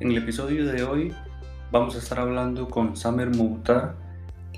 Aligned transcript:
En 0.00 0.12
el 0.12 0.16
episodio 0.16 0.64
de 0.64 0.82
hoy 0.82 1.12
vamos 1.70 1.94
a 1.94 1.98
estar 1.98 2.20
hablando 2.20 2.68
con 2.68 2.96
Samer 2.96 3.36
Moutar. 3.36 3.96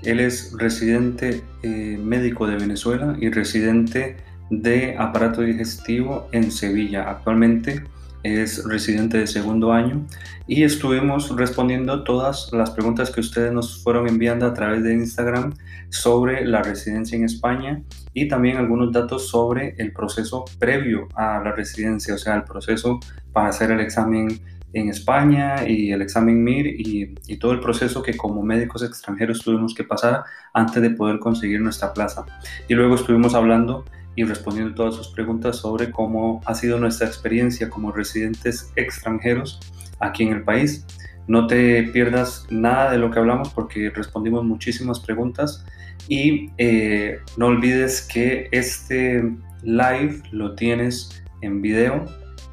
Él 0.01 0.21
es 0.21 0.53
residente 0.57 1.43
eh, 1.63 1.99
médico 2.01 2.47
de 2.47 2.55
Venezuela 2.55 3.17
y 3.19 3.29
residente 3.29 4.15
de 4.49 4.95
aparato 4.97 5.41
digestivo 5.41 6.29
en 6.31 6.49
Sevilla. 6.49 7.09
Actualmente 7.09 7.83
es 8.23 8.63
residente 8.63 9.17
de 9.17 9.27
segundo 9.27 9.73
año 9.73 10.05
y 10.47 10.63
estuvimos 10.63 11.35
respondiendo 11.35 12.05
todas 12.05 12.49
las 12.53 12.71
preguntas 12.71 13.11
que 13.11 13.19
ustedes 13.19 13.51
nos 13.51 13.83
fueron 13.83 14.07
enviando 14.07 14.45
a 14.45 14.53
través 14.53 14.81
de 14.81 14.93
Instagram 14.93 15.55
sobre 15.89 16.45
la 16.45 16.63
residencia 16.63 17.17
en 17.17 17.25
España 17.25 17.83
y 18.13 18.29
también 18.29 18.55
algunos 18.55 18.93
datos 18.93 19.27
sobre 19.27 19.75
el 19.77 19.91
proceso 19.91 20.45
previo 20.57 21.09
a 21.15 21.41
la 21.43 21.51
residencia, 21.51 22.15
o 22.15 22.17
sea, 22.17 22.35
el 22.35 22.45
proceso 22.45 23.01
para 23.33 23.49
hacer 23.49 23.71
el 23.71 23.81
examen 23.81 24.39
en 24.73 24.89
España 24.89 25.67
y 25.67 25.91
el 25.91 26.01
examen 26.01 26.43
MIR 26.43 26.67
y, 26.67 27.15
y, 27.27 27.37
todo 27.37 27.51
el 27.51 27.59
proceso 27.59 28.01
que 28.01 28.17
como 28.17 28.41
médicos 28.41 28.83
extranjeros 28.83 29.41
tuvimos 29.41 29.73
que 29.73 29.83
pasar 29.83 30.23
antes 30.53 30.81
de 30.81 30.89
poder 30.89 31.19
conseguir 31.19 31.61
nuestra 31.61 31.93
plaza. 31.93 32.25
Y 32.67 32.73
luego 32.73 32.95
estuvimos 32.95 33.35
hablando 33.35 33.85
y 34.15 34.23
respondiendo 34.23 34.75
todas 34.75 34.95
sus 34.95 35.09
preguntas 35.09 35.57
sobre 35.57 35.91
cómo 35.91 36.41
ha 36.45 36.55
sido 36.55 36.79
nuestra 36.79 37.07
experiencia 37.07 37.69
como 37.69 37.91
residentes 37.91 38.71
extranjeros 38.75 39.59
aquí 39.99 40.23
en 40.23 40.33
el 40.33 40.43
país. 40.43 40.85
No 41.27 41.47
te 41.47 41.83
pierdas 41.83 42.45
nada 42.49 42.91
de 42.91 42.97
lo 42.97 43.09
que 43.09 43.19
hablamos 43.19 43.49
porque 43.49 43.89
respondimos 43.89 44.43
muchísimas 44.43 44.99
preguntas 44.99 45.65
y 46.07 46.49
eh, 46.57 47.19
no 47.37 47.47
olvides 47.47 48.01
que 48.01 48.49
este 48.51 49.23
live 49.63 50.21
lo 50.31 50.55
tienes 50.55 51.23
en 51.41 51.61
video 51.61 52.05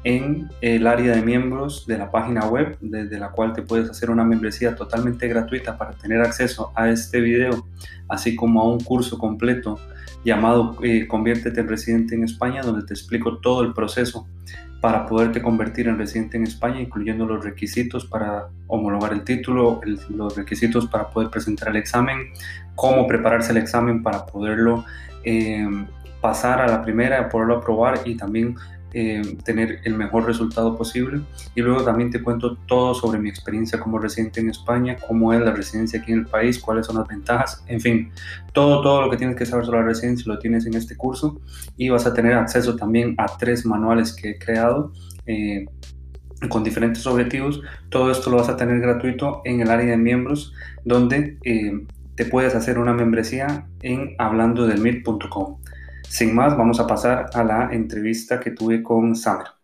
en 0.03 0.49
el 0.61 0.87
área 0.87 1.15
de 1.15 1.21
miembros 1.21 1.85
de 1.85 1.97
la 1.97 2.09
página 2.09 2.47
web, 2.47 2.77
desde 2.81 3.19
la 3.19 3.29
cual 3.29 3.53
te 3.53 3.61
puedes 3.61 3.89
hacer 3.89 4.09
una 4.09 4.23
membresía 4.23 4.75
totalmente 4.75 5.27
gratuita 5.27 5.77
para 5.77 5.91
tener 5.91 6.21
acceso 6.21 6.71
a 6.75 6.89
este 6.89 7.21
video, 7.21 7.65
así 8.07 8.35
como 8.35 8.61
a 8.61 8.67
un 8.67 8.79
curso 8.79 9.17
completo 9.19 9.79
llamado 10.23 10.77
eh, 10.83 11.07
Conviértete 11.07 11.61
en 11.61 11.67
residente 11.67 12.15
en 12.15 12.23
España, 12.23 12.61
donde 12.61 12.85
te 12.85 12.93
explico 12.93 13.37
todo 13.37 13.63
el 13.63 13.73
proceso 13.73 14.27
para 14.81 15.05
poderte 15.05 15.43
convertir 15.43 15.87
en 15.87 15.99
residente 15.99 16.37
en 16.37 16.43
España, 16.43 16.81
incluyendo 16.81 17.25
los 17.25 17.45
requisitos 17.45 18.05
para 18.05 18.47
homologar 18.65 19.13
el 19.13 19.23
título, 19.23 19.79
los 20.09 20.35
requisitos 20.35 20.87
para 20.87 21.09
poder 21.09 21.29
presentar 21.29 21.69
el 21.69 21.75
examen, 21.75 22.33
cómo 22.73 23.05
prepararse 23.05 23.51
el 23.51 23.57
examen 23.57 24.01
para 24.01 24.25
poderlo 24.25 24.83
eh, 25.23 25.67
pasar 26.19 26.61
a 26.61 26.67
la 26.67 26.81
primera, 26.81 27.29
poderlo 27.29 27.57
aprobar 27.57 27.99
y 28.05 28.15
también 28.15 28.55
eh, 28.93 29.21
tener 29.45 29.79
el 29.85 29.95
mejor 29.95 30.25
resultado 30.25 30.77
posible. 30.77 31.21
Y 31.55 31.61
luego 31.61 31.83
también 31.83 32.11
te 32.11 32.21
cuento 32.21 32.57
todo 32.67 32.93
sobre 32.93 33.19
mi 33.19 33.29
experiencia 33.29 33.79
como 33.79 33.99
residente 33.99 34.41
en 34.41 34.49
España, 34.49 34.97
cómo 35.07 35.33
es 35.33 35.41
la 35.41 35.51
residencia 35.51 35.99
aquí 35.99 36.11
en 36.11 36.19
el 36.19 36.25
país, 36.25 36.59
cuáles 36.59 36.87
son 36.87 36.97
las 36.97 37.07
ventajas, 37.07 37.63
en 37.67 37.79
fin, 37.79 38.11
todo, 38.53 38.81
todo 38.81 39.01
lo 39.01 39.09
que 39.09 39.17
tienes 39.17 39.35
que 39.35 39.45
saber 39.45 39.65
sobre 39.65 39.79
la 39.79 39.85
residencia 39.85 40.25
lo 40.27 40.39
tienes 40.39 40.65
en 40.65 40.75
este 40.75 40.97
curso 40.97 41.39
y 41.77 41.89
vas 41.89 42.05
a 42.05 42.13
tener 42.13 42.33
acceso 42.33 42.75
también 42.75 43.15
a 43.17 43.25
tres 43.37 43.65
manuales 43.65 44.13
que 44.13 44.31
he 44.31 44.39
creado. 44.39 44.91
Eh, 45.25 45.65
con 46.49 46.63
diferentes 46.63 47.05
objetivos, 47.05 47.61
todo 47.89 48.11
esto 48.11 48.31
lo 48.31 48.37
vas 48.37 48.49
a 48.49 48.57
tener 48.57 48.79
gratuito 48.79 49.41
en 49.45 49.61
el 49.61 49.69
área 49.69 49.91
de 49.91 49.97
miembros, 49.97 50.53
donde 50.83 51.37
eh, 51.43 51.85
te 52.15 52.25
puedes 52.25 52.55
hacer 52.55 52.79
una 52.79 52.93
membresía 52.93 53.67
en 53.81 54.15
hablando 54.17 54.65
del 54.67 54.81
sin 56.11 56.35
más, 56.35 56.57
vamos 56.57 56.77
a 56.81 56.85
pasar 56.85 57.29
a 57.33 57.41
la 57.41 57.69
entrevista 57.71 58.37
que 58.37 58.51
tuve 58.51 58.83
con 58.83 59.15
Sandra. 59.15 59.55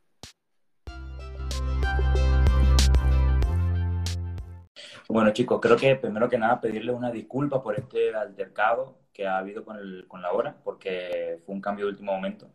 Bueno 5.09 5.31
chicos, 5.31 5.59
creo 5.61 5.75
que 5.75 5.97
primero 5.97 6.29
que 6.29 6.37
nada 6.37 6.61
pedirles 6.61 6.95
una 6.95 7.11
disculpa 7.11 7.61
por 7.61 7.77
este 7.77 8.15
altercado 8.15 8.97
que 9.11 9.27
ha 9.27 9.39
habido 9.39 9.65
con, 9.65 9.77
con 10.07 10.21
la 10.21 10.31
hora, 10.31 10.55
porque 10.63 11.41
fue 11.45 11.53
un 11.53 11.59
cambio 11.59 11.85
de 11.85 11.91
último 11.91 12.13
momento. 12.13 12.47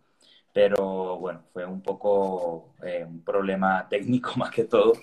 Pero 0.55 1.19
bueno, 1.19 1.43
fue 1.53 1.66
un 1.66 1.83
poco 1.83 2.75
eh, 2.83 3.05
un 3.06 3.22
problema 3.22 3.87
técnico 3.91 4.33
más 4.37 4.50
que 4.50 4.65
todo, 4.65 4.95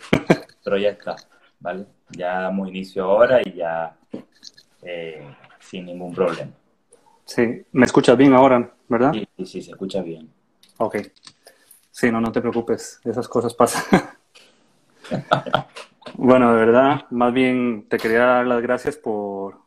pero 0.63 0.77
ya 0.79 0.89
está, 0.89 1.15
¿vale? 1.59 1.85
Ya 2.09 2.41
damos 2.41 2.67
inicio 2.67 3.03
ahora 3.03 3.39
y 3.43 3.53
ya 3.53 3.95
eh, 4.81 5.27
sin 5.59 5.85
ningún 5.85 6.11
problema. 6.11 6.51
Sí, 7.25 7.63
¿me 7.71 7.85
escuchas 7.85 8.17
bien 8.17 8.33
ahora? 8.33 8.78
¿Verdad? 8.89 9.13
Sí, 9.13 9.45
sí, 9.45 9.61
se 9.61 9.71
escucha 9.71 10.01
bien. 10.01 10.29
Ok. 10.77 10.97
Sí, 11.91 12.11
no, 12.11 12.19
no 12.19 12.31
te 12.31 12.41
preocupes, 12.41 12.99
esas 13.03 13.27
cosas 13.27 13.53
pasan. 13.53 13.83
bueno, 16.15 16.53
de 16.53 16.59
verdad, 16.59 17.05
más 17.09 17.33
bien 17.33 17.87
te 17.89 17.97
quería 17.97 18.25
dar 18.25 18.47
las 18.47 18.61
gracias 18.61 18.97
por, 18.97 19.57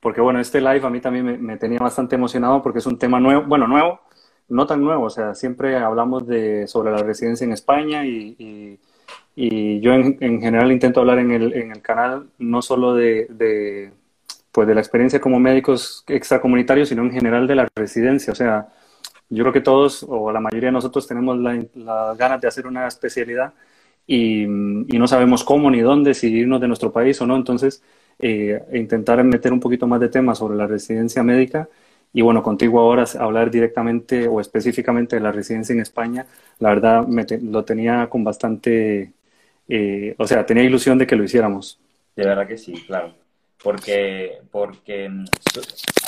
porque 0.00 0.20
bueno, 0.20 0.40
este 0.40 0.60
live 0.60 0.84
a 0.84 0.90
mí 0.90 1.00
también 1.00 1.44
me, 1.44 1.56
tenía 1.56 1.78
bastante 1.78 2.16
emocionado 2.16 2.62
porque 2.62 2.80
es 2.80 2.86
un 2.86 2.98
tema 2.98 3.20
nuevo, 3.20 3.44
bueno, 3.44 3.66
nuevo, 3.68 4.00
no 4.48 4.66
tan 4.66 4.82
nuevo, 4.82 5.04
o 5.04 5.10
sea, 5.10 5.34
siempre 5.34 5.76
hablamos 5.76 6.26
de, 6.26 6.66
sobre 6.66 6.90
la 6.92 6.98
residencia 6.98 7.44
en 7.44 7.52
España 7.52 8.04
y, 8.04 8.78
y, 9.36 9.80
yo 9.80 9.92
en, 9.94 10.18
en, 10.20 10.40
general 10.40 10.72
intento 10.72 11.00
hablar 11.00 11.18
en 11.18 11.30
el, 11.30 11.52
en 11.54 11.70
el 11.72 11.80
canal 11.80 12.28
no 12.38 12.60
solo 12.60 12.94
de, 12.94 13.26
de 13.30 13.92
pues 14.52 14.68
de 14.68 14.74
la 14.74 14.80
experiencia 14.82 15.20
como 15.20 15.40
médicos 15.40 16.04
extracomunitarios, 16.06 16.90
sino 16.90 17.02
en 17.02 17.12
general 17.12 17.46
de 17.46 17.56
la 17.56 17.68
residencia. 17.74 18.32
O 18.32 18.36
sea, 18.36 18.68
yo 19.30 19.44
creo 19.44 19.52
que 19.52 19.60
todos 19.62 20.04
o 20.08 20.30
la 20.32 20.40
mayoría 20.40 20.68
de 20.68 20.72
nosotros 20.72 21.06
tenemos 21.06 21.38
las 21.38 22.18
ganas 22.18 22.40
de 22.40 22.48
hacer 22.48 22.66
una 22.66 22.86
especialidad 22.86 23.54
y, 24.06 24.46
no 24.46 25.08
sabemos 25.08 25.44
cómo 25.44 25.70
ni 25.70 25.80
dónde, 25.80 26.14
si 26.14 26.28
irnos 26.28 26.60
de 26.60 26.68
nuestro 26.68 26.92
país 26.92 27.20
o 27.22 27.26
no. 27.26 27.36
Entonces, 27.36 27.82
eh, 28.18 28.62
intentar 28.74 29.22
meter 29.24 29.52
un 29.52 29.60
poquito 29.60 29.86
más 29.86 30.00
de 30.00 30.08
temas 30.08 30.38
sobre 30.38 30.56
la 30.56 30.66
residencia 30.66 31.22
médica 31.22 31.68
y 32.12 32.20
bueno, 32.22 32.42
contigo 32.42 32.80
ahora 32.80 33.04
hablar 33.18 33.50
directamente 33.50 34.28
o 34.28 34.40
específicamente 34.40 35.16
de 35.16 35.22
la 35.22 35.32
residencia 35.32 35.72
en 35.72 35.80
España, 35.80 36.26
la 36.58 36.68
verdad 36.70 37.06
me 37.06 37.24
lo 37.42 37.64
tenía 37.64 38.08
con 38.10 38.22
bastante, 38.24 39.12
eh, 39.68 40.14
o 40.18 40.26
sea, 40.26 40.44
tenía 40.44 40.64
ilusión 40.64 40.98
de 40.98 41.06
que 41.06 41.16
lo 41.16 41.24
hiciéramos. 41.24 41.80
De 42.16 42.26
verdad 42.26 42.46
que 42.46 42.58
sí, 42.58 42.74
claro 42.86 43.21
porque, 43.62 44.40
porque 44.50 45.08
mm, 45.08 45.24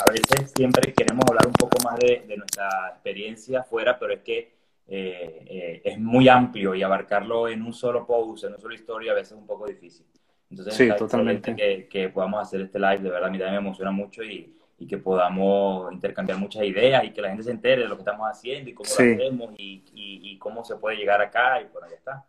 a 0.01 0.11
veces 0.11 0.51
siempre 0.55 0.93
queremos 0.93 1.23
hablar 1.27 1.47
un 1.47 1.53
poco 1.53 1.77
más 1.83 1.97
de, 1.99 2.25
nuestra 2.37 2.89
experiencia 2.89 3.61
afuera, 3.61 3.97
pero 3.97 4.13
es 4.13 4.19
que 4.21 4.55
eh, 4.87 5.45
eh, 5.47 5.81
es 5.83 5.99
muy 5.99 6.27
amplio 6.27 6.75
y 6.75 6.83
abarcarlo 6.83 7.47
en 7.47 7.61
un 7.61 7.73
solo 7.73 8.05
post, 8.05 8.43
en 8.43 8.51
una 8.51 8.59
sola 8.59 8.75
historia, 8.75 9.11
a 9.13 9.15
veces 9.15 9.31
es 9.31 9.37
un 9.37 9.47
poco 9.47 9.67
difícil. 9.67 10.05
Entonces, 10.49 10.75
sí, 10.75 10.89
totalmente. 10.97 11.55
Que, 11.55 11.87
que, 11.87 12.09
podamos 12.09 12.41
hacer 12.41 12.61
este 12.61 12.79
live, 12.79 12.99
de 12.99 13.09
verdad, 13.09 13.29
a 13.29 13.31
mí 13.31 13.39
también 13.39 13.61
me 13.61 13.67
emociona 13.67 13.91
mucho 13.91 14.23
y, 14.23 14.55
y, 14.77 14.85
que 14.85 14.97
podamos 14.97 15.91
intercambiar 15.91 16.37
muchas 16.37 16.63
ideas 16.63 17.03
y 17.03 17.11
que 17.11 17.21
la 17.21 17.29
gente 17.29 17.43
se 17.43 17.51
entere 17.51 17.83
de 17.83 17.87
lo 17.87 17.95
que 17.95 18.01
estamos 18.01 18.27
haciendo 18.29 18.69
y 18.69 18.73
cómo 18.73 18.87
lo 18.87 18.95
hacemos 18.95 19.53
y, 19.57 19.83
y, 19.93 20.37
cómo 20.37 20.63
se 20.63 20.75
puede 20.75 20.97
llegar 20.97 21.21
acá 21.21 21.61
y 21.61 21.65
bueno, 21.71 21.87
ya 21.89 21.95
está. 21.95 22.25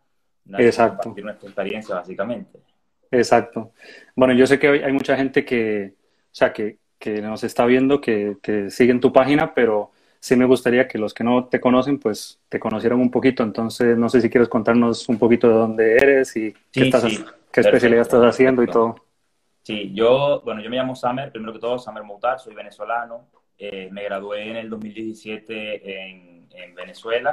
Exacto. 0.59 1.03
Compartir 1.03 1.25
nuestra 1.25 1.49
experiencia, 1.49 1.95
básicamente. 1.97 2.61
Exacto. 3.11 3.73
Bueno, 4.15 4.35
yo 4.35 4.47
sé 4.47 4.59
que 4.59 4.69
hay 4.69 4.93
mucha 4.93 5.17
gente 5.17 5.45
que, 5.45 5.95
o 5.97 6.29
sea, 6.31 6.53
que, 6.53 6.79
que 6.99 7.21
nos 7.21 7.45
está 7.45 7.67
viendo, 7.67 8.01
que, 8.01 8.37
que 8.43 8.71
siguen 8.71 9.01
tu 9.01 9.13
página, 9.13 9.55
pero 9.55 9.93
sí 10.21 10.37
me 10.37 10.45
gustaría 10.45 10.89
que 10.89 10.99
los 10.99 11.15
que 11.15 11.25
no 11.25 11.47
te 11.47 11.61
conocen, 11.61 11.99
pues 11.99 12.41
te 12.49 12.59
conocieran 12.59 13.01
un 13.01 13.11
poquito. 13.11 13.43
Entonces, 13.43 13.97
no 13.97 14.09
sé 14.09 14.21
si 14.21 14.31
quieres 14.31 14.49
contarnos 14.49 15.09
un 15.09 15.19
poquito 15.19 15.49
de 15.49 15.55
dónde 15.55 15.97
eres 15.97 16.37
y 16.37 16.55
qué, 16.73 16.83
estás, 16.83 17.05
qué 17.53 17.61
especialidad 17.61 18.03
estás 18.03 18.23
haciendo 18.23 18.63
y 18.63 18.67
todo. 18.67 18.97
Sí, 19.63 19.93
yo, 19.95 20.43
bueno, 20.45 20.61
yo 20.63 20.71
me 20.71 20.77
llamo 20.77 20.95
Samer, 20.95 21.33
primero 21.33 21.53
que 21.53 21.59
todo, 21.59 21.79
Samer 21.79 22.05
Moutar, 22.05 22.39
soy 22.39 22.55
venezolano. 22.55 23.29
Eh, 23.59 23.89
me 23.91 24.05
gradué 24.05 24.51
en 24.51 24.57
el 24.57 24.71
2017 24.71 26.11
en, 26.11 26.47
en 26.53 26.75
Venezuela, 26.75 27.33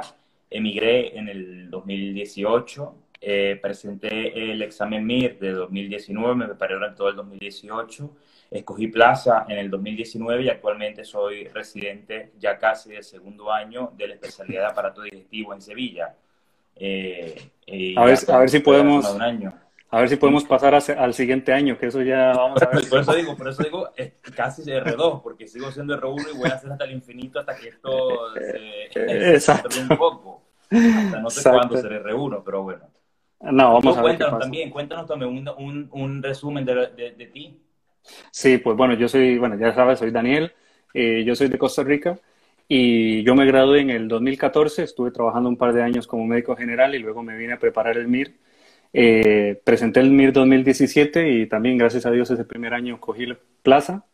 emigré 0.50 1.18
en 1.18 1.28
el 1.28 1.70
2018 1.70 3.03
eh, 3.26 3.58
presenté 3.60 4.52
el 4.52 4.60
examen 4.60 5.06
MIR 5.06 5.38
de 5.38 5.52
2019, 5.52 6.34
me 6.34 6.44
preparé 6.44 6.74
durante 6.74 6.98
todo 6.98 7.08
el 7.08 7.16
2018, 7.16 8.10
escogí 8.50 8.88
plaza 8.88 9.46
en 9.48 9.56
el 9.56 9.70
2019 9.70 10.42
y 10.42 10.50
actualmente 10.50 11.06
soy 11.06 11.48
residente 11.48 12.32
ya 12.38 12.58
casi 12.58 12.90
del 12.90 13.02
segundo 13.02 13.50
año 13.50 13.92
de 13.96 14.08
la 14.08 14.14
especialidad 14.14 14.60
de 14.60 14.66
aparato 14.66 15.00
digestivo 15.00 15.54
en 15.54 15.62
Sevilla. 15.62 16.14
Eh, 16.76 17.50
a, 17.96 18.04
ver, 18.04 18.18
a 18.28 18.38
ver 18.40 18.50
si 18.50 18.58
podemos... 18.58 19.06
A 19.90 20.00
ver 20.00 20.08
si 20.08 20.16
podemos 20.16 20.44
pasar 20.44 20.74
al 20.74 21.14
siguiente 21.14 21.52
año, 21.52 21.78
que 21.78 21.86
eso 21.86 22.02
ya 22.02 22.32
vamos 22.32 22.60
a 22.60 22.66
ver. 22.66 22.86
Por 22.90 22.98
eso 22.98 23.14
digo, 23.14 23.36
por 23.36 23.48
eso 23.48 23.62
digo 23.62 23.88
casi 24.34 24.62
R2, 24.62 25.22
porque 25.22 25.46
sigo 25.46 25.70
siendo 25.70 25.96
R1 25.96 26.34
y 26.34 26.36
voy 26.36 26.50
a 26.50 26.54
hacer 26.54 26.72
hasta 26.72 26.84
el 26.84 26.92
infinito 26.92 27.38
hasta 27.38 27.56
que 27.56 27.68
esto 27.68 28.34
se, 28.34 29.38
se 29.38 29.80
un 29.80 29.96
poco. 29.96 30.42
Hasta 30.68 31.20
no 31.20 31.30
sé 31.30 31.48
cuándo 31.48 31.76
seré 31.80 32.02
R1, 32.02 32.42
pero 32.44 32.64
bueno. 32.64 32.88
No, 33.52 33.74
vamos 33.74 33.96
a 33.96 34.02
ver. 34.02 34.16
Cuéntanos 34.16 34.40
también, 34.40 34.70
cuéntanos 34.70 35.06
también 35.06 35.48
un, 35.58 35.88
un, 35.90 36.22
resumen 36.22 36.64
de, 36.64 36.74
de, 37.16 37.26
ti. 37.26 37.58
Sí, 38.30 38.58
pues 38.58 38.76
bueno, 38.76 38.94
yo 38.94 39.08
soy, 39.08 39.38
bueno, 39.38 39.58
ya 39.58 39.74
sabes, 39.74 39.98
soy 39.98 40.10
Daniel, 40.10 40.52
eh, 40.92 41.24
yo 41.26 41.34
soy 41.34 41.48
de 41.48 41.58
Costa 41.58 41.82
Rica 41.82 42.18
y 42.68 43.22
yo 43.22 43.34
me 43.34 43.46
gradué 43.46 43.80
en 43.80 43.90
el 43.90 44.08
2014, 44.08 44.82
estuve 44.82 45.10
trabajando 45.10 45.48
un 45.48 45.56
par 45.56 45.72
de 45.72 45.82
años 45.82 46.06
como 46.06 46.26
médico 46.26 46.56
general 46.56 46.94
y 46.94 46.98
luego 46.98 47.22
me 47.22 47.36
vine 47.36 47.54
a 47.54 47.58
preparar 47.58 47.96
el 47.96 48.08
MIR. 48.08 48.34
Eh, 48.92 49.60
presenté 49.64 50.00
el 50.00 50.10
MIR 50.10 50.32
2017 50.32 51.30
y 51.30 51.46
también, 51.46 51.78
gracias 51.78 52.06
a 52.06 52.10
Dios, 52.10 52.30
ese 52.30 52.44
primer 52.44 52.74
año 52.74 53.00
cogí 53.00 53.26
la 53.26 53.36
plaza 53.62 54.04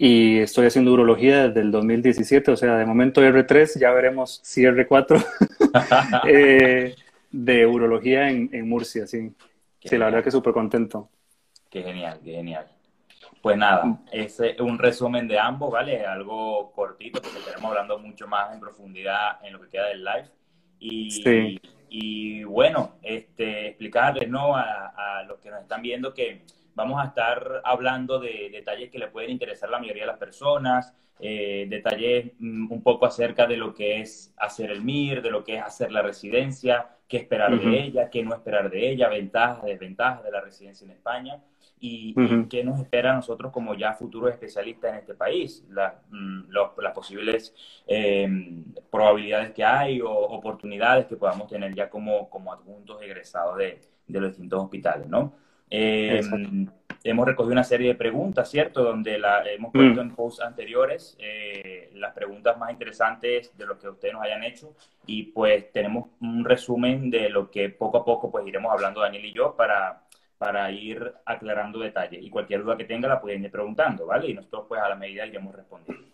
y 0.00 0.38
estoy 0.38 0.66
haciendo 0.66 0.92
urología 0.92 1.48
desde 1.48 1.60
el 1.60 1.72
2017, 1.72 2.52
o 2.52 2.56
sea, 2.56 2.76
de 2.76 2.86
momento 2.86 3.20
R3, 3.20 3.80
ya 3.80 3.90
veremos 3.90 4.40
si 4.44 4.62
R4 4.62 5.24
eh, 6.28 6.94
de 7.30 7.66
urología 7.66 8.30
en, 8.30 8.68
Murcia, 8.68 9.06
sí. 9.06 9.34
sí, 9.80 9.98
la 9.98 10.06
verdad 10.06 10.24
que 10.24 10.30
súper 10.30 10.52
contento. 10.52 11.10
Qué 11.70 11.82
genial, 11.82 12.20
qué 12.24 12.32
genial. 12.32 12.66
Pues 13.42 13.56
nada, 13.56 13.84
mm. 13.84 14.04
es 14.12 14.40
un 14.60 14.78
resumen 14.78 15.28
de 15.28 15.38
ambos, 15.38 15.70
¿vale? 15.70 16.04
Algo 16.04 16.72
cortito 16.72 17.20
porque 17.20 17.38
estaremos 17.38 17.70
hablando 17.70 17.98
mucho 17.98 18.26
más 18.26 18.52
en 18.52 18.60
profundidad 18.60 19.44
en 19.44 19.52
lo 19.52 19.60
que 19.60 19.68
queda 19.68 19.88
del 19.88 20.04
live. 20.04 20.30
Y, 20.80 21.60
y 21.88 22.44
bueno, 22.44 22.96
este, 23.02 23.68
explicarles 23.68 24.28
¿no? 24.28 24.56
a, 24.56 25.24
los 25.26 25.38
que 25.38 25.50
nos 25.50 25.62
están 25.62 25.82
viendo 25.82 26.14
que 26.14 26.44
vamos 26.74 27.02
a 27.02 27.06
estar 27.06 27.60
hablando 27.64 28.18
de 28.18 28.50
detalles 28.52 28.90
que 28.90 28.98
le 28.98 29.08
pueden 29.08 29.30
interesar 29.30 29.68
a 29.68 29.72
la 29.72 29.78
mayoría 29.80 30.04
de 30.04 30.08
las 30.08 30.18
personas, 30.18 30.94
eh, 31.18 31.66
detalles 31.68 32.32
mm, 32.38 32.70
un 32.70 32.82
poco 32.82 33.06
acerca 33.06 33.46
de 33.46 33.56
lo 33.56 33.74
que 33.74 34.00
es 34.00 34.32
hacer 34.36 34.70
el 34.70 34.82
MIR, 34.82 35.22
de 35.22 35.30
lo 35.30 35.42
que 35.42 35.56
es 35.56 35.62
hacer 35.62 35.90
la 35.90 36.02
residencia, 36.02 36.88
qué 37.08 37.16
esperar 37.16 37.58
de 37.58 37.80
ella, 37.84 38.10
qué 38.10 38.22
no 38.22 38.34
esperar 38.34 38.70
de 38.70 38.90
ella, 38.90 39.08
ventajas, 39.08 39.64
desventajas 39.64 40.22
de 40.22 40.30
la 40.30 40.40
residencia 40.40 40.84
en 40.84 40.90
España 40.90 41.42
y, 41.80 42.14
qué 42.48 42.62
nos 42.64 42.80
espera 42.80 43.12
a 43.12 43.14
nosotros 43.14 43.52
como 43.52 43.74
ya 43.74 43.94
futuros 43.94 44.30
especialistas 44.30 44.92
en 44.92 44.98
este 44.98 45.14
país, 45.14 45.64
mm, 46.10 46.50
las 46.50 46.92
posibles 46.92 47.54
em, 47.86 48.64
probabilidades 48.90 49.52
que 49.52 49.64
hay 49.64 50.00
o 50.00 50.10
oportunidades 50.10 51.06
que 51.06 51.16
podamos 51.16 51.48
tener 51.48 51.74
ya 51.74 51.88
como, 51.88 52.28
como 52.28 52.52
adjuntos 52.52 53.00
egresados 53.02 53.56
de, 53.56 53.80
de 54.06 54.20
los 54.20 54.30
distintos 54.30 54.62
hospitales, 54.62 55.08
¿no? 55.08 55.32
Em, 55.70 56.68
hemos 57.04 57.26
recogido 57.26 57.52
una 57.52 57.64
serie 57.64 57.88
de 57.88 57.94
preguntas, 57.94 58.50
¿cierto? 58.50 58.82
Donde 58.82 59.18
la, 59.18 59.42
hemos 59.44 59.72
puesto 59.72 60.02
mm. 60.02 60.06
en 60.06 60.14
posts 60.14 60.42
anteriores 60.42 61.16
eh, 61.18 61.90
las 61.94 62.12
preguntas 62.12 62.58
más 62.58 62.70
interesantes 62.70 63.56
de 63.56 63.66
lo 63.66 63.78
que 63.78 63.88
ustedes 63.88 64.14
nos 64.14 64.22
hayan 64.22 64.42
hecho 64.44 64.74
y 65.06 65.24
pues 65.24 65.72
tenemos 65.72 66.06
un 66.20 66.44
resumen 66.44 67.10
de 67.10 67.28
lo 67.30 67.50
que 67.50 67.70
poco 67.70 67.98
a 67.98 68.04
poco 68.04 68.30
pues 68.30 68.46
iremos 68.46 68.72
hablando 68.72 69.00
Daniel 69.00 69.24
y 69.24 69.32
yo 69.32 69.54
para, 69.54 70.02
para 70.36 70.70
ir 70.70 71.12
aclarando 71.24 71.78
detalles 71.78 72.22
y 72.22 72.30
cualquier 72.30 72.62
duda 72.62 72.76
que 72.76 72.84
tenga 72.84 73.08
la 73.08 73.20
pueden 73.20 73.44
ir 73.44 73.50
preguntando, 73.50 74.06
¿vale? 74.06 74.28
Y 74.28 74.34
nosotros 74.34 74.64
pues 74.68 74.80
a 74.80 74.88
la 74.88 74.96
medida 74.96 75.26
iremos 75.26 75.54
respondiendo. 75.54 76.08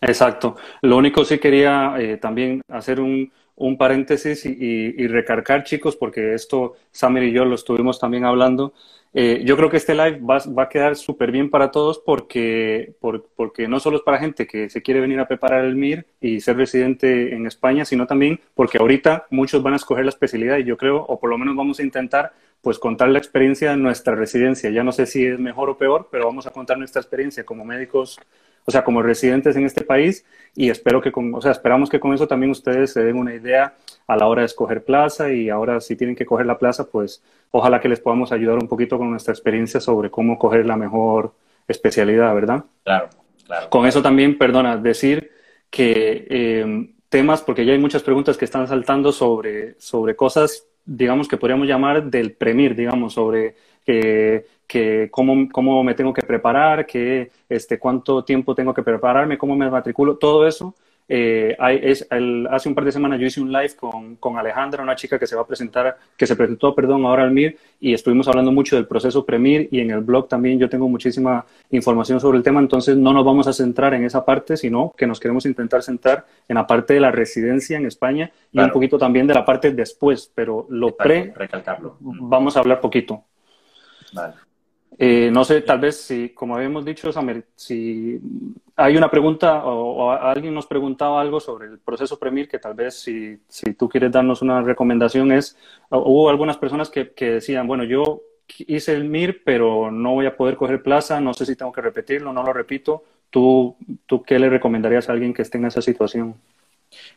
Exacto. 0.00 0.56
Lo 0.82 0.96
único 0.96 1.24
sí 1.24 1.38
quería 1.38 1.94
eh, 1.98 2.16
también 2.16 2.62
hacer 2.68 3.00
un, 3.00 3.30
un 3.60 3.76
paréntesis 3.76 4.46
y, 4.46 5.06
recargar, 5.06 5.64
chicos, 5.64 5.94
porque 5.94 6.34
esto 6.34 6.76
Samir 6.90 7.24
y 7.24 7.32
yo 7.32 7.44
lo 7.44 7.54
estuvimos 7.54 8.00
también 8.00 8.24
hablando. 8.24 8.72
Eh, 9.12 9.42
yo 9.44 9.56
creo 9.56 9.68
que 9.68 9.76
este 9.76 9.94
live 9.94 10.20
va, 10.20 10.38
va 10.56 10.62
a 10.64 10.68
quedar 10.68 10.96
súper 10.96 11.30
bien 11.30 11.50
para 11.50 11.70
todos 11.70 11.98
porque, 11.98 12.94
porque 13.36 13.68
no 13.68 13.80
solo 13.80 13.98
es 13.98 14.02
para 14.02 14.18
gente 14.18 14.46
que 14.46 14.70
se 14.70 14.82
quiere 14.82 15.00
venir 15.00 15.18
a 15.20 15.28
preparar 15.28 15.64
el 15.64 15.76
MIR 15.76 16.06
y 16.20 16.40
ser 16.40 16.56
residente 16.56 17.34
en 17.34 17.46
España, 17.46 17.84
sino 17.84 18.06
también 18.06 18.40
porque 18.54 18.78
ahorita 18.78 19.26
muchos 19.30 19.62
van 19.62 19.74
a 19.74 19.76
escoger 19.76 20.04
la 20.04 20.10
especialidad 20.10 20.58
y 20.58 20.64
yo 20.64 20.76
creo, 20.76 21.04
o 21.04 21.20
por 21.20 21.28
lo 21.28 21.36
menos 21.36 21.54
vamos 21.54 21.80
a 21.80 21.82
intentar, 21.82 22.32
pues 22.62 22.78
contar 22.78 23.08
la 23.08 23.18
experiencia 23.18 23.70
de 23.70 23.76
nuestra 23.76 24.14
residencia. 24.14 24.70
Ya 24.70 24.84
no 24.84 24.92
sé 24.92 25.06
si 25.06 25.24
es 25.24 25.38
mejor 25.38 25.70
o 25.70 25.78
peor, 25.78 26.08
pero 26.10 26.26
vamos 26.26 26.46
a 26.46 26.50
contar 26.50 26.78
nuestra 26.78 27.00
experiencia 27.00 27.44
como 27.44 27.64
médicos 27.64 28.18
o 28.64 28.70
sea, 28.70 28.84
como 28.84 29.02
residentes 29.02 29.56
en 29.56 29.64
este 29.64 29.82
país 29.82 30.24
y 30.54 30.70
espero 30.70 31.00
que 31.00 31.12
con, 31.12 31.34
o 31.34 31.40
sea, 31.40 31.52
esperamos 31.52 31.88
que 31.88 32.00
con 32.00 32.12
eso 32.12 32.26
también 32.26 32.50
ustedes 32.50 32.92
se 32.92 33.02
den 33.02 33.16
una 33.16 33.34
idea 33.34 33.74
a 34.06 34.16
la 34.16 34.26
hora 34.26 34.42
de 34.42 34.46
escoger 34.46 34.84
plaza 34.84 35.32
y 35.32 35.48
ahora 35.48 35.80
si 35.80 35.96
tienen 35.96 36.16
que 36.16 36.26
coger 36.26 36.46
la 36.46 36.58
plaza, 36.58 36.88
pues 36.88 37.22
ojalá 37.50 37.80
que 37.80 37.88
les 37.88 38.00
podamos 38.00 38.32
ayudar 38.32 38.58
un 38.58 38.68
poquito 38.68 38.98
con 38.98 39.10
nuestra 39.10 39.32
experiencia 39.32 39.80
sobre 39.80 40.10
cómo 40.10 40.38
coger 40.38 40.66
la 40.66 40.76
mejor 40.76 41.32
especialidad, 41.68 42.34
¿verdad? 42.34 42.64
Claro, 42.84 43.08
claro. 43.46 43.70
Con 43.70 43.86
eso 43.86 44.02
también, 44.02 44.36
perdona, 44.36 44.76
decir 44.76 45.30
que 45.70 46.26
eh, 46.28 46.90
temas, 47.08 47.42
porque 47.42 47.64
ya 47.64 47.72
hay 47.72 47.78
muchas 47.78 48.02
preguntas 48.02 48.36
que 48.36 48.44
están 48.44 48.66
saltando 48.66 49.12
sobre, 49.12 49.80
sobre 49.80 50.16
cosas, 50.16 50.66
digamos, 50.92 51.28
que 51.28 51.36
podríamos 51.36 51.68
llamar 51.68 52.10
del 52.10 52.32
premir, 52.32 52.74
digamos, 52.74 53.14
sobre 53.14 53.54
que 53.84 54.44
que 54.70 55.08
cómo, 55.10 55.48
cómo, 55.50 55.82
me 55.82 55.94
tengo 55.94 56.12
que 56.12 56.22
preparar, 56.22 56.86
que, 56.86 57.32
este, 57.48 57.76
cuánto 57.80 58.22
tiempo 58.22 58.54
tengo 58.54 58.72
que 58.72 58.84
prepararme, 58.84 59.36
cómo 59.36 59.56
me 59.56 59.68
matriculo, 59.68 60.16
todo 60.16 60.46
eso. 60.46 60.76
Eh, 61.12 61.56
hay, 61.58 61.80
es, 61.82 62.06
el, 62.08 62.46
hace 62.52 62.68
un 62.68 62.74
par 62.76 62.84
de 62.84 62.92
semanas 62.92 63.18
yo 63.18 63.26
hice 63.26 63.40
un 63.40 63.50
live 63.50 63.74
con, 63.74 64.14
con, 64.14 64.38
Alejandra, 64.38 64.80
una 64.80 64.94
chica 64.94 65.18
que 65.18 65.26
se 65.26 65.34
va 65.34 65.42
a 65.42 65.46
presentar, 65.46 65.98
que 66.16 66.24
se 66.24 66.36
presentó, 66.36 66.72
perdón, 66.72 67.04
ahora 67.04 67.24
al 67.24 67.32
MIR, 67.32 67.58
y 67.80 67.92
estuvimos 67.92 68.28
hablando 68.28 68.52
mucho 68.52 68.76
del 68.76 68.86
proceso 68.86 69.26
PREMIR 69.26 69.70
y 69.72 69.80
en 69.80 69.90
el 69.90 70.02
blog 70.02 70.28
también 70.28 70.60
yo 70.60 70.68
tengo 70.68 70.88
muchísima 70.88 71.44
información 71.72 72.20
sobre 72.20 72.38
el 72.38 72.44
tema, 72.44 72.60
entonces 72.60 72.96
no 72.96 73.12
nos 73.12 73.24
vamos 73.24 73.48
a 73.48 73.52
centrar 73.52 73.92
en 73.94 74.04
esa 74.04 74.24
parte, 74.24 74.56
sino 74.56 74.94
que 74.96 75.08
nos 75.08 75.18
queremos 75.18 75.44
intentar 75.46 75.82
centrar 75.82 76.26
en 76.46 76.54
la 76.54 76.64
parte 76.64 76.94
de 76.94 77.00
la 77.00 77.10
residencia 77.10 77.76
en 77.76 77.86
España 77.86 78.30
y 78.52 78.60
un 78.60 78.70
poquito 78.70 78.96
también 78.96 79.26
de 79.26 79.34
la 79.34 79.44
parte 79.44 79.72
después, 79.72 80.30
pero 80.32 80.68
lo 80.70 80.94
pre, 80.94 81.32
recalcarlo. 81.34 81.96
vamos 81.98 82.56
a 82.56 82.60
hablar 82.60 82.80
poquito. 82.80 83.24
Vale. 84.12 84.34
Eh, 84.98 85.30
no 85.32 85.44
sé, 85.44 85.62
tal 85.62 85.78
vez 85.80 86.00
si, 86.00 86.30
como 86.30 86.56
habíamos 86.56 86.84
dicho, 86.84 87.12
Samer, 87.12 87.46
si 87.54 88.20
hay 88.76 88.96
una 88.96 89.10
pregunta 89.10 89.64
o, 89.64 90.10
alguien 90.10 90.52
nos 90.52 90.66
preguntaba 90.66 91.20
algo 91.20 91.40
sobre 91.40 91.68
el 91.68 91.78
proceso 91.78 92.18
Premier, 92.18 92.48
que 92.48 92.58
tal 92.58 92.74
vez 92.74 93.00
si, 93.00 93.38
si 93.48 93.74
tú 93.74 93.88
quieres 93.88 94.12
darnos 94.12 94.42
una 94.42 94.60
recomendación 94.62 95.32
es, 95.32 95.56
hubo 95.90 96.28
algunas 96.28 96.56
personas 96.58 96.90
que, 96.90 97.12
que, 97.12 97.30
decían, 97.32 97.66
bueno, 97.66 97.84
yo 97.84 98.22
hice 98.58 98.94
el 98.94 99.04
MIR, 99.04 99.42
pero 99.44 99.90
no 99.90 100.14
voy 100.14 100.26
a 100.26 100.36
poder 100.36 100.56
coger 100.56 100.82
plaza, 100.82 101.20
no 101.20 101.34
sé 101.34 101.46
si 101.46 101.56
tengo 101.56 101.72
que 101.72 101.80
repetirlo, 101.80 102.32
no 102.32 102.42
lo 102.42 102.52
repito. 102.52 103.04
¿Tú, 103.30 103.76
tú 104.06 104.22
qué 104.22 104.38
le 104.40 104.50
recomendarías 104.50 105.08
a 105.08 105.12
alguien 105.12 105.32
que 105.32 105.42
esté 105.42 105.58
en 105.58 105.66
esa 105.66 105.80
situación? 105.80 106.34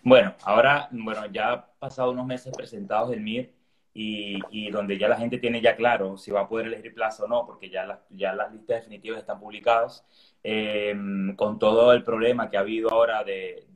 Bueno, 0.03 0.35
ahora, 0.43 0.87
bueno, 0.91 1.25
ya 1.31 1.65
pasado 1.79 2.11
unos 2.11 2.27
meses 2.27 2.53
presentados 2.55 3.11
el 3.11 3.19
MIR 3.19 3.49
y, 3.93 4.71
donde 4.71 4.97
ya 4.97 5.07
la 5.07 5.17
gente 5.17 5.37
tiene 5.37 5.61
ya 5.61 5.75
claro 5.75 6.17
si 6.17 6.31
va 6.31 6.41
a 6.41 6.47
poder 6.49 6.67
elegir 6.67 6.93
plaza 6.93 7.25
o 7.25 7.27
no, 7.27 7.45
porque 7.45 7.69
ya, 7.69 8.01
ya 8.09 8.33
las 8.33 8.51
listas 8.51 8.77
definitivas 8.77 9.19
están 9.19 9.39
publicadas, 9.39 10.05
eh, 10.43 10.95
con 11.35 11.59
todo 11.59 11.93
el 11.93 12.03
problema 12.03 12.49
que 12.49 12.57
ha 12.57 12.61
habido 12.61 12.91
ahora 12.91 13.23
de, 13.23 13.67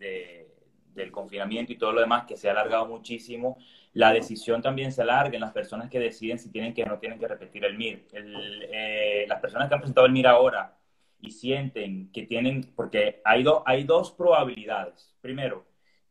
del 0.93 1.11
confinamiento 1.11 1.71
y 1.71 1.77
todo 1.77 1.93
lo 1.93 2.01
demás, 2.01 2.25
que 2.25 2.35
se 2.35 2.47
ha 2.47 2.51
alargado 2.51 2.87
muchísimo, 2.87 3.57
la 3.93 4.11
decisión 4.11 4.61
también 4.61 4.92
se 4.92 5.03
alarga 5.03 5.35
en 5.35 5.42
las 5.42 5.53
personas 5.53 5.89
que 5.89 5.99
deciden 5.99 6.39
si 6.39 6.51
tienen 6.51 6.73
que 6.73 6.83
o 6.83 6.87
no 6.87 6.99
tienen 6.99 7.19
que 7.19 7.27
repetir 7.27 7.63
el 7.65 7.77
MIR. 7.77 8.07
Eh, 8.13 9.25
las 9.27 9.39
personas 9.39 9.68
que 9.68 9.75
han 9.75 9.81
presentado 9.81 10.07
el 10.07 10.13
MIR 10.13 10.27
ahora 10.27 10.77
y 11.19 11.31
sienten 11.31 12.11
que 12.11 12.23
tienen, 12.23 12.73
porque 12.75 13.21
hay, 13.23 13.45
hay 13.65 13.83
dos 13.83 14.11
probabilidades. 14.11 15.15
Primero, 15.21 15.67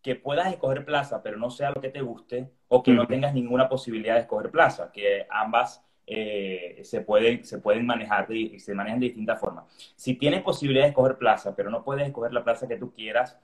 que 0.07 0.15
puedas 0.15 0.53
escoger 0.53 0.85
plaza, 0.85 1.21
pero 1.21 1.37
no 1.37 1.51
sea 1.51 1.73
lo 1.73 1.81
que 1.81 1.89
te 1.89 2.01
guste, 2.01 2.49
o 2.69 2.81
que 2.81 2.93
no 2.93 3.09
tengas 3.09 3.35
ninguna 3.35 3.69
posibilidad 3.69 4.15
de 4.15 4.21
escoger 4.21 4.53
plaza, 4.53 4.93
que 4.93 5.27
ambas 5.29 5.85
eh, 6.07 6.81
se, 6.85 7.01
pueden, 7.01 7.45
se 7.45 7.59
pueden 7.59 7.85
manejar 7.85 8.31
y 8.31 8.61
se 8.61 8.73
manejan 8.73 9.01
de 9.01 9.07
distintas 9.07 9.41
formas. 9.41 9.65
Si 9.97 10.15
tienes 10.15 10.43
posibilidad 10.43 10.85
de 10.85 10.91
escoger 10.91 11.19
plaza, 11.19 11.57
pero 11.57 11.71
no 11.71 11.83
puedes 11.83 12.07
escoger 12.07 12.33
la 12.33 12.45
plaza 12.45 12.69
que 12.69 12.77
tú 12.77 12.93
quieras, 12.95 13.37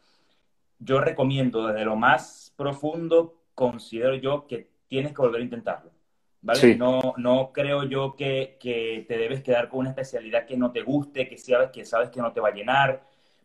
yo 0.78 1.00
recomiendo 1.00 1.66
desde 1.66 1.85
lo 1.85 1.97
más 1.97 2.54
profundo, 2.57 3.42
considero 3.57 4.14
yo 4.14 4.47
que 4.47 4.71
tienes 4.87 5.11
que 5.11 5.21
volver 5.21 5.40
a 5.40 5.45
intentarlo. 5.45 5.90
¿Vale? 6.42 6.76
No, 6.76 7.14
no 7.16 7.50
creo 7.52 7.83
yo 7.83 8.14
que, 8.14 8.57
que, 8.61 9.04
te 9.09 9.19
debes 9.19 9.42
quedar 9.42 9.69
con 9.69 9.81
una 9.81 9.90
especialidad 9.90 10.47
que 10.47 10.57
no 10.57 10.71
te 10.71 10.83
guste, 10.83 11.26
que 11.26 11.38
sabes 11.38 11.71
que, 11.73 11.85
sabes 11.85 12.11
que 12.11 12.21
no 12.21 12.33
te 12.33 12.40
va 12.40 12.50
a 12.50 12.54
llenar, 12.54 13.02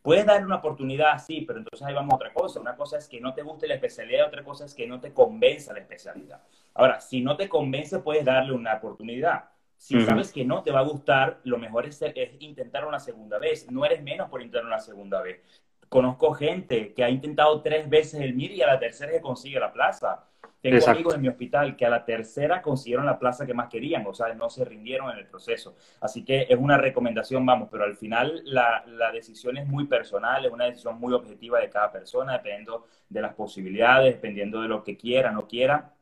Puedes 0.08 0.26
darle 0.26 0.46
una 0.46 0.56
oportunidad, 0.56 1.22
sí, 1.22 1.42
pero 1.42 1.60
entonces 1.60 1.86
ahí 1.86 1.94
vamos 1.94 2.14
a 2.14 2.16
otra 2.16 2.32
cosa. 2.32 2.62
Una 2.62 2.78
cosa 2.78 2.98
es 2.98 3.10
que 3.10 3.20
no 3.20 3.34
te 3.34 3.42
guste 3.42 3.68
la 3.68 3.74
especialidad, 3.74 4.28
otra 4.28 4.42
cosa 4.42 4.64
es 4.64 4.74
que 4.74 4.88
no 4.88 5.02
te 5.02 5.12
convenza 5.12 5.74
la 5.74 5.80
especialidad. 5.80 6.42
Ahora, 6.76 7.02
si 7.02 7.20
no 7.20 7.36
te 7.36 7.50
convence, 7.50 8.00
puedes 8.00 8.24
darle 8.24 8.54
una 8.54 8.76
oportunidad. 8.76 9.50
Si 9.76 10.00
sabes 10.00 10.32
que 10.32 10.46
no 10.46 10.64
te 10.64 10.72
va 10.72 10.80
a 10.80 10.84
gustar, 10.84 11.42
lo 11.44 11.58
mejor 11.58 11.86
es, 11.88 12.02
es 12.02 12.32
intentar 12.40 12.86
una 12.86 13.02
segunda 13.02 13.38
vez. 13.38 13.70
No 13.70 13.84
eres 13.84 14.02
menos 14.02 14.30
por 14.30 14.42
intentar 14.42 14.66
una 14.66 14.80
segunda 14.80 15.22
vez. 15.22 15.42
Conozco 15.90 16.32
gente 16.32 16.94
que 16.94 17.04
ha 17.04 17.10
intentado 17.10 17.62
tres 17.62 17.90
veces 17.90 18.22
el 18.22 18.34
MIR 18.34 18.52
y 18.52 18.62
a 18.62 18.68
la 18.68 18.80
tercera 18.80 19.12
se 19.12 19.20
consigue 19.20 19.60
la 19.60 19.74
plaza. 19.74 20.24
Tengo 20.62 20.88
amigos 20.88 21.16
en 21.16 21.22
mi 21.22 21.28
hospital 21.28 21.76
que 21.76 21.86
a 21.86 21.90
la 21.90 22.04
tercera 22.04 22.62
consiguieron 22.62 23.06
la 23.06 23.20
plaza 23.20 23.46
que 23.46 23.54
más 23.54 23.70
querían, 23.70 24.06
o 24.08 24.14
sea, 24.14 24.34
no 24.34 24.50
se 24.50 24.66
rindieron 24.66 25.12
en 25.12 25.20
el 25.20 25.28
proceso. 25.28 25.76
Así 26.02 26.26
que 26.26 26.48
es 26.50 26.58
una 26.58 26.78
recomendación, 26.78 27.46
vamos, 27.46 27.70
pero 27.72 27.84
al 27.84 27.96
final 27.96 28.42
la, 28.46 28.84
la 28.88 29.12
decisión 29.12 29.58
es 29.58 29.68
muy 29.68 29.86
personal, 29.86 30.46
es 30.46 30.52
una 30.52 30.66
decisión 30.66 31.00
muy 31.00 31.14
objetiva 31.14 31.60
de 31.60 31.70
cada 31.70 31.92
persona, 31.92 32.34
dependiendo 32.34 32.88
de 33.10 33.22
las 33.22 33.34
posibilidades, 33.36 34.16
dependiendo 34.16 34.62
de 34.62 34.68
lo 34.68 34.84
que 34.84 34.98
quiera, 34.98 35.32
no 35.32 35.48
quiera. 35.48 35.94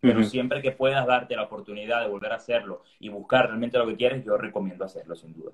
Pero 0.00 0.22
siempre 0.22 0.62
que 0.62 0.70
puedas 0.72 1.04
darte 1.06 1.34
la 1.34 1.42
oportunidad 1.44 2.02
de 2.02 2.08
volver 2.08 2.32
a 2.32 2.36
hacerlo 2.36 2.82
y 3.00 3.08
buscar 3.08 3.46
realmente 3.46 3.76
lo 3.76 3.86
que 3.86 3.96
quieres, 3.96 4.24
yo 4.24 4.36
recomiendo 4.36 4.84
hacerlo, 4.84 5.16
sin 5.16 5.32
duda. 5.32 5.50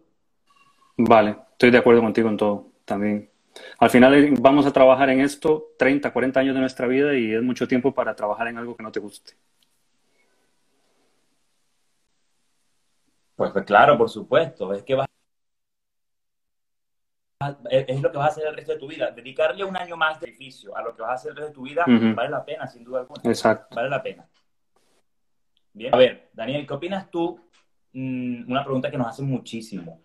Vale, 0.96 1.36
estoy 1.52 1.70
de 1.70 1.78
acuerdo 1.78 2.02
contigo 2.02 2.28
en 2.28 2.36
todo, 2.36 2.72
también. 2.84 3.31
Al 3.78 3.90
final 3.90 4.14
eh, 4.14 4.34
vamos 4.38 4.66
a 4.66 4.72
trabajar 4.72 5.10
en 5.10 5.20
esto 5.20 5.72
30, 5.78 6.12
40 6.12 6.40
años 6.40 6.54
de 6.54 6.60
nuestra 6.60 6.86
vida 6.86 7.14
y 7.14 7.32
es 7.32 7.42
mucho 7.42 7.68
tiempo 7.68 7.92
para 7.92 8.14
trabajar 8.14 8.48
en 8.48 8.58
algo 8.58 8.76
que 8.76 8.82
no 8.82 8.92
te 8.92 9.00
guste. 9.00 9.34
Pues, 13.36 13.50
pues 13.50 13.64
claro, 13.64 13.98
por 13.98 14.08
supuesto. 14.08 14.72
Es 14.72 14.82
que 14.82 14.94
vas 14.94 15.08
es 17.70 18.00
lo 18.00 18.12
que 18.12 18.18
vas 18.18 18.28
a 18.28 18.30
hacer 18.30 18.46
el 18.46 18.54
resto 18.54 18.72
de 18.72 18.78
tu 18.78 18.88
vida. 18.88 19.10
Dedicarle 19.10 19.64
un 19.64 19.76
año 19.76 19.96
más 19.96 20.20
de 20.20 20.26
sacrificio 20.26 20.76
a 20.76 20.82
lo 20.82 20.94
que 20.94 21.02
vas 21.02 21.10
a 21.10 21.14
hacer 21.14 21.30
el 21.30 21.36
resto 21.36 21.48
de 21.48 21.54
tu 21.54 21.62
vida 21.62 21.84
vale 21.86 22.30
la 22.30 22.44
pena, 22.44 22.66
sin 22.66 22.84
duda 22.84 23.00
alguna. 23.00 23.20
Exacto. 23.24 23.74
Vale 23.74 23.88
la 23.88 24.02
pena. 24.02 24.28
Bien. 25.72 25.94
A 25.94 25.98
ver, 25.98 26.28
Daniel, 26.32 26.66
¿qué 26.66 26.74
opinas 26.74 27.10
tú? 27.10 27.40
Mm, 27.92 28.50
una 28.50 28.62
pregunta 28.62 28.90
que 28.90 28.98
nos 28.98 29.08
hacen 29.08 29.26
muchísimo. 29.26 30.00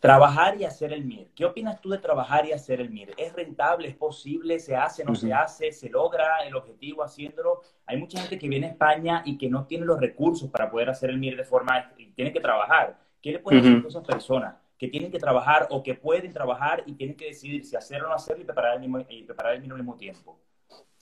Trabajar 0.00 0.58
y 0.58 0.64
hacer 0.64 0.94
el 0.94 1.04
MIR. 1.04 1.28
¿Qué 1.34 1.44
opinas 1.44 1.78
tú 1.80 1.90
de 1.90 1.98
trabajar 1.98 2.46
y 2.46 2.52
hacer 2.52 2.80
el 2.80 2.88
MIR? 2.88 3.12
¿Es 3.18 3.34
rentable? 3.34 3.86
¿Es 3.86 3.94
posible? 3.94 4.58
¿Se 4.58 4.74
hace? 4.74 5.04
¿No 5.04 5.14
se 5.14 5.30
hace? 5.30 5.72
¿Se 5.72 5.90
logra 5.90 6.38
el 6.46 6.56
objetivo 6.56 7.04
haciéndolo? 7.04 7.60
Hay 7.84 7.98
mucha 7.98 8.18
gente 8.18 8.38
que 8.38 8.48
viene 8.48 8.68
a 8.68 8.70
España 8.70 9.22
y 9.26 9.36
que 9.36 9.50
no 9.50 9.66
tiene 9.66 9.84
los 9.84 10.00
recursos 10.00 10.48
para 10.48 10.70
poder 10.70 10.88
hacer 10.88 11.10
el 11.10 11.18
MIR 11.18 11.36
de 11.36 11.44
forma... 11.44 11.92
y 11.98 12.06
tiene 12.12 12.32
que 12.32 12.40
trabajar. 12.40 12.98
¿Qué 13.20 13.32
le 13.32 13.38
puede 13.40 13.60
decir 13.60 13.82
a 13.84 13.88
esas 13.88 14.04
personas 14.04 14.54
que 14.78 14.88
tienen 14.88 15.12
que 15.12 15.18
trabajar 15.18 15.66
o 15.68 15.82
que 15.82 15.94
pueden 15.94 16.32
trabajar 16.32 16.82
y 16.86 16.94
tienen 16.94 17.14
que 17.14 17.26
decidir 17.26 17.66
si 17.66 17.76
hacerlo 17.76 18.06
o 18.06 18.08
no 18.08 18.16
hacerlo 18.16 18.42
y 18.42 18.46
preparar 18.46 18.76
el, 18.76 18.80
mismo, 18.80 19.04
y 19.06 19.22
preparar 19.24 19.54
el 19.54 19.60
MIR 19.60 19.72
al 19.72 19.78
mismo 19.78 19.96
tiempo? 19.96 20.40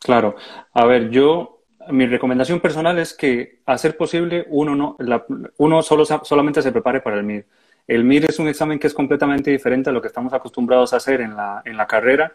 Claro. 0.01 0.35
A 0.73 0.85
ver, 0.87 1.09
yo 1.11 1.63
mi 1.91 2.07
recomendación 2.07 2.59
personal 2.59 2.99
es 2.99 3.15
que, 3.15 3.63
a 3.65 3.79
ser 3.79 3.97
posible, 3.97 4.45
uno, 4.49 4.75
no, 4.75 4.97
uno 5.59 5.83
solo, 5.83 6.05
solamente 6.05 6.63
se 6.63 6.73
prepare 6.73 7.01
para 7.01 7.17
el 7.17 7.23
MIR. 7.23 7.47
El 7.89 8.05
MIR 8.05 8.27
es 8.27 8.39
un 8.39 8.49
examen 8.49 8.79
que 8.79 8.87
es 8.87 8.95
completamente 8.95 9.51
diferente 9.51 9.89
a 9.91 9.93
lo 9.93 10.03
que 10.03 10.09
estamos 10.09 10.33
acostumbrados 10.35 10.93
a 10.93 10.99
hacer 10.99 11.23
en 11.23 11.35
la, 11.35 11.63
en 11.65 11.77
la 11.77 11.87
carrera 11.87 12.33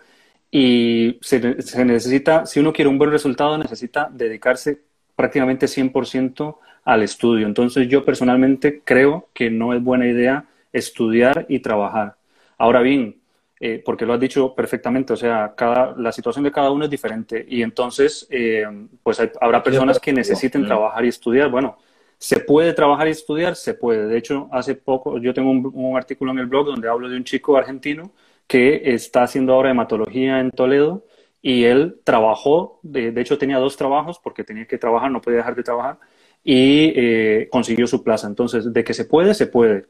y 0.50 1.20
se, 1.22 1.62
se, 1.62 1.86
necesita, 1.86 2.46
si 2.46 2.60
uno 2.60 2.74
quiere 2.74 2.90
un 2.90 2.98
buen 2.98 3.12
resultado, 3.12 3.58
necesita 3.58 4.10
dedicarse 4.12 4.82
prácticamente 5.16 5.68
100% 5.68 6.58
al 6.84 7.04
estudio. 7.04 7.46
Entonces 7.46 7.88
yo 7.88 8.04
personalmente 8.04 8.82
creo 8.84 9.30
que 9.34 9.52
no 9.52 9.74
es 9.74 9.82
buena 9.82 10.08
idea 10.08 10.46
estudiar 10.72 11.46
y 11.48 11.60
trabajar. 11.60 12.16
Ahora 12.58 12.82
bien, 12.82 13.22
eh, 13.60 13.82
porque 13.86 14.06
lo 14.06 14.14
has 14.14 14.20
dicho 14.20 14.54
perfectamente, 14.56 15.14
o 15.14 15.16
sea, 15.16 15.54
cada, 15.56 15.96
la 15.98 16.12
situación 16.12 16.44
de 16.44 16.52
cada 16.52 16.72
uno 16.72 16.86
es 16.86 16.90
diferente 16.92 17.46
y 17.48 17.62
entonces, 17.62 18.28
eh, 18.30 18.66
pues 19.02 19.22
habrá 19.40 19.62
personas 19.64 20.00
que 20.00 20.12
necesiten 20.12 20.66
trabajar 20.66 21.06
y 21.06 21.10
estudiar. 21.10 21.50
Bueno, 21.50 21.78
¿Se 22.24 22.40
puede 22.40 22.72
trabajar 22.72 23.10
y 23.10 23.12
estudiar? 23.12 23.58
Se 23.58 23.74
puede. 23.74 24.08
De 24.08 24.18
hecho, 24.18 24.48
hace 24.54 24.76
poco 24.76 25.18
yo 25.18 25.34
tengo 25.34 25.52
un, 25.52 25.98
artículo 25.98 26.32
en 26.32 26.40
el 26.40 26.46
blog 26.46 26.68
donde 26.68 26.88
hablo 26.88 27.10
de 27.10 27.18
un 27.18 27.26
chico 27.26 27.58
argentino 27.58 28.14
que 28.48 28.94
está 28.94 29.24
haciendo 29.24 29.52
ahora 29.54 29.72
hematología 29.72 30.40
en 30.40 30.50
Toledo 30.52 31.04
y 31.42 31.66
él 31.66 32.00
trabajó, 32.06 32.80
de, 32.82 33.10
hecho 33.18 33.38
tenía 33.38 33.58
dos 33.58 33.76
trabajos 33.76 34.20
porque 34.24 34.46
tenía 34.46 34.66
que 34.66 34.78
trabajar, 34.78 35.12
no 35.12 35.20
podía 35.22 35.40
dejar 35.40 35.56
de 35.56 35.64
trabajar 35.64 36.00
y 36.46 36.94
eh, 36.96 37.50
consiguió 37.52 37.88
su 37.88 38.02
plaza. 38.06 38.28
Entonces, 38.28 38.72
de 38.72 38.84
que 38.86 38.94
se 38.94 39.04
puede, 39.04 39.34
se 39.34 39.48
puede. 39.48 39.88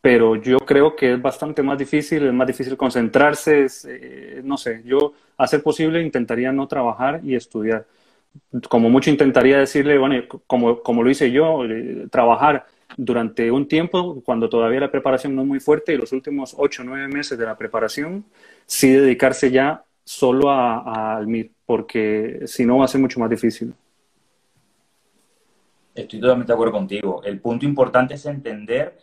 Pero 0.00 0.36
yo 0.36 0.56
creo 0.60 0.96
que 0.96 1.12
es 1.12 1.20
bastante 1.20 1.62
más 1.62 1.76
difícil, 1.76 2.26
es 2.26 2.32
más 2.32 2.46
difícil 2.46 2.78
concentrarse, 2.78 3.66
eh, 3.86 4.40
no 4.42 4.56
sé, 4.56 4.82
yo 4.86 5.12
a 5.36 5.46
ser 5.46 5.62
posible 5.62 6.00
intentaría 6.00 6.52
no 6.52 6.66
trabajar 6.68 7.20
y 7.22 7.34
estudiar 7.34 7.86
como 8.68 8.90
mucho 8.90 9.10
intentaría 9.10 9.58
decirle, 9.58 9.98
bueno, 9.98 10.22
como, 10.46 10.82
como 10.82 11.02
lo 11.02 11.10
hice 11.10 11.30
yo, 11.30 11.64
eh, 11.64 12.06
trabajar 12.10 12.66
durante 12.96 13.50
un 13.50 13.68
tiempo, 13.68 14.22
cuando 14.24 14.48
todavía 14.48 14.80
la 14.80 14.90
preparación 14.90 15.34
no 15.34 15.42
es 15.42 15.48
muy 15.48 15.60
fuerte, 15.60 15.94
y 15.94 15.98
los 15.98 16.12
últimos 16.12 16.54
ocho 16.56 16.82
o 16.82 16.84
nueve 16.84 17.08
meses 17.08 17.38
de 17.38 17.44
la 17.44 17.56
preparación, 17.56 18.24
sí 18.64 18.90
dedicarse 18.90 19.50
ya 19.50 19.84
solo 20.04 20.50
al 20.50 21.26
MIR, 21.26 21.50
porque 21.66 22.42
si 22.46 22.64
no 22.64 22.78
va 22.78 22.84
a 22.84 22.88
ser 22.88 23.00
mucho 23.00 23.18
más 23.20 23.28
difícil. 23.28 23.74
Estoy 25.94 26.20
totalmente 26.20 26.52
de 26.52 26.54
acuerdo 26.54 26.72
contigo. 26.72 27.22
El 27.24 27.40
punto 27.40 27.64
importante 27.64 28.14
es 28.14 28.26
entender 28.26 28.98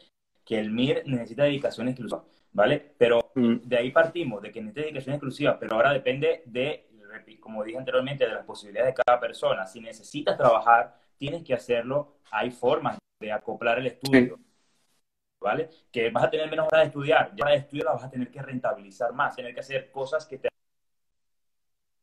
que 0.45 0.59
el 0.59 0.71
MIR 0.71 1.03
necesita 1.07 1.43
dedicación 1.43 1.87
exclusiva, 1.87 2.23
¿vale? 2.53 2.93
Pero 2.97 3.31
mm. 3.35 3.55
de 3.63 3.77
ahí 3.77 3.91
partimos, 3.91 4.41
de 4.41 4.51
que 4.51 4.61
necesita 4.61 4.81
dedicación 4.81 5.15
exclusiva, 5.15 5.57
pero 5.59 5.75
ahora 5.75 5.91
depende 5.91 6.43
de 6.45 6.85
como 7.39 7.63
dije 7.63 7.77
anteriormente, 7.77 8.25
de 8.25 8.33
las 8.33 8.45
posibilidades 8.45 8.95
de 8.95 9.03
cada 9.03 9.19
persona. 9.19 9.65
Si 9.65 9.79
necesitas 9.79 10.37
trabajar, 10.37 10.95
tienes 11.17 11.43
que 11.43 11.53
hacerlo. 11.53 12.17
Hay 12.31 12.51
formas 12.51 12.97
de 13.19 13.31
acoplar 13.31 13.79
el 13.79 13.87
estudio. 13.87 14.39
¿Vale? 15.39 15.69
Que 15.91 16.09
vas 16.09 16.23
a 16.23 16.29
tener 16.29 16.49
menos 16.49 16.67
horas 16.67 16.81
de 16.81 16.87
estudiar. 16.87 17.33
Ya 17.35 17.47
de 17.49 17.55
estudio 17.57 17.83
la 17.83 17.93
vas 17.93 18.03
a 18.03 18.09
tener 18.09 18.31
que 18.31 18.41
rentabilizar 18.41 19.11
más. 19.13 19.35
Tener 19.35 19.53
que 19.53 19.59
hacer 19.59 19.91
cosas 19.91 20.25
que 20.25 20.37
te 20.37 20.49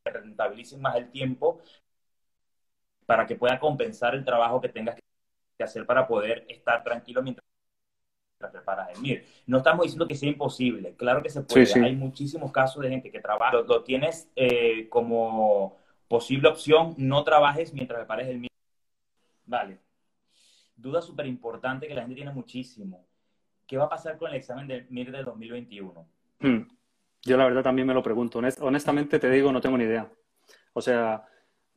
rentabilicen 0.04 0.80
más 0.80 0.96
el 0.96 1.10
tiempo 1.10 1.60
para 3.06 3.26
que 3.26 3.36
pueda 3.36 3.58
compensar 3.58 4.14
el 4.14 4.24
trabajo 4.24 4.60
que 4.60 4.68
tengas 4.68 4.96
que 4.96 5.64
hacer 5.64 5.84
para 5.86 6.06
poder 6.06 6.44
estar 6.48 6.82
tranquilo 6.84 7.22
mientras 7.22 7.44
preparas 8.48 8.88
el 8.90 9.00
MIR. 9.00 9.24
No 9.46 9.58
estamos 9.58 9.84
diciendo 9.84 10.08
que 10.08 10.14
sea 10.14 10.28
imposible, 10.28 10.94
claro 10.94 11.22
que 11.22 11.28
se 11.28 11.42
puede. 11.42 11.84
Hay 11.84 11.94
muchísimos 11.94 12.50
casos 12.52 12.82
de 12.82 12.88
gente 12.88 13.10
que 13.10 13.20
trabaja, 13.20 13.58
lo, 13.66 13.82
tienes 13.82 14.28
eh, 14.36 14.88
como 14.88 15.76
posible 16.08 16.48
opción, 16.48 16.94
no 16.96 17.22
trabajes 17.24 17.72
mientras 17.74 17.98
prepares 17.98 18.28
el 18.28 18.38
MIR. 18.38 18.50
Vale. 19.46 19.78
Duda 20.76 21.02
súper 21.02 21.26
importante 21.26 21.86
que 21.86 21.94
la 21.94 22.02
gente 22.02 22.14
tiene 22.14 22.32
muchísimo. 22.32 23.04
¿Qué 23.66 23.76
va 23.76 23.84
a 23.84 23.90
pasar 23.90 24.16
con 24.16 24.30
el 24.30 24.36
examen 24.36 24.66
del 24.66 24.86
MIR 24.88 25.12
del 25.12 25.24
2021? 25.24 26.06
Hmm. 26.40 26.62
Yo 27.22 27.36
la 27.36 27.44
verdad 27.44 27.62
también 27.62 27.86
me 27.86 27.94
lo 27.94 28.02
pregunto. 28.02 28.40
honestamente 28.60 29.18
te 29.18 29.30
digo, 29.30 29.52
no 29.52 29.60
tengo 29.60 29.76
ni 29.76 29.84
idea. 29.84 30.10
O 30.72 30.80
sea, 30.80 31.22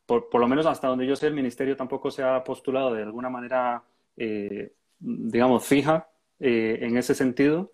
por, 0.06 0.30
por, 0.30 0.40
lo 0.40 0.48
menos 0.48 0.66
hasta 0.66 0.88
donde 0.88 1.06
yo 1.06 1.16
sé, 1.16 1.28
el 1.28 1.34
ministerio 1.34 1.76
tampoco 1.76 2.10
se 2.10 2.24
ha 2.24 2.44
postulado 2.44 2.94
de 2.94 3.04
alguna 3.04 3.30
manera, 3.30 3.84
eh, 4.16 4.74
digamos, 5.00 5.66
fija 5.66 6.08
eh, 6.44 6.80
en 6.82 6.98
ese 6.98 7.16
sentido 7.16 7.72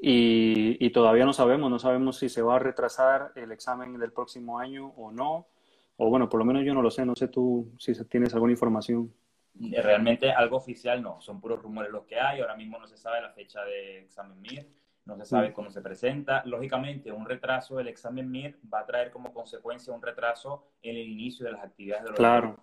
y, 0.00 0.90
todavía 0.90 1.24
no 1.24 1.32
sabemos, 1.32 1.70
no 1.70 1.78
sabemos 1.78 2.18
si 2.18 2.28
se 2.28 2.42
va 2.42 2.56
a 2.56 2.58
retrasar 2.58 3.32
el 3.36 3.52
examen 3.52 3.98
del 3.98 4.12
próximo 4.12 4.58
año 4.58 4.94
o 4.96 5.10
no, 5.10 5.48
o 5.96 6.08
bueno, 6.08 6.28
por 6.28 6.38
lo 6.38 6.44
menos 6.44 6.64
yo 6.64 6.72
no 6.72 6.82
lo 6.82 6.90
sé, 6.90 7.04
no 7.04 7.14
sé 7.14 7.28
tú 7.28 7.72
si 7.78 7.92
tienes 8.06 8.32
alguna 8.32 8.52
información. 8.52 9.12
Realmente 9.54 10.30
algo 10.30 10.56
oficial 10.56 11.02
no, 11.02 11.20
son 11.20 11.40
puros 11.40 11.60
rumores 11.60 11.90
los 11.90 12.04
que 12.04 12.18
hay, 12.18 12.40
ahora 12.40 12.56
mismo 12.56 12.78
no 12.78 12.86
se 12.86 12.96
sabe 12.96 13.20
la 13.20 13.30
fecha 13.30 13.64
de 13.64 14.04
examen 14.04 14.40
MIR, 14.40 14.68
no 15.04 15.16
se 15.16 15.24
sabe 15.24 15.50
mm. 15.50 15.52
cómo 15.52 15.70
se 15.70 15.80
presenta. 15.80 16.44
Lógicamente, 16.44 17.10
un 17.10 17.26
retraso 17.26 17.76
del 17.76 17.88
examen 17.88 18.30
MIR 18.30 18.58
va 18.72 18.80
a 18.80 18.86
traer 18.86 19.10
como 19.10 19.32
consecuencia 19.32 19.92
un 19.92 20.02
retraso 20.02 20.68
en 20.82 20.96
el 20.96 21.08
inicio 21.08 21.44
de 21.44 21.52
las 21.52 21.64
actividades 21.64 22.04
de 22.04 22.10
los 22.10 22.18
Claro, 22.18 22.56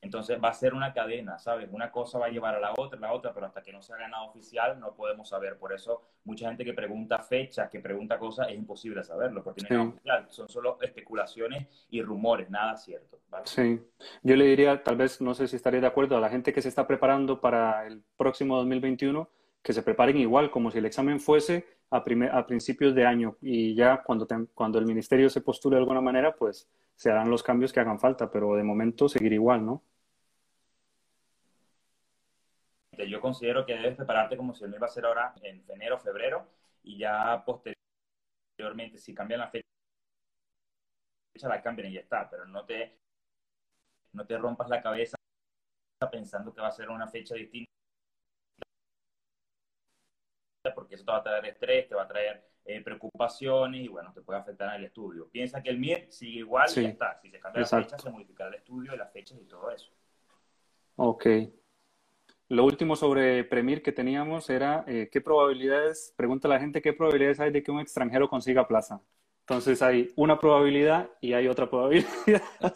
entonces 0.00 0.38
va 0.42 0.50
a 0.50 0.54
ser 0.54 0.74
una 0.74 0.92
cadena, 0.92 1.38
¿sabes? 1.38 1.68
Una 1.72 1.90
cosa 1.90 2.18
va 2.18 2.26
a 2.26 2.30
llevar 2.30 2.54
a 2.54 2.60
la 2.60 2.72
otra, 2.76 3.00
la 3.00 3.12
otra, 3.12 3.34
pero 3.34 3.46
hasta 3.46 3.62
que 3.62 3.72
no 3.72 3.82
se 3.82 3.92
haga 3.92 4.08
nada 4.08 4.24
oficial 4.24 4.78
no 4.78 4.94
podemos 4.94 5.28
saber. 5.28 5.58
Por 5.58 5.72
eso 5.72 6.02
mucha 6.24 6.48
gente 6.48 6.64
que 6.64 6.72
pregunta 6.72 7.18
fechas, 7.18 7.68
que 7.68 7.80
pregunta 7.80 8.18
cosas, 8.18 8.48
es 8.48 8.54
imposible 8.54 9.02
saberlo, 9.02 9.42
porque 9.42 9.62
no 9.68 9.82
es 9.82 9.88
oficial. 9.88 10.26
Son 10.28 10.48
solo 10.48 10.78
especulaciones 10.80 11.66
y 11.90 12.02
rumores, 12.02 12.48
nada 12.48 12.76
cierto. 12.76 13.18
Sí, 13.44 13.80
yo 14.22 14.36
le 14.36 14.44
diría, 14.44 14.82
tal 14.82 14.96
vez, 14.96 15.20
no 15.20 15.34
sé 15.34 15.48
si 15.48 15.56
estaría 15.56 15.80
de 15.80 15.86
acuerdo, 15.86 16.16
a 16.16 16.20
la 16.20 16.30
gente 16.30 16.52
que 16.52 16.62
se 16.62 16.68
está 16.68 16.86
preparando 16.86 17.40
para 17.40 17.86
el 17.86 18.02
próximo 18.16 18.56
2021, 18.56 19.28
que 19.62 19.72
se 19.72 19.82
preparen 19.82 20.16
igual, 20.16 20.50
como 20.50 20.70
si 20.70 20.78
el 20.78 20.86
examen 20.86 21.20
fuese 21.20 21.66
a, 21.90 22.04
a 22.32 22.46
principios 22.46 22.94
de 22.94 23.06
año 23.06 23.36
y 23.40 23.74
ya 23.74 24.02
cuando, 24.02 24.26
cuando 24.54 24.78
el 24.78 24.86
ministerio 24.86 25.30
se 25.30 25.40
postule 25.40 25.76
de 25.76 25.82
alguna 25.82 26.00
manera, 26.00 26.34
pues 26.34 26.68
se 26.94 27.10
harán 27.10 27.30
los 27.30 27.42
cambios 27.42 27.72
que 27.72 27.80
hagan 27.80 28.00
falta, 28.00 28.30
pero 28.30 28.54
de 28.54 28.64
momento 28.64 29.08
seguir 29.08 29.32
igual, 29.32 29.64
¿no? 29.64 29.82
Yo 33.06 33.20
considero 33.20 33.64
que 33.64 33.74
debes 33.74 33.94
prepararte 33.94 34.36
como 34.36 34.54
si 34.54 34.64
el 34.64 34.70
mes 34.70 34.82
va 34.82 34.86
a 34.86 34.90
ser 34.90 35.06
ahora 35.06 35.32
en 35.42 35.64
enero, 35.68 35.98
febrero, 35.98 36.48
y 36.82 36.98
ya 36.98 37.44
posteriormente, 37.44 38.98
si 38.98 39.14
cambian 39.14 39.40
la 39.40 39.48
fecha, 39.48 39.64
la 41.42 41.62
cambian 41.62 41.90
y 41.90 41.94
ya 41.94 42.00
está, 42.00 42.28
pero 42.28 42.44
no 42.46 42.64
te, 42.64 42.98
no 44.12 44.26
te 44.26 44.36
rompas 44.36 44.68
la 44.68 44.82
cabeza 44.82 45.16
pensando 46.10 46.52
que 46.52 46.60
va 46.60 46.68
a 46.68 46.72
ser 46.72 46.90
una 46.90 47.06
fecha 47.06 47.36
distinta, 47.36 47.70
porque 50.88 50.94
eso 50.94 51.04
te 51.04 51.12
va 51.12 51.18
a 51.18 51.22
traer 51.22 51.44
estrés, 51.44 51.88
te 51.88 51.94
va 51.94 52.02
a 52.04 52.08
traer 52.08 52.42
eh, 52.64 52.80
preocupaciones 52.80 53.82
y 53.82 53.88
bueno, 53.88 54.10
te 54.14 54.22
puede 54.22 54.38
afectar 54.38 54.70
en 54.70 54.80
el 54.80 54.86
estudio. 54.86 55.28
Piensa 55.28 55.62
que 55.62 55.68
el 55.68 55.78
MIR 55.78 56.06
sigue 56.10 56.38
igual 56.38 56.66
y 56.74 56.82
ya 56.82 56.88
está. 56.88 57.18
Si 57.20 57.30
se 57.30 57.38
cambia 57.38 57.60
la 57.60 57.66
fecha, 57.66 57.98
se 57.98 58.10
modificará 58.10 58.48
el 58.48 58.56
estudio, 58.56 58.96
las 58.96 59.12
fechas 59.12 59.38
y 59.38 59.44
todo 59.44 59.70
eso. 59.70 59.90
Ok. 60.96 61.26
Lo 62.48 62.64
último 62.64 62.96
sobre 62.96 63.44
Premir 63.44 63.82
que 63.82 63.92
teníamos 63.92 64.48
era 64.48 64.84
eh, 64.86 65.10
qué 65.12 65.20
probabilidades, 65.20 66.14
pregunta 66.16 66.48
la 66.48 66.58
gente, 66.58 66.80
qué 66.80 66.94
probabilidades 66.94 67.40
hay 67.40 67.50
de 67.50 67.62
que 67.62 67.70
un 67.70 67.80
extranjero 67.80 68.30
consiga 68.30 68.66
plaza. 68.66 69.02
Entonces 69.40 69.82
hay 69.82 70.10
una 70.16 70.40
probabilidad 70.40 71.10
y 71.20 71.34
hay 71.34 71.48
otra 71.48 71.68
probabilidad. 71.68 72.10
o, 72.62 72.72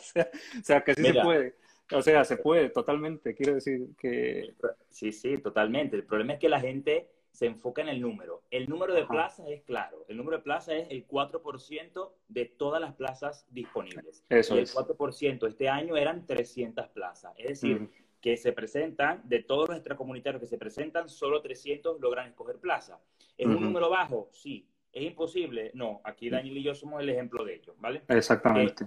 sea, 0.62 0.84
que 0.84 0.94
sí 0.94 1.02
se 1.02 1.14
puede. 1.14 1.54
O 1.90 2.02
sea, 2.02 2.24
se 2.24 2.36
puede 2.36 2.68
totalmente. 2.68 3.34
Quiero 3.34 3.54
decir 3.54 3.88
que... 3.98 4.54
Sí, 4.90 5.12
sí, 5.12 5.38
totalmente. 5.38 5.96
El 5.96 6.04
problema 6.04 6.34
es 6.34 6.38
que 6.38 6.48
la 6.50 6.60
gente 6.60 7.08
se 7.32 7.46
enfoca 7.46 7.82
en 7.82 7.88
el 7.88 8.00
número. 8.00 8.42
El 8.50 8.68
número 8.68 8.94
de 8.94 9.04
plazas 9.06 9.48
es 9.48 9.62
claro. 9.62 10.04
El 10.08 10.18
número 10.18 10.36
de 10.36 10.42
plazas 10.42 10.74
es 10.76 10.90
el 10.90 11.08
4% 11.08 12.12
de 12.28 12.44
todas 12.44 12.80
las 12.80 12.94
plazas 12.94 13.46
disponibles. 13.50 14.24
Eso 14.28 14.54
y 14.54 14.58
el 14.58 14.68
4% 14.68 15.48
este 15.48 15.68
año 15.68 15.96
eran 15.96 16.26
300 16.26 16.88
plazas. 16.88 17.32
Es 17.38 17.60
decir, 17.60 17.88
que 18.20 18.36
se 18.36 18.52
presentan, 18.52 19.22
de 19.24 19.42
todos 19.42 19.68
los 19.68 19.78
extracomunitarios 19.78 20.40
que 20.40 20.46
se 20.46 20.58
presentan, 20.58 21.08
solo 21.08 21.40
300 21.40 22.00
logran 22.00 22.28
escoger 22.28 22.58
plaza. 22.58 23.00
¿Es 23.36 23.46
un 23.46 23.60
número 23.60 23.88
bajo? 23.88 24.28
Sí. 24.32 24.68
¿Es 24.92 25.02
imposible? 25.02 25.70
No. 25.74 26.02
Aquí 26.04 26.28
Daniel 26.28 26.58
y 26.58 26.62
yo 26.62 26.74
somos 26.74 27.00
el 27.00 27.08
ejemplo 27.08 27.44
de 27.44 27.54
ello, 27.54 27.74
¿vale? 27.78 28.02
Exactamente. 28.08 28.86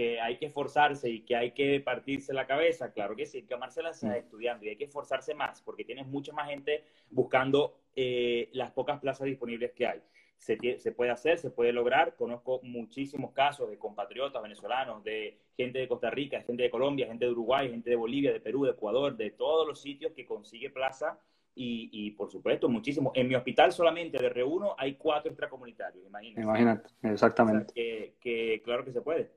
Que, 0.00 0.20
hay 0.20 0.38
que 0.38 0.46
esforzarse 0.46 1.10
y 1.10 1.20
que 1.22 1.36
hay 1.36 1.50
que 1.52 1.80
partirse 1.80 2.32
la 2.32 2.46
cabeza, 2.46 2.92
claro 2.92 3.14
que 3.16 3.26
sí, 3.26 3.38
hay 3.38 3.44
que 3.44 3.54
amárselas 3.54 4.02
mm. 4.02 4.12
estudiando 4.12 4.64
y 4.64 4.70
hay 4.70 4.76
que 4.76 4.84
esforzarse 4.84 5.34
más 5.34 5.60
porque 5.62 5.84
tienes 5.84 6.06
mucha 6.06 6.32
más 6.32 6.48
gente 6.48 6.84
buscando 7.10 7.74
eh, 7.94 8.48
las 8.52 8.70
pocas 8.70 8.98
plazas 9.00 9.26
disponibles 9.26 9.72
que 9.72 9.86
hay 9.86 10.00
se, 10.40 10.92
puede 10.92 11.10
hacer, 11.10 11.38
se 11.38 11.50
puede 11.50 11.72
lograr. 11.72 12.16
Conozco 12.16 12.60
muchísimos 12.62 13.32
casos 13.32 13.68
de 13.68 13.78
compatriotas 13.78 14.42
venezolanos, 14.42 15.04
de 15.04 15.38
gente 15.56 15.78
de 15.78 15.88
Costa 15.88 16.10
Rica, 16.10 16.40
gente 16.40 16.62
de 16.62 16.70
Colombia, 16.70 17.06
gente 17.06 17.26
de 17.26 17.30
Uruguay, 17.30 17.68
gente 17.68 17.90
de 17.90 17.96
Bolivia, 17.96 18.32
de 18.32 18.40
Perú, 18.40 18.64
de 18.64 18.70
Ecuador, 18.70 19.16
de 19.16 19.30
todos 19.30 19.68
los 19.68 19.80
sitios 19.80 20.12
que 20.12 20.24
consigue 20.24 20.70
plaza 20.70 21.18
y, 21.54 22.12
por 22.12 22.30
supuesto, 22.30 22.70
muchísimo. 22.70 23.12
En 23.14 23.28
mi 23.28 23.34
hospital 23.34 23.70
solamente 23.70 24.16
de 24.16 24.30
Reuno 24.30 24.74
hay 24.78 24.94
cuatro 24.94 25.30
extracomunitarios, 25.30 26.06
imagínate. 26.06 26.40
Imagínate, 26.40 26.88
exactamente. 27.02 27.74
que, 28.18 28.62
claro 28.64 28.82
que 28.82 28.92
se 28.92 29.02
puede. 29.02 29.30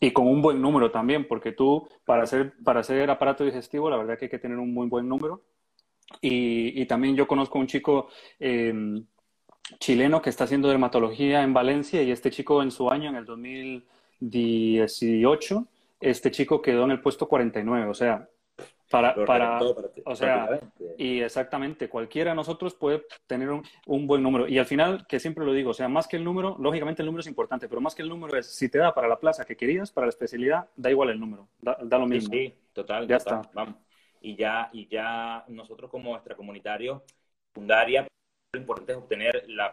Y 0.00 0.12
con 0.12 0.26
un 0.26 0.40
buen 0.40 0.62
número 0.62 0.90
también, 0.90 1.28
porque 1.28 1.52
tú, 1.52 1.86
para 2.04 2.22
hacer, 2.22 2.54
para 2.64 2.80
hacer 2.80 3.10
aparato 3.10 3.44
digestivo, 3.44 3.90
la 3.90 3.98
verdad 3.98 4.18
que 4.18 4.26
hay 4.26 4.30
que 4.30 4.38
tener 4.38 4.58
un 4.58 4.72
muy 4.72 4.88
buen 4.88 5.08
número. 5.08 5.42
Y, 6.20 6.84
también 6.86 7.16
yo 7.16 7.28
conozco 7.28 7.58
un 7.58 7.66
chico 7.66 8.08
eh, 8.40 9.02
chileno 9.78 10.20
que 10.20 10.30
está 10.30 10.44
haciendo 10.44 10.68
dermatología 10.68 11.42
en 11.42 11.52
Valencia 11.52 12.02
y 12.02 12.10
este 12.10 12.30
chico 12.30 12.62
en 12.62 12.70
su 12.70 12.90
año, 12.90 13.10
en 13.10 13.16
el 13.16 13.24
2018, 13.24 15.66
este 16.00 16.30
chico 16.30 16.62
quedó 16.62 16.84
en 16.84 16.92
el 16.92 17.00
puesto 17.00 17.28
49, 17.28 17.88
o 17.88 17.94
sea, 17.94 18.28
para, 18.90 19.14
para, 19.24 19.60
o 20.04 20.16
sea, 20.16 20.60
y 20.98 21.20
exactamente, 21.20 21.88
cualquiera 21.88 22.30
de 22.30 22.34
nosotros 22.34 22.74
puede 22.74 23.06
tener 23.28 23.48
un, 23.48 24.06
buen 24.08 24.20
número. 24.20 24.48
Y 24.48 24.58
al 24.58 24.66
final, 24.66 25.06
que 25.06 25.20
siempre 25.20 25.44
lo 25.44 25.52
digo, 25.52 25.70
o 25.70 25.74
sea, 25.74 25.88
más 25.88 26.08
que 26.08 26.16
el 26.16 26.24
número, 26.24 26.56
lógicamente 26.58 27.02
el 27.02 27.06
número 27.06 27.20
es 27.20 27.28
importante, 27.28 27.68
pero 27.68 27.80
más 27.80 27.94
que 27.94 28.02
el 28.02 28.08
número 28.08 28.36
es, 28.36 28.46
si 28.46 28.68
te 28.68 28.78
da 28.78 28.92
para 28.92 29.06
la 29.06 29.20
plaza 29.20 29.44
que 29.44 29.56
querías, 29.56 29.92
para 29.92 30.08
la 30.08 30.10
especialidad, 30.10 30.68
da 30.74 30.90
igual 30.90 31.10
el 31.10 31.20
número, 31.20 31.46
da, 31.60 31.76
lo 31.98 32.06
mismo. 32.06 32.34
Sí, 32.34 32.52
total, 32.72 33.06
ya 33.06 33.18
está. 33.18 33.42
Vamos. 33.54 33.76
Y 34.22 34.34
ya, 34.34 34.68
y 34.72 34.88
ya 34.88 35.44
nosotros 35.46 35.88
como 35.88 36.16
extracomunitarios, 36.16 37.00
secundaria, 37.46 38.08
lo 38.52 38.60
importante 38.60 38.90
es 38.90 38.98
obtener 38.98 39.44
la 39.50 39.72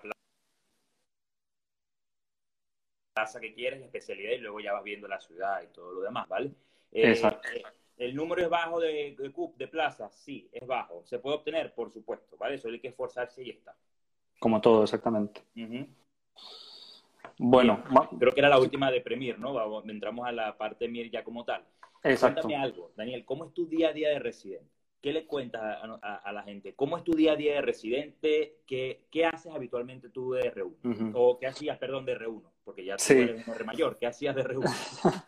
plaza 3.16 3.40
que 3.40 3.56
quieres, 3.56 3.80
la 3.80 3.88
especialidad, 3.88 4.34
y 4.34 4.38
luego 4.38 4.60
ya 4.60 4.74
vas 4.74 4.84
viendo 4.84 5.08
la 5.08 5.20
ciudad 5.20 5.64
y 5.64 5.74
todo 5.74 5.92
lo 5.92 6.02
demás, 6.02 6.28
¿vale? 6.28 6.52
Eh, 6.92 7.10
Exacto. 7.10 7.50
Eh, 7.52 7.64
¿El 7.98 8.16
número 8.16 8.44
es 8.44 8.50
bajo 8.50 8.80
de, 8.80 9.16
de 9.18 9.32
CUP, 9.32 9.58
de 9.58 9.68
plazas? 9.68 10.14
Sí, 10.16 10.48
es 10.52 10.66
bajo. 10.68 11.04
¿Se 11.06 11.20
puede 11.20 11.38
obtener? 11.38 11.74
Por 11.74 11.92
supuesto, 11.92 12.38
¿vale? 12.38 12.58
Solo 12.58 12.76
hay 12.76 12.80
que 12.80 12.90
esforzarse 12.90 13.44
y 13.44 13.50
está. 13.50 13.76
Como 14.40 14.62
todo, 14.62 14.84
exactamente. 14.84 15.42
Bueno, 17.40 17.84
creo 18.20 18.32
que 18.34 18.40
era 18.40 18.50
la 18.50 18.60
última 18.60 18.92
de 18.92 19.02
Premier, 19.02 19.40
¿no? 19.40 19.84
Entramos 19.90 20.28
a 20.28 20.32
la 20.32 20.58
parte 20.58 20.88
Mir 20.88 21.10
ya 21.10 21.24
como 21.24 21.44
tal. 21.44 21.64
Exacto. 22.04 22.42
Cuéntame 22.42 22.64
algo, 22.64 22.92
Daniel, 22.96 23.26
¿cómo 23.26 23.46
es 23.46 23.54
tu 23.54 23.68
día 23.68 23.90
a 23.90 23.94
día 23.94 24.10
de 24.10 24.20
residente? 24.20 24.70
¿Qué 25.02 25.14
le 25.14 25.26
cuentas 25.26 25.62
a, 26.02 26.32
la 26.32 26.44
gente? 26.44 26.74
¿Cómo 26.76 26.98
es 26.98 27.04
tu 27.04 27.14
día 27.14 27.34
a 27.34 27.36
día 27.36 27.56
de 27.56 27.62
residente? 27.62 28.58
¿Qué, 28.66 29.06
qué 29.12 29.26
haces 29.26 29.54
habitualmente 29.54 30.10
tú 30.10 30.34
de 30.34 30.54
R1? 30.54 31.12
O 31.14 31.40
qué 31.40 31.48
hacías, 31.48 31.78
perdón, 31.78 32.06
de 32.06 32.18
R1, 32.18 32.44
porque 32.64 32.84
ya 32.84 32.98
tú 32.98 33.14
eres 33.14 33.48
un 33.48 33.54
R 33.54 33.64
mayor. 33.64 33.98
¿Qué 33.98 34.08
hacías 34.08 34.36
de 34.36 34.44
R1? 34.44 34.64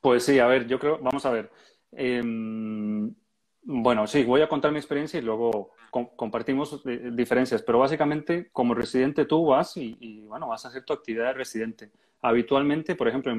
pues 0.00 0.24
sí, 0.24 0.38
a 0.38 0.46
ver, 0.46 0.66
yo 0.66 0.78
creo, 0.78 0.98
vamos 0.98 1.24
a 1.24 1.30
ver. 1.30 1.50
Em, 1.92 3.14
bueno, 3.62 4.06
sí, 4.06 4.22
voy 4.24 4.42
a 4.42 4.48
contar 4.48 4.70
mi 4.70 4.78
experiencia 4.78 5.18
y 5.18 5.22
luego 5.22 5.70
compartimos 5.90 6.82
eh, 6.84 7.10
diferencias, 7.12 7.62
pero 7.62 7.78
básicamente 7.78 8.50
como 8.52 8.74
residente 8.74 9.24
tú 9.24 9.46
vas 9.46 9.76
y, 9.76 10.24
bueno, 10.28 10.48
vas 10.48 10.64
a 10.64 10.68
hacer 10.68 10.84
tu 10.84 10.92
actividad 10.92 11.26
de 11.26 11.32
residente. 11.32 11.90
Habitualmente, 12.22 12.94
por 12.94 13.08
ejemplo, 13.08 13.32
en 13.32 13.38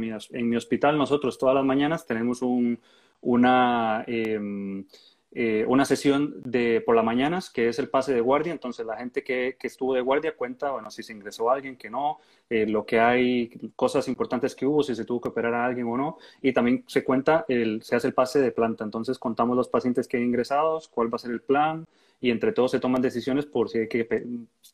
mi, 0.49 0.55
hospital 0.55 0.97
nosotros 0.97 1.37
todas 1.37 1.55
las 1.55 1.65
mañanas 1.65 2.05
tenemos 2.05 2.41
un, 2.41 2.79
una... 3.21 4.03
Em, 4.07 4.85
eh, 5.33 5.65
una 5.67 5.83
sesión 5.85 6.41
de 6.43 6.81
por 6.81 6.95
las 6.95 7.03
mañanas, 7.03 7.49
que 7.49 7.67
es 7.67 7.79
el 7.79 7.89
pase 7.89 8.13
de 8.13 8.21
guardia. 8.21 8.53
Entonces, 8.53 8.85
la 8.85 8.97
gente 8.97 9.23
que, 9.23 9.57
que 9.59 9.67
estuvo 9.67 9.93
de 9.93 10.01
guardia 10.01 10.35
cuenta, 10.35 10.71
bueno, 10.71 10.89
si 10.89 11.03
se 11.03 11.13
ingresó 11.13 11.49
alguien, 11.49 11.75
que 11.75 11.89
no, 11.89 12.19
eh, 12.49 12.65
lo 12.65 12.85
que 12.85 12.99
hay, 12.99 13.49
cosas 13.75 14.07
importantes 14.07 14.55
que 14.55 14.65
hubo, 14.65 14.83
si 14.83 14.95
se 14.95 15.05
tuvo 15.05 15.21
que 15.21 15.29
operar 15.29 15.53
a 15.53 15.65
alguien 15.65 15.87
o 15.87 15.97
no. 15.97 16.17
Y 16.41 16.53
también 16.53 16.83
se 16.87 17.03
cuenta, 17.03 17.45
el, 17.49 17.81
se 17.83 17.95
hace 17.95 18.07
el 18.07 18.13
pase 18.13 18.39
de 18.39 18.51
planta. 18.51 18.83
Entonces, 18.83 19.19
contamos 19.19 19.57
los 19.57 19.67
pacientes 19.69 20.07
que 20.07 20.17
hay 20.17 20.23
ingresados, 20.23 20.87
cuál 20.87 21.13
va 21.13 21.17
a 21.17 21.19
ser 21.19 21.31
el 21.31 21.41
plan, 21.41 21.85
y 22.19 22.31
entre 22.31 22.51
todos 22.51 22.71
se 22.71 22.79
toman 22.79 23.01
decisiones 23.01 23.45
por 23.45 23.69
si 23.69 23.79
hay 23.79 23.87
que, 23.87 24.25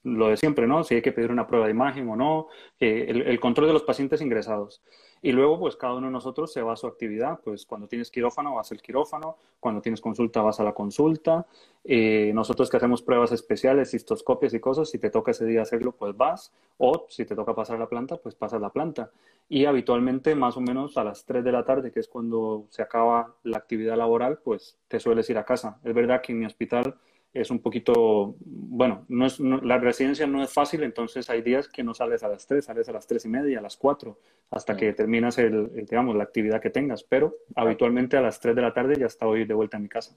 lo 0.03 0.29
de 0.29 0.37
siempre, 0.37 0.65
¿no? 0.65 0.83
Si 0.83 0.95
hay 0.95 1.01
que 1.01 1.11
pedir 1.11 1.31
una 1.31 1.45
prueba 1.45 1.65
de 1.65 1.71
imagen 1.71 2.07
o 2.07 2.15
no, 2.15 2.47
el, 2.79 3.23
el 3.23 3.39
control 3.39 3.67
de 3.67 3.73
los 3.73 3.83
pacientes 3.83 4.21
ingresados. 4.21 4.81
Y 5.25 5.31
luego, 5.31 5.57
pues 5.57 5.77
cada 5.77 5.93
uno 5.93 6.07
de 6.07 6.11
nosotros 6.11 6.51
se 6.51 6.61
va 6.61 6.73
a 6.73 6.75
su 6.75 6.85
actividad. 6.85 7.39
Pues 7.41 7.65
cuando 7.65 7.87
tienes 7.87 8.11
quirófano, 8.11 8.55
vas 8.55 8.73
al 8.73 8.81
quirófano. 8.81 9.37
Cuando 9.57 9.81
tienes 9.81 10.01
consulta, 10.01 10.41
vas 10.41 10.59
a 10.59 10.65
la 10.65 10.73
consulta. 10.73 11.47
Eh, 11.85 12.31
nosotros 12.35 12.69
que 12.69 12.75
hacemos 12.75 13.01
pruebas 13.01 13.31
especiales, 13.31 13.91
cistoscopias 13.91 14.53
y 14.53 14.59
cosas, 14.59 14.89
si 14.89 14.99
te 14.99 15.09
toca 15.09 15.31
ese 15.31 15.45
día 15.45 15.61
hacerlo, 15.61 15.93
pues 15.93 16.17
vas. 16.17 16.51
O 16.77 17.05
si 17.07 17.23
te 17.23 17.35
toca 17.35 17.55
pasar 17.55 17.79
la 17.79 17.87
planta, 17.87 18.17
pues 18.17 18.35
pasas 18.35 18.59
la 18.59 18.69
planta. 18.69 19.11
Y 19.47 19.63
habitualmente, 19.63 20.35
más 20.35 20.57
o 20.57 20.61
menos 20.61 20.97
a 20.97 21.05
las 21.05 21.23
3 21.23 21.41
de 21.41 21.53
la 21.53 21.63
tarde, 21.63 21.93
que 21.93 22.01
es 22.01 22.09
cuando 22.09 22.65
se 22.69 22.81
acaba 22.81 23.33
la 23.43 23.59
actividad 23.59 23.95
laboral, 23.95 24.39
pues 24.43 24.77
te 24.89 24.99
sueles 24.99 25.29
ir 25.29 25.37
a 25.37 25.45
casa. 25.45 25.79
Es 25.85 25.93
verdad 25.93 26.21
que 26.21 26.33
en 26.33 26.39
mi 26.39 26.45
hospital 26.45 26.97
es 27.33 27.49
un 27.49 27.59
poquito, 27.59 28.35
bueno, 28.39 29.05
no 29.09 29.25
es, 29.25 29.39
la 29.39 29.79
residencia 29.79 30.27
no 30.27 30.43
es 30.43 30.53
fácil, 30.53 30.83
entonces 30.83 31.29
hay 31.31 31.41
días 31.41 31.67
que 31.67 31.83
no 31.83 31.95
sales 31.95 32.23
a 32.23 32.27
las 32.27 32.45
3, 32.45 32.63
sales 32.63 32.87
a 32.89 32.91
las 32.91 33.07
3 33.07 33.25
y 33.25 33.29
media, 33.29 33.59
a 33.59 33.61
las 33.61 33.75
4, 33.75 34.19
hasta 34.51 34.77
que 34.77 34.93
terminas 34.93 35.39
el, 35.39 35.73
digamos, 35.73 36.15
la 36.15 36.23
actividad 36.23 36.61
que 36.61 36.69
tengas, 36.69 37.03
pero 37.03 37.35
habitualmente 37.55 38.17
a 38.17 38.21
las 38.21 38.39
3 38.39 38.55
de 38.55 38.61
la 38.61 38.73
tarde 38.73 38.99
ya 38.99 39.07
estoy 39.07 39.45
de 39.45 39.53
vuelta 39.55 39.77
en 39.77 39.83
mi 39.83 39.89
casa. 39.89 40.15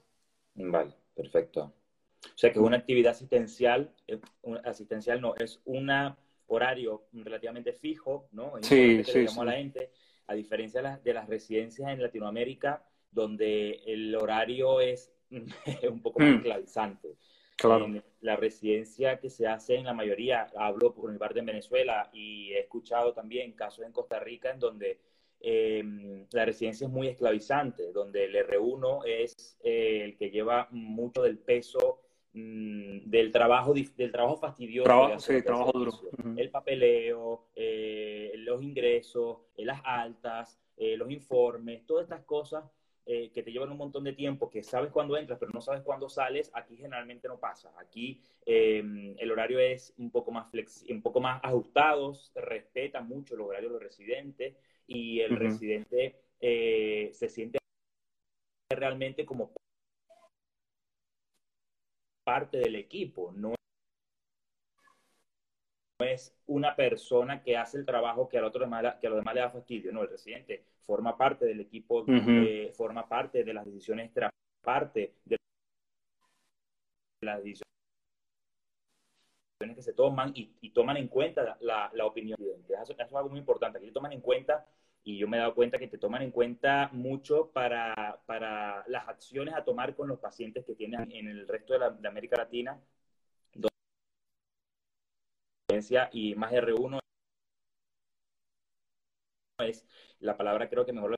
Vale, 0.54 0.92
perfecto. 1.14 1.72
O 2.26 2.38
sea 2.38 2.52
que 2.52 2.58
una 2.58 2.76
actividad 2.76 3.12
asistencial, 3.12 3.94
eh, 4.06 4.20
asistencial 4.64 5.20
no, 5.20 5.34
es 5.36 5.62
un 5.64 5.90
horario 6.48 7.06
relativamente 7.12 7.72
fijo, 7.72 8.28
¿no? 8.32 8.52
Sí, 8.60 9.02
sí, 9.04 9.26
A, 9.38 9.44
la 9.44 9.52
gente, 9.52 9.90
a 10.26 10.34
diferencia 10.34 10.82
de 10.82 10.88
las, 10.88 11.02
de 11.02 11.14
las 11.14 11.28
residencias 11.28 11.88
en 11.88 12.02
Latinoamérica, 12.02 12.84
donde 13.10 13.80
el 13.86 14.14
horario 14.14 14.80
es 14.82 15.15
un 15.90 16.02
poco 16.02 16.20
más 16.20 16.30
mm. 16.30 16.34
esclavizante. 16.36 17.16
Claro. 17.56 17.88
la 18.20 18.36
residencia 18.36 19.18
que 19.18 19.30
se 19.30 19.46
hace 19.46 19.76
en 19.76 19.86
la 19.86 19.94
mayoría, 19.94 20.46
hablo 20.56 20.94
por 20.94 21.10
mi 21.10 21.16
parte 21.16 21.38
en 21.38 21.46
Venezuela 21.46 22.10
y 22.12 22.52
he 22.52 22.60
escuchado 22.60 23.14
también 23.14 23.52
casos 23.52 23.86
en 23.86 23.92
Costa 23.92 24.20
Rica 24.20 24.50
en 24.50 24.58
donde 24.58 25.00
em, 25.40 26.26
la 26.32 26.44
residencia 26.44 26.86
es 26.86 26.92
muy 26.92 27.08
esclavizante, 27.08 27.92
donde 27.92 28.26
el 28.26 28.34
R1 28.34 29.04
es 29.06 29.58
eh, 29.64 30.02
el 30.04 30.18
que 30.18 30.30
lleva 30.30 30.68
mucho 30.70 31.22
del 31.22 31.38
peso 31.38 32.02
mm, 32.34 33.08
del 33.08 33.32
trabajo 33.32 33.72
del 33.72 34.12
trabajo 34.12 34.36
fastidioso. 34.36 35.18
sí, 35.18 35.40
trabajo 35.40 35.72
duro. 35.72 35.92
El 36.36 36.50
papeleo, 36.50 37.48
eh, 37.56 38.34
los 38.36 38.62
ingresos, 38.62 39.38
eh, 39.56 39.64
las 39.64 39.80
altas, 39.82 40.60
los 40.76 41.10
informes, 41.10 41.86
todas 41.86 42.02
estas 42.04 42.22
cosas 42.24 42.64
eh, 43.08 43.30
que 43.32 43.44
te 43.44 43.52
llevan 43.52 43.70
un 43.70 43.78
montón 43.78 44.02
de 44.02 44.12
tiempo, 44.12 44.50
que 44.50 44.64
sabes 44.64 44.90
cuándo 44.90 45.16
entras, 45.16 45.38
pero 45.38 45.52
no 45.54 45.60
sabes 45.60 45.82
cuándo 45.82 46.08
sales, 46.08 46.50
aquí 46.52 46.76
generalmente 46.76 47.28
no 47.28 47.38
pasa. 47.38 47.72
Aquí 47.78 48.20
em, 48.44 49.14
el 49.18 49.30
horario 49.30 49.60
es 49.60 49.94
un 49.96 50.10
poco 50.10 50.32
más 50.32 50.46
un 50.90 51.02
poco 51.02 51.20
más 51.20 51.40
ajustado, 51.44 52.12
respeta 52.34 53.00
mucho 53.00 53.34
el 53.34 53.42
horario 53.42 53.68
de 53.68 53.74
los 53.74 53.82
residentes 53.82 54.56
y 54.88 55.20
el 55.20 55.36
residente 55.36 56.16
eh, 56.40 57.10
se 57.12 57.28
siente 57.28 57.58
realmente 58.70 59.24
como 59.24 59.52
parte 62.24 62.58
del 62.58 62.74
equipo, 62.74 63.32
no 63.36 63.55
es 66.16 66.34
una 66.46 66.74
persona 66.74 67.42
que 67.42 67.56
hace 67.56 67.78
el 67.78 67.86
trabajo 67.86 68.28
que 68.28 68.38
a, 68.38 68.44
otro 68.44 68.60
que 69.00 69.06
a 69.06 69.10
los 69.10 69.18
demás 69.18 69.34
le 69.34 69.40
da 69.40 69.50
fastidio, 69.50 69.92
no, 69.92 70.02
el 70.02 70.08
residente 70.08 70.64
forma 70.80 71.16
parte 71.16 71.46
del 71.46 71.60
equipo, 71.60 72.04
eh, 72.08 72.72
forma 72.74 73.08
parte 73.08 73.44
de 73.44 73.54
las 73.54 73.64
decisiones, 73.64 74.10
parte 74.62 75.14
de 75.24 75.36
las 77.20 77.38
decisiones 77.38 77.66
que 79.74 79.82
se 79.82 79.92
toman 79.92 80.32
y, 80.34 80.70
toman 80.70 80.96
en 80.96 81.08
cuenta 81.08 81.56
la, 81.60 81.90
la 81.92 82.06
opinión. 82.06 82.38
Eso, 82.82 82.94
es 82.98 83.12
algo 83.12 83.28
muy 83.28 83.38
importante, 83.38 83.80
que 83.80 83.90
toman 83.90 84.12
en 84.12 84.20
cuenta 84.20 84.66
y 85.02 85.18
yo 85.18 85.28
me 85.28 85.36
he 85.36 85.40
dado 85.40 85.54
cuenta 85.54 85.78
que 85.78 85.86
te 85.86 85.98
toman 85.98 86.22
en 86.22 86.30
cuenta 86.30 86.90
mucho 86.92 87.50
para, 87.52 88.20
para 88.26 88.84
las 88.88 89.08
acciones 89.08 89.54
a 89.54 89.64
tomar 89.64 89.94
con 89.94 90.08
los 90.08 90.18
pacientes 90.18 90.64
que 90.64 90.74
tienen 90.74 91.10
en 91.12 91.28
el 91.28 91.46
resto 91.46 91.74
de, 91.74 91.78
la, 91.78 91.90
de 91.90 92.08
América 92.08 92.36
Latina 92.36 92.80
y 96.12 96.34
más 96.34 96.52
R1 96.52 96.98
es 99.58 99.86
la 100.20 100.36
palabra 100.36 100.68
creo 100.68 100.84
que 100.84 100.92
mejor 100.92 101.16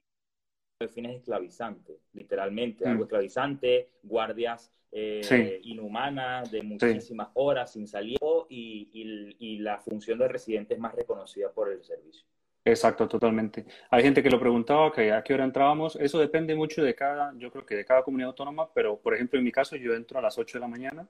fines 0.86 1.16
esclavizante, 1.16 1.98
literalmente, 2.12 2.86
algo 2.86 3.00
mm. 3.00 3.06
esclavizante, 3.06 3.90
guardias 4.04 4.72
eh, 4.92 5.60
inhumanas 5.64 6.50
de 6.52 6.62
muchísimas 6.62 7.28
horas 7.34 7.72
sin 7.72 7.88
salir 7.88 8.18
y, 8.48 9.36
y, 9.38 9.58
la 9.58 9.80
función 9.80 10.18
de 10.20 10.28
residente 10.28 10.74
es 10.74 10.80
más 10.80 10.94
reconocida 10.94 11.50
por 11.50 11.72
el 11.72 11.82
servicio. 11.82 12.24
Exacto, 12.64 13.08
totalmente. 13.08 13.66
Hay 13.90 14.02
gente 14.02 14.22
que 14.22 14.30
lo 14.30 14.38
preguntaba, 14.38 14.92
que 14.92 15.12
a 15.12 15.22
qué 15.22 15.34
hora 15.34 15.44
entrábamos. 15.44 15.96
Eso 15.96 16.20
depende 16.20 16.54
mucho 16.54 16.82
de 16.82 16.94
cada, 16.94 17.32
yo 17.36 17.50
creo 17.50 17.66
que 17.66 17.74
de 17.74 17.84
cada 17.84 18.02
comunidad 18.02 18.28
autónoma, 18.28 18.72
pero 18.72 18.98
por 18.98 19.14
ejemplo 19.14 19.38
en 19.38 19.44
mi 19.44 19.50
caso 19.50 19.74
yo 19.74 19.94
entro 19.94 20.18
a 20.18 20.22
las 20.22 20.38
8 20.38 20.58
de 20.58 20.60
la 20.60 20.68
mañana. 20.68 21.08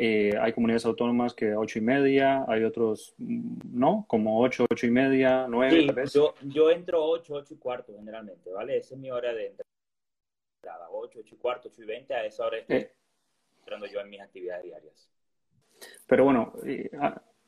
Eh, 0.00 0.32
hay 0.40 0.52
comunidades 0.52 0.86
autónomas 0.86 1.34
que 1.34 1.50
a 1.50 1.58
8 1.58 1.80
y 1.80 1.82
media, 1.82 2.44
hay 2.46 2.62
otros, 2.62 3.14
mm, 3.18 3.78
¿no? 3.78 4.04
Como 4.06 4.40
8, 4.40 4.66
8 4.70 4.86
y 4.86 4.90
media, 4.90 5.46
9 5.48 6.06
sí, 6.06 6.18
Yo, 6.18 6.34
yo 6.42 6.70
entro 6.70 7.04
8, 7.04 7.34
8 7.34 7.54
y 7.54 7.56
cuarto 7.56 7.94
generalmente, 7.96 8.52
¿vale? 8.52 8.76
Esa 8.76 8.94
es 8.94 9.00
mi 9.00 9.10
hora 9.10 9.32
de 9.34 9.46
entrada. 9.46 10.88
8, 10.90 11.18
8 11.20 11.34
y 11.34 11.38
cuarto, 11.38 11.68
8 11.68 11.82
y 11.82 11.86
20, 11.86 12.14
a 12.14 12.24
esa 12.24 12.46
hora 12.46 12.58
estoy 12.58 12.76
eh. 12.76 12.92
entrando 13.58 13.86
yo 13.86 14.00
en 14.00 14.10
mis 14.10 14.20
actividades 14.20 14.64
diarias. 14.64 15.08
Pero 16.06 16.24
bueno, 16.24 16.52
eh, 16.64 16.90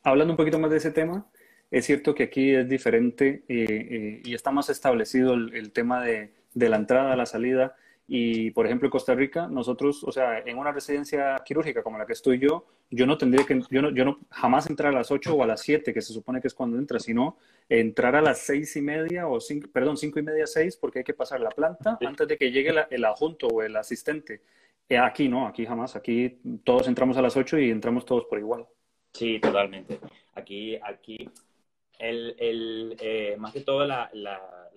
hablando 0.03 0.33
un 0.33 0.37
poquito 0.37 0.59
más 0.59 0.71
de 0.71 0.79
ese 0.79 0.91
tema, 0.91 1.31
es 1.71 1.87
cierto 1.87 2.15
que 2.15 2.25
aquí 2.25 2.55
es 2.55 2.69
diferente 2.69 3.45
eh, 3.49 3.65
eh, 3.69 4.23
y 4.25 4.35
está 4.35 4.51
más 4.51 4.69
establecido 4.71 5.35
el, 5.35 5.73
tema 5.73 6.05
de, 6.05 6.33
la 6.55 6.77
entrada, 6.77 7.15
la 7.15 7.27
salida. 7.27 7.77
Y, 8.13 8.51
por 8.51 8.67
ejemplo, 8.67 8.89
en 8.89 8.91
Costa 8.91 9.15
Rica, 9.15 9.47
nosotros, 9.47 10.03
o 10.03 10.11
sea, 10.11 10.41
en 10.41 10.59
una 10.59 10.73
residencia 10.73 11.37
quirúrgica 11.45 11.85
como 11.85 11.97
la 11.97 12.07
que 12.07 12.13
estoy 12.13 12.41
yo, 12.41 12.67
yo 12.91 13.07
no 13.07 13.17
tendría 13.17 13.47
que, 13.47 13.63
yo 13.71 13.83
no, 13.83 13.91
yo 13.91 14.05
no 14.05 14.19
jamás 14.31 14.69
entrar 14.69 14.93
a 14.93 14.97
las 14.97 15.13
8 15.13 15.33
o 15.33 15.45
a 15.45 15.47
las 15.47 15.61
7, 15.61 15.95
que 15.95 16.03
se 16.03 16.13
supone 16.13 16.41
que 16.41 16.49
es 16.49 16.55
cuando 16.55 16.77
entra, 16.77 16.99
sino 16.99 17.37
entrar 17.69 18.17
a 18.17 18.21
las 18.21 18.41
6 18.41 18.75
y 18.75 18.83
media 18.83 19.29
o, 19.29 19.39
cinco, 19.41 19.69
perdón, 19.73 19.97
5 19.97 20.19
y 20.19 20.23
media, 20.23 20.49
6, 20.49 20.77
porque 20.79 20.99
hay 20.99 21.05
que 21.05 21.15
pasar 21.15 21.41
la 21.41 21.51
planta 21.51 21.99
antes 22.05 22.27
de 22.27 22.37
que 22.37 22.51
llegue 22.51 22.75
el 22.91 23.05
adjunto 23.05 23.47
o 23.47 23.63
el 23.63 23.77
asistente. 23.77 24.43
Eh, 24.89 24.99
aquí 24.99 25.29
no, 25.29 25.47
aquí 25.47 25.65
jamás, 25.65 25.95
aquí 25.95 26.41
todos 26.65 26.89
entramos 26.89 27.17
a 27.17 27.23
las 27.23 27.37
8 27.37 27.61
y 27.61 27.71
entramos 27.71 28.05
todos 28.05 28.25
por 28.25 28.41
igual. 28.41 28.67
Sí, 29.13 29.39
totalmente. 29.39 30.01
Aquí, 30.35 30.77
aquí 30.83 31.31
el, 32.01 32.35
el, 32.39 32.97
eh, 32.99 33.37
más 33.39 33.53
que 33.53 33.61
todo 33.61 33.87
las 33.87 34.11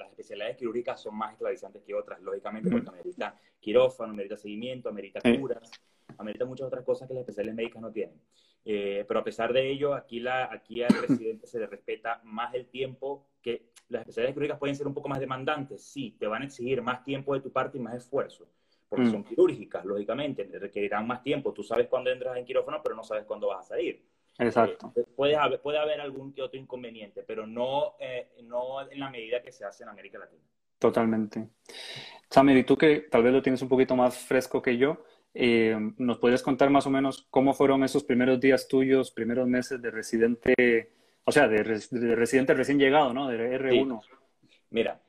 especialidades 0.10 0.58
quirúrgicas 0.58 1.02
son 1.02 1.16
más 1.16 1.32
esclavizantes 1.32 1.82
que 1.84 1.96
otras, 1.96 2.22
lógicamente, 2.22 2.70
porque 2.70 2.90
amerita 2.90 3.40
quirófano, 3.60 4.12
amerita 4.12 4.38
seguimiento, 4.38 4.90
amerita 4.90 5.22
curas, 5.22 5.72
amerita 6.18 6.46
muchas 6.46 6.68
otras 6.68 6.84
cosas 6.84 7.08
que 7.08 7.14
las 7.14 7.22
especialidades 7.22 7.56
médicas 7.56 7.82
no 7.82 7.92
tienen. 7.92 8.20
Eh, 8.66 9.06
pero 9.08 9.22
a 9.22 9.24
pesar 9.24 9.54
de 9.54 9.70
ello, 9.70 9.94
aquí, 9.94 10.20
la, 10.20 10.52
aquí 10.52 10.84
al 10.84 10.94
residente 11.08 11.48
se 11.48 11.60
le 11.60 11.68
respeta 11.68 12.22
más 12.24 12.54
el 12.54 12.68
tiempo 12.68 13.28
que 13.42 13.70
las 13.90 14.02
especialidades 14.02 14.34
quirúrgicas 14.36 14.60
pueden 14.60 14.76
ser 14.76 14.88
un 14.88 14.94
poco 14.94 15.10
más 15.10 15.20
demandantes, 15.20 15.84
sí, 15.84 16.16
te 16.20 16.28
van 16.28 16.42
a 16.42 16.46
exigir 16.46 16.82
más 16.82 17.04
tiempo 17.04 17.34
de 17.34 17.42
tu 17.42 17.52
parte 17.52 17.78
y 17.78 17.82
más 17.82 17.96
esfuerzo, 17.96 18.48
porque 18.90 19.06
mm. 19.06 19.12
son 19.12 19.24
quirúrgicas, 19.24 19.86
lógicamente, 19.86 20.44
requerirán 20.44 21.08
más 21.08 21.24
tiempo. 21.24 21.54
Tú 21.54 21.64
sabes 21.64 21.88
cuándo 21.88 22.12
entras 22.12 22.38
en 22.38 22.46
quirófano, 22.46 22.82
pero 22.84 22.96
no 22.96 23.04
sabes 23.04 23.26
cuándo 23.26 23.48
vas 23.48 23.66
a 23.66 23.70
salir. 23.70 24.04
Exacto. 24.40 24.92
Eh, 24.96 25.06
puede, 25.16 25.36
haber, 25.36 25.62
puede 25.62 25.78
haber 25.78 26.02
algún 26.02 26.34
que 26.34 26.42
otro 26.42 26.60
inconveniente, 26.60 27.24
pero 27.26 27.46
no, 27.46 27.96
eh, 28.00 28.30
no 28.44 28.90
en 28.90 29.00
la 29.00 29.10
medida 29.10 29.42
que 29.42 29.52
se 29.52 29.66
hace 29.66 29.84
en 29.84 29.90
América 29.90 30.20
Latina. 30.20 30.42
Totalmente. 30.80 31.50
Samir, 32.30 32.58
y 32.58 32.64
tú 32.64 32.76
que 32.78 33.02
tal 33.12 33.24
vez 33.24 33.32
lo 33.32 33.42
tienes 33.42 33.62
un 33.62 33.70
poquito 33.70 33.96
más 33.96 34.18
fresco 34.18 34.62
que 34.62 34.78
yo, 34.78 35.04
eh, 35.34 35.76
¿nos 35.98 36.18
podrías 36.18 36.42
contar 36.42 36.70
más 36.70 36.86
o 36.88 36.90
menos 36.90 37.28
cómo 37.30 37.54
fueron 37.54 37.84
esos 37.84 38.04
primeros 38.04 38.40
días 38.40 38.68
tuyos, 38.68 39.12
primeros 39.12 39.48
meses 39.48 39.82
de 39.82 39.92
residente, 39.92 40.92
o 41.24 41.32
sea, 41.32 41.48
de, 41.48 41.64
residente 41.64 42.54
recién 42.54 42.80
llegado, 42.80 43.14
¿no? 43.14 43.28
De 43.28 43.60
R1. 43.60 44.02
Mira, 44.72 45.00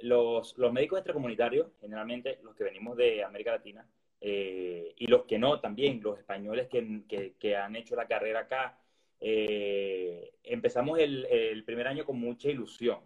los, 0.00 0.58
los 0.58 0.72
médicos 0.72 0.98
extracomunitarios, 0.98 1.68
generalmente 1.80 2.40
los 2.42 2.56
que 2.56 2.64
venimos 2.64 2.96
de 2.96 3.22
América 3.22 3.52
Latina, 3.52 3.86
eh, 4.24 4.94
y 4.96 5.06
los 5.08 5.24
que 5.24 5.38
no 5.38 5.60
también, 5.60 6.00
los 6.02 6.18
españoles 6.18 6.68
que, 6.68 7.02
que, 7.38 7.56
han 7.56 7.76
hecho 7.76 7.96
la 7.96 8.06
carrera 8.06 8.40
acá. 8.40 8.78
Eh, 9.20 10.32
empezamos 10.44 10.98
el, 10.98 11.26
el, 11.26 11.64
primer 11.64 11.86
año 11.88 12.04
con 12.04 12.18
mucha 12.18 12.48
ilusión. 12.48 13.00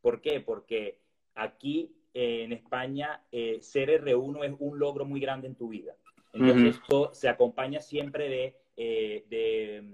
¿Por 0.00 0.20
qué? 0.20 0.40
Porque 0.40 0.98
aquí 1.34 1.94
en 2.12 2.52
España 2.52 3.22
ser 3.60 4.04
R1 4.04 4.44
es 4.44 4.54
un 4.58 4.78
logro 4.78 5.04
muy 5.04 5.20
grande 5.20 5.48
en 5.48 5.54
tu 5.54 5.68
vida. 5.68 5.94
Entonces, 6.34 6.76
esto 6.76 7.14
se 7.14 7.28
acompaña 7.28 7.80
siempre 7.80 8.28
de, 8.28 8.56
eh, 8.76 9.24
de, 9.28 9.84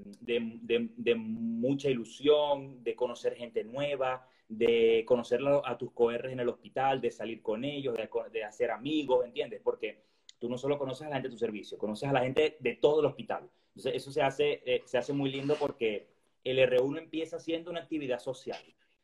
de, 0.62 0.88
de, 0.96 1.14
mucha 1.14 1.90
ilusión, 1.90 2.82
de 2.82 2.94
conocer 2.94 3.34
gente 3.34 3.62
nueva, 3.62 4.26
de 4.48 5.04
conocer 5.06 5.40
a 5.64 5.76
tus 5.76 5.92
coRs 5.92 6.32
en 6.32 6.40
el 6.40 6.48
hospital, 6.48 6.98
de 6.98 7.10
salir 7.10 7.42
con 7.42 7.62
ellos, 7.62 7.94
de, 8.32 8.44
hacer 8.44 8.70
amigos, 8.70 9.26
¿entiendes? 9.26 9.60
Porque 9.62 9.98
tú 10.40 10.48
no 10.48 10.58
solo 10.58 10.78
conoces 10.78 11.06
a 11.06 11.10
la 11.10 11.16
gente 11.16 11.28
de 11.28 11.34
tu 11.34 11.38
servicio, 11.38 11.78
conoces 11.78 12.08
a 12.08 12.12
la 12.12 12.22
gente 12.22 12.56
de 12.58 12.74
todo 12.76 13.00
el 13.00 13.06
hospital. 13.06 13.48
Entonces, 13.68 13.94
eso 13.94 14.10
se 14.10 14.22
hace, 14.22 14.62
eh, 14.64 14.82
se 14.86 14.98
hace 14.98 15.12
muy 15.12 15.30
lindo 15.30 15.54
porque 15.60 16.08
el 16.42 16.58
R1 16.58 16.98
empieza 16.98 17.38
siendo 17.38 17.70
una 17.70 17.80
actividad 17.80 18.18
social. 18.18 18.60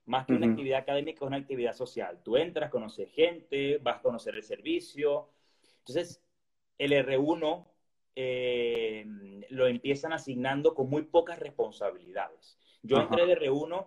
Más 0.07 0.25
que 0.25 0.35
una 0.35 0.46
actividad 0.46 0.81
académica, 0.81 1.25
es 1.25 1.27
una 1.27 1.37
actividad 1.37 1.75
social. 1.75 2.20
Tú 2.22 2.37
entras, 2.37 2.70
conoces 2.70 3.11
gente, 3.11 3.79
vas 3.79 3.99
a 3.99 4.03
conocer 4.03 4.37
el 4.37 4.42
servicio. 4.44 5.29
Entonces, 5.81 6.22
el 6.79 6.92
R1 6.92 7.66
eh, 8.14 9.05
lo 9.51 9.66
empiezan 9.66 10.12
asignando 10.12 10.75
con 10.75 10.88
muy 10.88 11.03
pocas 11.03 11.38
responsabilidades. 11.38 12.57
Yo 12.83 12.99
entré 12.99 13.27
de 13.27 13.37
R1 13.37 13.87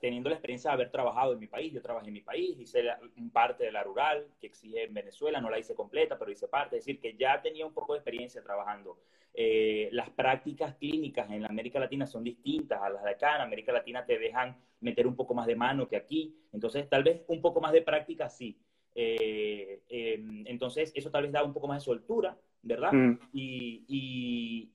teniendo 0.00 0.28
la 0.28 0.36
experiencia 0.36 0.70
de 0.70 0.74
haber 0.74 0.90
trabajado 0.90 1.32
en 1.32 1.38
mi 1.38 1.46
país, 1.46 1.72
yo 1.72 1.80
trabajé 1.80 2.08
en 2.08 2.14
mi 2.14 2.20
país, 2.20 2.58
hice 2.58 2.84
parte 3.32 3.64
de 3.64 3.72
la 3.72 3.82
rural 3.82 4.26
que 4.40 4.48
exige 4.48 4.84
en 4.84 4.94
Venezuela, 4.94 5.40
no 5.40 5.50
la 5.50 5.58
hice 5.58 5.74
completa, 5.74 6.18
pero 6.18 6.30
hice 6.30 6.48
parte, 6.48 6.76
es 6.76 6.84
decir, 6.84 7.00
que 7.00 7.16
ya 7.16 7.40
tenía 7.40 7.66
un 7.66 7.72
poco 7.72 7.92
de 7.92 7.98
experiencia 7.98 8.42
trabajando. 8.42 8.98
Eh, 9.34 9.88
las 9.92 10.10
prácticas 10.10 10.74
clínicas 10.76 11.30
en 11.30 11.44
América 11.44 11.78
Latina 11.78 12.06
son 12.06 12.24
distintas 12.24 12.82
a 12.82 12.90
las 12.90 13.04
de 13.04 13.10
acá, 13.10 13.36
en 13.36 13.42
América 13.42 13.72
Latina 13.72 14.04
te 14.04 14.18
dejan 14.18 14.56
meter 14.80 15.06
un 15.06 15.16
poco 15.16 15.34
más 15.34 15.46
de 15.46 15.56
mano 15.56 15.88
que 15.88 15.96
aquí, 15.96 16.36
entonces 16.52 16.88
tal 16.88 17.04
vez 17.04 17.22
un 17.28 17.40
poco 17.40 17.60
más 17.60 17.72
de 17.72 17.82
práctica 17.82 18.28
sí. 18.28 18.58
Eh, 18.94 19.82
em, 19.88 20.44
entonces 20.46 20.90
eso 20.94 21.10
tal 21.10 21.22
vez 21.22 21.32
da 21.32 21.44
un 21.44 21.52
poco 21.52 21.68
más 21.68 21.82
de 21.82 21.84
soltura, 21.84 22.36
¿verdad? 22.62 22.92
Mm. 22.92 23.18
Y, 23.32 23.84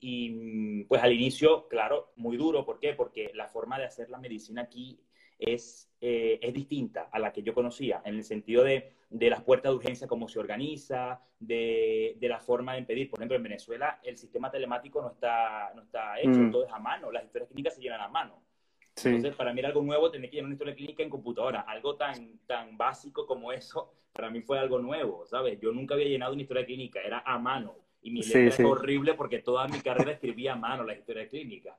y, 0.00 0.84
pues 0.84 1.02
al 1.02 1.12
inicio, 1.12 1.68
claro, 1.68 2.12
muy 2.16 2.36
duro. 2.36 2.64
¿Por 2.64 2.78
qué? 2.78 2.94
Porque 2.94 3.30
la 3.34 3.48
forma 3.48 3.78
de 3.78 3.84
hacer 3.84 4.08
la 4.10 4.18
medicina 4.18 4.62
aquí 4.62 4.98
es, 5.38 5.90
eh, 6.00 6.38
es 6.42 6.54
distinta 6.54 7.08
a 7.12 7.18
la 7.18 7.32
que 7.32 7.42
yo 7.42 7.54
conocía, 7.54 8.02
en 8.04 8.16
el 8.16 8.24
sentido 8.24 8.64
de, 8.64 8.92
de 9.10 9.30
las 9.30 9.42
puertas 9.42 9.72
de 9.72 9.76
urgencia, 9.76 10.06
cómo 10.06 10.28
se 10.28 10.38
organiza, 10.38 11.20
de, 11.38 12.16
de, 12.18 12.28
la 12.28 12.40
forma 12.40 12.72
de 12.72 12.80
impedir. 12.80 13.10
Por 13.10 13.18
ejemplo, 13.18 13.36
en 13.36 13.42
Venezuela 13.42 14.00
el 14.02 14.16
sistema 14.16 14.50
telemático 14.50 15.02
no 15.02 15.10
está, 15.10 15.72
no 15.74 15.82
está 15.82 16.18
hecho, 16.20 16.30
mm. 16.30 16.50
todo 16.50 16.64
es 16.64 16.72
a 16.72 16.78
mano, 16.78 17.10
las 17.10 17.24
historias 17.24 17.48
clínicas 17.48 17.74
se 17.74 17.82
llenan 17.82 18.00
a 18.00 18.08
mano. 18.08 18.42
Entonces, 18.96 19.34
para 19.34 19.52
mí 19.52 19.58
era 19.58 19.68
algo 19.68 19.82
nuevo 19.82 20.10
tener 20.10 20.30
que 20.30 20.36
llenar 20.36 20.46
una 20.46 20.54
historia 20.54 20.74
clínica 20.74 21.02
en 21.02 21.10
computadora. 21.10 21.62
Algo 21.62 21.96
tan, 21.96 22.38
tan 22.46 22.76
básico 22.76 23.26
como 23.26 23.52
eso, 23.52 23.92
para 24.12 24.30
mí 24.30 24.40
fue 24.40 24.58
algo 24.58 24.78
nuevo, 24.78 25.26
¿sabes? 25.26 25.58
Yo 25.60 25.72
nunca 25.72 25.94
había 25.94 26.06
llenado 26.06 26.32
una 26.32 26.42
historia 26.42 26.64
clínica, 26.64 27.00
era 27.00 27.22
a 27.26 27.38
mano. 27.38 27.74
Y 28.02 28.10
mi 28.10 28.22
letra 28.22 28.40
es 28.42 28.60
horrible 28.60 29.14
porque 29.14 29.40
toda 29.40 29.66
mi 29.66 29.80
carrera 29.80 30.12
escribía 30.12 30.52
a 30.52 30.56
mano 30.56 30.84
la 30.84 30.94
historia 30.94 31.26
clínica. 31.26 31.76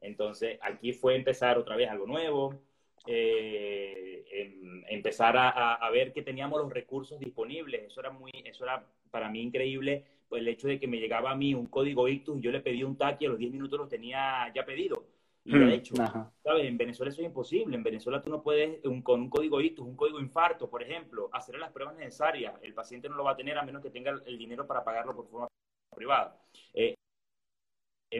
Entonces, 0.00 0.58
aquí 0.62 0.92
fue 0.92 1.14
empezar 1.14 1.58
otra 1.58 1.76
vez 1.76 1.88
algo 1.88 2.06
nuevo, 2.06 2.60
eh, 3.06 4.24
em, 4.32 4.84
empezar 4.88 5.36
a, 5.36 5.74
a, 5.74 5.90
ver 5.90 6.12
que 6.12 6.22
teníamos 6.22 6.60
los 6.60 6.72
recursos 6.72 7.18
disponibles. 7.18 7.84
Eso 7.84 8.00
era, 8.00 8.10
muy, 8.10 8.30
eso 8.44 8.64
era 8.64 8.84
para 9.10 9.28
mí 9.28 9.42
increíble, 9.42 10.04
pues 10.28 10.40
el 10.40 10.48
hecho 10.48 10.68
de 10.68 10.78
que 10.78 10.86
me 10.86 10.98
llegaba 10.98 11.30
a 11.32 11.36
mí 11.36 11.54
un 11.54 11.66
código 11.66 12.08
ictus 12.08 12.38
y 12.38 12.42
yo 12.42 12.50
le 12.52 12.60
pedí 12.60 12.82
un 12.84 12.96
TAC 12.96 13.22
y 13.22 13.26
a 13.26 13.30
los 13.30 13.38
10 13.38 13.52
minutos 13.52 13.78
lo 13.78 13.88
tenía 13.88 14.52
ya 14.54 14.64
pedido 14.64 15.06
y 15.44 15.58
de 15.58 15.64
mm, 15.64 15.68
hecho, 15.70 15.94
¿sabes? 15.96 16.64
En 16.64 16.76
Venezuela 16.76 17.10
eso 17.10 17.22
es 17.22 17.26
imposible. 17.26 17.76
En 17.76 17.82
Venezuela 17.82 18.22
tú 18.22 18.30
no 18.30 18.42
puedes, 18.42 18.80
con 19.02 19.20
un 19.20 19.30
código 19.30 19.60
ictus, 19.60 19.86
un 19.86 19.96
código 19.96 20.20
infarto, 20.20 20.68
por 20.68 20.82
ejemplo, 20.82 21.30
hacer 21.32 21.58
las 21.58 21.72
pruebas 21.72 21.96
necesarias. 21.96 22.54
El 22.62 22.74
paciente 22.74 23.08
no 23.08 23.16
lo 23.16 23.24
va 23.24 23.32
a 23.32 23.36
tener 23.36 23.56
a 23.56 23.62
menos 23.62 23.82
que 23.82 23.90
tenga 23.90 24.10
el 24.26 24.38
dinero 24.38 24.66
para 24.66 24.84
pagarlo 24.84 25.16
por 25.16 25.28
forma 25.28 25.48
privada. 25.94 26.38
Eh, 26.74 26.94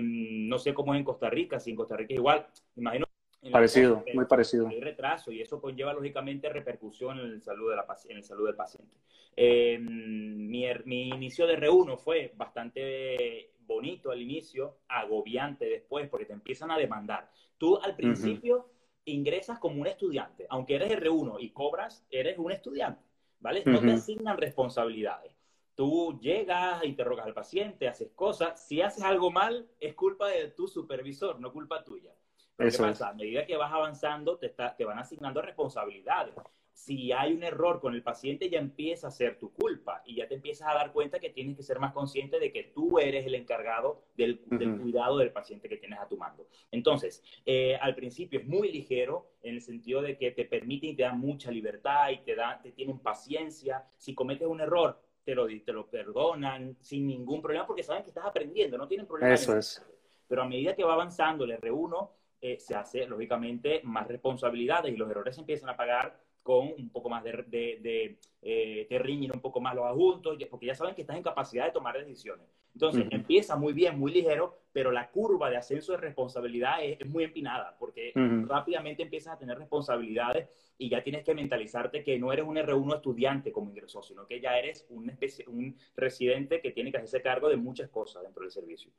no 0.01 0.59
sé 0.59 0.73
cómo 0.73 0.95
es 0.95 0.99
en 0.99 1.05
Costa 1.05 1.29
Rica, 1.29 1.61
si 1.61 1.71
en 1.71 1.77
Costa 1.77 1.97
Rica 1.97 2.15
es 2.15 2.19
igual. 2.19 2.47
Imagino. 2.77 3.10
Parecido, 3.51 4.05
muy 4.13 4.27
parecido. 4.27 4.69
Hay 4.69 4.81
retraso 4.81 5.33
y 5.33 5.41
eso 5.41 5.61
conlleva 5.61 5.95
lógicamente 5.95 6.51
repercusión 6.51 7.19
en 7.19 7.27
el 7.27 7.43
salud, 7.43 7.71
de 7.71 7.77
la, 7.77 7.87
en 8.09 8.17
el 8.19 8.25
salud 8.25 8.47
del 8.47 8.55
paciente. 8.55 8.99
Eh, 9.35 9.79
mi, 9.79 10.67
mi 10.85 11.09
inicio 11.09 11.47
de 11.47 11.59
R1 11.59 11.97
fue 11.97 12.33
bastante 12.37 13.53
bonito 13.61 14.11
al 14.11 14.21
inicio, 14.21 14.79
agobiante 14.89 15.67
después, 15.67 16.09
porque 16.09 16.27
te 16.27 16.33
empiezan 16.35 16.71
a 16.71 16.77
demandar. 16.77 17.31
Tú 17.57 17.79
al 17.79 17.97
principio 17.97 18.69
ingresas 19.05 19.59
como 19.59 19.81
un 19.81 19.87
estudiante, 19.87 20.47
aunque 20.51 20.75
eres 20.75 20.91
R1 20.93 21.37
y 21.41 21.51
cobras, 21.51 22.05
eres 22.11 22.37
un 22.39 22.53
estudiante, 22.53 23.03
¿vale? 23.39 23.63
No 23.65 23.81
te 23.81 23.93
asignan 23.93 24.37
responsabilidades. 24.37 25.35
Tú 25.75 26.19
llegas, 26.21 26.85
interrogas 26.85 27.25
al 27.25 27.33
paciente, 27.33 27.89
haces 27.89 28.11
cosas. 28.15 28.67
Si 28.67 28.83
haces 28.83 29.03
algo 29.03 29.31
mal, 29.31 29.67
es 29.79 29.95
culpa 29.95 30.29
de 30.29 30.49
tu 30.49 30.69
supervisor, 30.69 31.41
no 31.41 31.53
culpa 31.53 31.83
tuya. 31.83 32.13
Pero 32.61 32.71
¿qué 32.71 32.79
pasa? 32.79 33.09
A 33.09 33.15
medida 33.15 33.47
que 33.47 33.57
vas 33.57 33.73
avanzando, 33.73 34.37
te, 34.37 34.51
te 34.77 34.85
van 34.85 34.99
asignando 34.99 35.41
responsabilidades. 35.41 36.35
si 36.73 37.13
hay 37.13 37.33
un 37.33 37.43
error 37.43 37.81
con 37.81 37.95
el 37.95 38.03
paciente 38.03 38.49
ya 38.49 38.59
empieza 38.59 39.09
a 39.09 39.11
ser 39.11 39.39
tu 39.39 39.53
culpa 39.53 40.03
y 40.05 40.17
ya 40.17 40.29
te 40.29 40.35
empiezas 40.35 40.69
a 40.69 40.75
dar 40.75 40.93
cuenta 40.93 41.19
que 41.19 41.31
tienes 41.31 41.57
que 41.57 41.63
ser 41.63 41.79
más 41.79 41.93
consciente 41.93 42.39
de 42.39 42.53
que 42.53 42.65
tú 42.75 42.99
eres 42.99 43.27
el 43.27 43.35
encargado 43.35 44.05
del, 44.17 44.41
cuidado 44.81 45.19
del 45.19 45.33
paciente 45.33 45.69
que 45.69 45.77
tienes 45.77 45.99
a 45.99 46.09
tu 46.09 46.17
mando. 46.17 46.47
Entonces, 46.71 47.23
eh, 47.45 47.77
al 47.77 47.95
principio 47.95 48.41
es 48.41 48.47
muy 48.47 48.71
ligero 48.71 49.31
en 49.43 49.55
el 49.55 49.63
sentido 49.63 50.03
de 50.03 50.17
que 50.17 50.31
te 50.31 50.45
permite 50.45 50.89
y 50.89 50.97
te 50.97 51.03
da 51.03 51.13
mucha 51.13 51.51
libertad 51.51 52.11
y 52.11 52.19
te, 52.19 52.35
da, 52.35 52.61
te 52.63 52.73
tienen 52.73 52.99
paciencia. 52.99 53.85
Si 53.97 54.15
cometes 54.15 54.47
un 54.47 54.61
error, 54.61 55.01
te 55.25 55.35
lo, 55.35 55.47
te 55.47 55.73
lo 55.73 55.87
perdonan 55.89 56.77
sin 56.81 57.07
ningún 57.07 57.41
problema 57.41 57.67
porque 57.67 57.83
saben 57.83 58.03
que 58.03 58.11
estás 58.11 58.27
aprendiendo, 58.27 58.79
no 58.79 58.89
tienen 58.89 59.07
problema. 59.07 59.35
Eso 59.35 59.57
es. 59.57 59.85
Pero 60.31 60.43
a 60.43 60.47
medida 60.47 60.77
que 60.77 60.85
va 60.85 60.95
avanzando 60.95 61.45
el 61.45 61.53
R1, 61.53 62.09
eh, 62.43 62.59
se 62.59 62.75
hace, 62.75 63.07
lógicamente, 63.07 63.81
más 63.85 64.09
responsabilidades 64.09 64.93
y 64.93 64.97
los 64.97 65.11
errores 65.11 65.35
se 65.35 65.43
empiezan 65.43 65.69
a 65.69 65.77
pagar 65.77 66.19
con 66.43 66.69
un 66.69 66.89
poco 66.89 67.11
más 67.11 67.23
de, 67.23 67.45
de, 67.51 68.19
eh, 68.41 68.87
te 68.89 68.99
riñen 68.99 69.33
un 69.35 69.41
poco 69.41 69.61
más 69.61 69.75
los 69.75 69.85
adultos, 69.85 70.39
porque 70.49 70.67
ya 70.67 70.75
saben 70.75 70.95
que 70.95 71.03
estás 71.03 71.17
en 71.17 71.23
capacidad 71.23 71.67
de 71.67 71.73
tomar 71.73 71.99
decisiones. 71.99 72.47
Entonces, 72.73 73.05
empieza 73.11 73.57
muy 73.57 73.73
bien, 73.73 73.99
muy 73.99 74.13
ligero, 74.13 74.57
pero 74.73 74.91
la 74.91 75.11
curva 75.11 75.51
de 75.51 75.57
ascenso 75.57 75.93
de 75.93 75.99
responsabilidad 75.99 76.83
es, 76.83 77.05
muy 77.07 77.25
empinada, 77.25 77.77
porque 77.79 78.13
rápidamente 78.47 79.03
empiezas 79.03 79.35
a 79.35 79.39
tener 79.39 79.59
responsabilidades 79.59 80.49
y 80.79 80.89
ya 80.89 81.03
tienes 81.03 81.25
que 81.25 81.35
mentalizarte 81.35 82.03
que 82.03 82.19
no 82.19 82.33
eres 82.33 82.47
un 82.47 82.57
R1 82.57 82.95
estudiante 82.95 83.53
como 83.53 83.71
ingresó, 83.71 84.03
sino 84.03 84.27
que 84.27 84.41
ya 84.41 84.57
eres 84.57 84.87
un, 84.89 85.13
un 85.49 85.77
residente 85.97 86.61
que 86.61 86.71
tiene 86.71 86.91
que 86.91 86.99
hacerse 86.99 87.21
cargo 87.21 87.49
de 87.49 87.57
muchas 87.57 87.91
cosas 87.91 88.23
dentro 88.23 88.43
del 88.43 88.53
servicio 88.53 88.91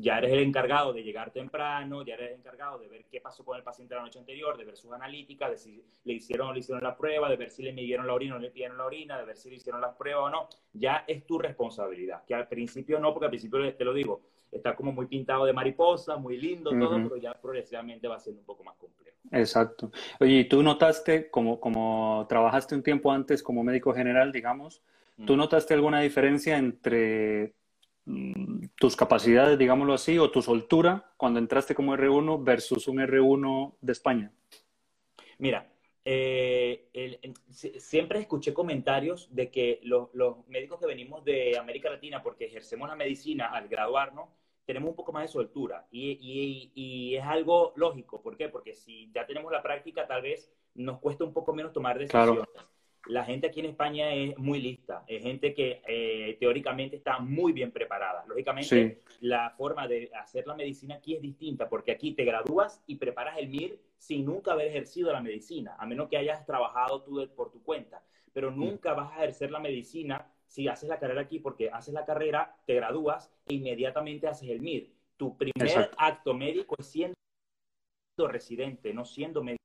ya 0.00 0.18
eres 0.18 0.32
el 0.32 0.38
encargado 0.38 0.92
de 0.92 1.02
llegar 1.02 1.32
temprano, 1.32 2.04
ya 2.04 2.14
eres 2.14 2.30
el 2.30 2.36
encargado 2.36 2.78
de 2.78 2.86
ver 2.86 3.04
qué 3.10 3.20
pasó 3.20 3.44
con 3.44 3.56
el 3.56 3.64
paciente 3.64 3.96
la 3.96 4.02
noche 4.02 4.20
anterior, 4.20 4.56
de 4.56 4.64
ver 4.64 4.76
sus 4.76 4.92
analíticas, 4.92 5.50
de 5.50 5.58
si 5.58 5.84
le 6.04 6.12
hicieron 6.14 6.48
o 6.48 6.52
le 6.52 6.60
hicieron 6.60 6.84
la 6.84 6.96
prueba, 6.96 7.28
de 7.28 7.36
ver 7.36 7.50
si 7.50 7.64
le 7.64 7.72
midieron 7.72 8.06
la 8.06 8.14
orina 8.14 8.36
o 8.36 8.38
le 8.38 8.50
pidieron 8.50 8.78
la 8.78 8.86
orina, 8.86 9.18
de 9.18 9.24
ver 9.24 9.36
si 9.36 9.50
le 9.50 9.56
hicieron 9.56 9.80
las 9.80 9.96
pruebas 9.96 10.22
o 10.22 10.30
no. 10.30 10.48
Ya 10.72 11.04
es 11.08 11.26
tu 11.26 11.36
responsabilidad, 11.36 12.24
que 12.24 12.34
al 12.34 12.46
principio 12.46 13.00
no, 13.00 13.12
porque 13.12 13.26
al 13.26 13.30
principio 13.30 13.74
te 13.74 13.84
lo 13.84 13.92
digo, 13.92 14.20
está 14.52 14.76
como 14.76 14.92
muy 14.92 15.06
pintado 15.06 15.44
de 15.44 15.52
mariposa, 15.52 16.16
muy 16.16 16.38
lindo 16.38 16.70
todo, 16.70 17.02
pero 17.02 17.16
ya 17.16 17.34
progresivamente 17.34 18.06
va 18.06 18.20
siendo 18.20 18.40
un 18.40 18.46
poco 18.46 18.62
más 18.62 18.76
complejo. 18.76 19.18
Exacto. 19.32 19.90
Oye, 20.20 20.34
¿y 20.34 20.44
tú 20.48 20.62
notaste, 20.62 21.28
como, 21.28 21.58
como 21.58 22.24
trabajaste 22.28 22.76
un 22.76 22.84
tiempo 22.84 23.10
antes 23.10 23.42
como 23.42 23.64
médico 23.64 23.92
general, 23.92 24.30
digamos, 24.30 24.80
¿tú 25.26 25.36
notaste 25.36 25.74
alguna 25.74 26.00
diferencia 26.00 26.56
entre 26.56 27.54
tus 28.76 28.96
capacidades, 28.96 29.58
digámoslo 29.58 29.94
así, 29.94 30.18
o 30.18 30.30
tu 30.30 30.42
soltura 30.42 31.12
cuando 31.16 31.38
entraste 31.38 31.74
como 31.74 31.94
R1 31.94 32.42
versus 32.44 32.88
un 32.88 32.98
R1 32.98 33.74
de 33.80 33.92
España? 33.92 34.32
Mira, 35.38 35.70
eh, 36.04 36.88
siempre 37.50 38.20
escuché 38.20 38.54
comentarios 38.54 39.28
de 39.34 39.50
que 39.50 39.80
los, 39.82 40.08
médicos 40.48 40.80
que 40.80 40.86
venimos 40.86 41.24
de 41.24 41.58
América 41.58 41.90
Latina, 41.90 42.22
porque 42.22 42.46
ejercemos 42.46 42.88
la 42.88 42.96
medicina 42.96 43.46
al 43.48 43.68
graduarnos, 43.68 44.30
tenemos 44.64 44.90
un 44.90 44.96
poco 44.96 45.12
más 45.12 45.24
de 45.24 45.28
soltura. 45.28 45.86
Y, 45.90 47.14
es 47.14 47.24
algo 47.24 47.72
lógico. 47.76 48.22
¿Por 48.22 48.36
qué? 48.36 48.48
Porque 48.48 48.74
si 48.74 49.10
ya 49.14 49.26
tenemos 49.26 49.50
la 49.50 49.62
práctica, 49.62 50.06
tal 50.06 50.22
vez 50.22 50.50
nos 50.74 50.98
cuesta 50.98 51.24
un 51.24 51.32
poco 51.32 51.52
menos 51.52 51.72
tomar 51.72 51.98
decisiones 51.98 52.46
la 53.06 53.24
gente 53.24 53.46
aquí 53.46 53.60
en 53.60 53.66
España 53.66 54.12
es 54.12 54.36
muy 54.38 54.60
lista, 54.60 55.04
es 55.06 55.22
gente 55.22 55.54
que 55.54 55.82
eh, 55.86 56.36
teóricamente 56.40 56.96
está 56.96 57.18
muy 57.18 57.52
bien 57.52 57.70
preparada. 57.70 58.24
Lógicamente, 58.26 59.00
la 59.20 59.50
forma 59.50 59.86
de 59.88 60.10
hacer 60.14 60.46
la 60.46 60.54
medicina 60.54 60.96
aquí 60.96 61.14
es 61.14 61.22
distinta, 61.22 61.68
porque 61.68 61.92
aquí 61.92 62.12
te 62.12 62.24
gradúas 62.24 62.82
y 62.86 62.96
preparas 62.96 63.38
el 63.38 63.48
MIR 63.48 63.78
sin 63.96 64.24
nunca 64.26 64.52
haber 64.52 64.68
ejercido 64.68 65.12
la 65.12 65.20
medicina, 65.20 65.76
a 65.78 65.86
menos 65.86 66.08
que 66.08 66.16
hayas 66.16 66.44
trabajado 66.44 67.02
tú 67.02 67.28
por 67.34 67.50
tu 67.50 67.62
cuenta. 67.62 68.02
Pero 68.32 68.50
mm. 68.50 68.58
nunca 68.58 68.94
vas 68.94 69.12
a 69.12 69.22
ejercer 69.22 69.50
la 69.50 69.60
medicina 69.60 70.30
si 70.46 70.66
haces 70.68 70.88
la 70.88 70.98
carrera 70.98 71.22
aquí, 71.22 71.38
porque 71.38 71.70
haces 71.70 71.94
la 71.94 72.04
carrera, 72.04 72.56
te 72.66 72.74
gradúas 72.74 73.30
e 73.46 73.54
inmediatamente 73.54 74.28
haces 74.28 74.48
el 74.50 74.60
MIR. 74.60 74.90
Tu 75.16 75.36
primer 75.36 75.90
acto 75.96 76.34
médico 76.34 76.76
es 76.78 76.86
siendo 76.86 77.14
residente, 78.28 78.92
no 78.94 79.04
siendo 79.04 79.42
médico. 79.42 79.57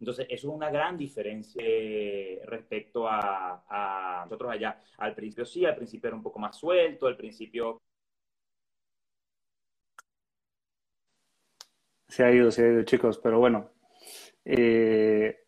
Entonces, 0.00 0.26
eso 0.30 0.48
es 0.48 0.54
una 0.54 0.70
gran 0.70 0.96
diferencia 0.96 1.62
eh, 1.64 2.40
respecto 2.46 3.06
a, 3.06 4.24
nosotros 4.24 4.50
allá. 4.52 4.80
Al 4.98 5.14
principio 5.14 5.44
sí, 5.44 5.66
al 5.66 5.76
principio 5.76 6.08
era 6.08 6.16
un 6.16 6.22
poco 6.22 6.38
más 6.38 6.56
suelto, 6.56 7.06
al 7.06 7.16
principio... 7.16 7.78
Se 12.08 12.24
ha 12.24 12.32
ido, 12.32 12.50
se 12.50 12.64
ha 12.64 12.68
ido, 12.72 12.82
chicos, 12.82 13.18
pero 13.18 13.38
bueno, 13.38 13.70
eh, 14.44 15.44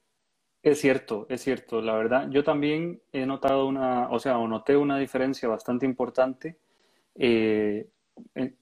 es 0.63 0.81
cierto, 0.81 1.27
es 1.29 1.41
cierto, 1.43 1.81
la 1.81 1.97
verdad. 1.97 2.29
Yo 2.31 2.45
también 2.45 3.03
he 3.11 3.27
notado 3.27 3.67
una, 3.67 4.11
o 4.11 4.19
sea, 4.21 4.39
o 4.39 4.47
noté 4.47 4.77
una 4.77 4.99
diferencia 4.99 5.49
bastante 5.49 5.87
importante. 5.87 6.59
Eh, 7.15 7.89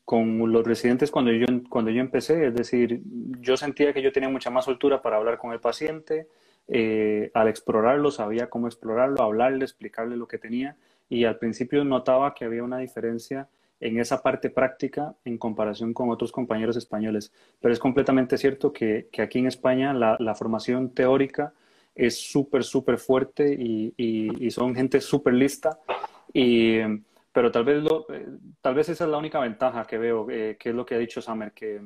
con 0.04 0.50
los 0.52 0.66
residentes 0.66 1.10
cuando 1.10 1.32
yo, 1.32 1.46
cuando 1.68 1.90
yo 1.90 2.00
empecé, 2.00 2.46
es 2.46 2.54
decir, 2.54 3.02
yo 3.40 3.56
sentía 3.56 3.92
que 3.92 4.02
yo 4.02 4.12
tenía 4.12 4.28
mucha 4.28 4.50
más 4.50 4.64
soltura 4.64 5.02
para 5.02 5.16
hablar 5.16 5.38
con 5.38 5.52
el 5.52 5.60
paciente, 5.60 6.28
eh, 6.68 7.30
al 7.34 7.48
explorarlo 7.48 8.10
sabía 8.10 8.48
cómo 8.48 8.66
explorarlo, 8.66 9.22
hablarle, 9.22 9.64
explicarle 9.64 10.16
lo 10.16 10.28
que 10.28 10.38
tenía 10.38 10.76
y 11.08 11.24
al 11.24 11.38
principio 11.38 11.84
notaba 11.84 12.34
que 12.34 12.44
había 12.44 12.62
una 12.62 12.78
diferencia 12.78 13.48
en 13.80 13.98
esa 13.98 14.22
parte 14.22 14.50
práctica 14.50 15.14
en 15.24 15.38
comparación 15.38 15.94
con 15.94 16.10
otros 16.10 16.32
compañeros 16.32 16.76
españoles. 16.76 17.32
Pero 17.60 17.72
es 17.72 17.80
completamente 17.80 18.36
cierto 18.38 18.72
que, 18.72 19.08
que 19.10 19.22
aquí 19.22 19.38
en 19.38 19.46
España 19.46 19.92
la, 19.94 20.16
la 20.20 20.34
formación 20.34 20.90
teórica 20.90 21.52
es 21.94 22.20
súper, 22.20 22.62
súper 22.62 22.98
fuerte 22.98 23.56
y, 23.58 23.92
y, 23.96 24.46
y, 24.46 24.50
son 24.50 24.74
gente 24.74 25.00
súper 25.00 25.34
lista. 25.34 25.78
Y, 26.32 26.78
pero 27.32 27.50
tal 27.50 27.64
vez, 27.64 27.82
lo, 27.82 28.06
eh, 28.12 28.26
tal 28.60 28.74
vez 28.74 28.88
esa 28.88 29.04
es 29.04 29.10
la 29.10 29.18
única 29.18 29.38
ventaja 29.40 29.84
que 29.84 29.98
veo, 29.98 30.26
eh, 30.30 30.56
que 30.58 30.70
es 30.70 30.74
lo 30.74 30.84
que 30.84 30.96
ha 30.96 30.98
dicho 30.98 31.22
Samer, 31.22 31.52
que, 31.52 31.80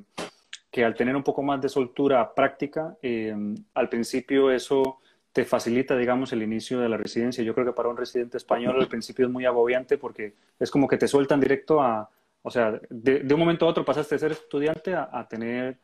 que 0.70 0.84
al 0.84 0.94
tener 0.94 1.14
un 1.14 1.22
poco 1.22 1.42
más 1.42 1.60
de 1.60 1.68
soltura 1.68 2.34
práctica, 2.34 2.96
eh, 3.02 3.34
al 3.74 3.88
principio 3.88 4.50
eso 4.50 5.00
te 5.32 5.44
facilita, 5.44 5.96
digamos, 5.96 6.32
el 6.32 6.42
inicio 6.42 6.80
de 6.80 6.88
la 6.88 6.96
residencia. 6.96 7.42
Yo 7.44 7.54
creo 7.54 7.66
que 7.66 7.72
para 7.72 7.88
un 7.88 7.96
residente 7.96 8.36
español 8.36 8.80
al 8.80 8.88
principio 8.88 9.26
es 9.26 9.32
muy 9.32 9.44
agobiante 9.44 9.98
porque 9.98 10.34
es 10.58 10.70
como 10.70 10.86
que 10.86 10.96
te 10.96 11.08
sueltan 11.08 11.40
directo 11.40 11.82
a, 11.82 12.08
o 12.42 12.50
sea, 12.50 12.80
de, 12.88 13.26
un 13.28 13.40
momento 13.40 13.66
a 13.66 13.70
otro 13.70 13.84
pasaste 13.84 14.14
de 14.14 14.18
ser 14.20 14.32
estudiante 14.32 14.94
a, 14.94 15.08
a 15.12 15.28
tener 15.28 15.78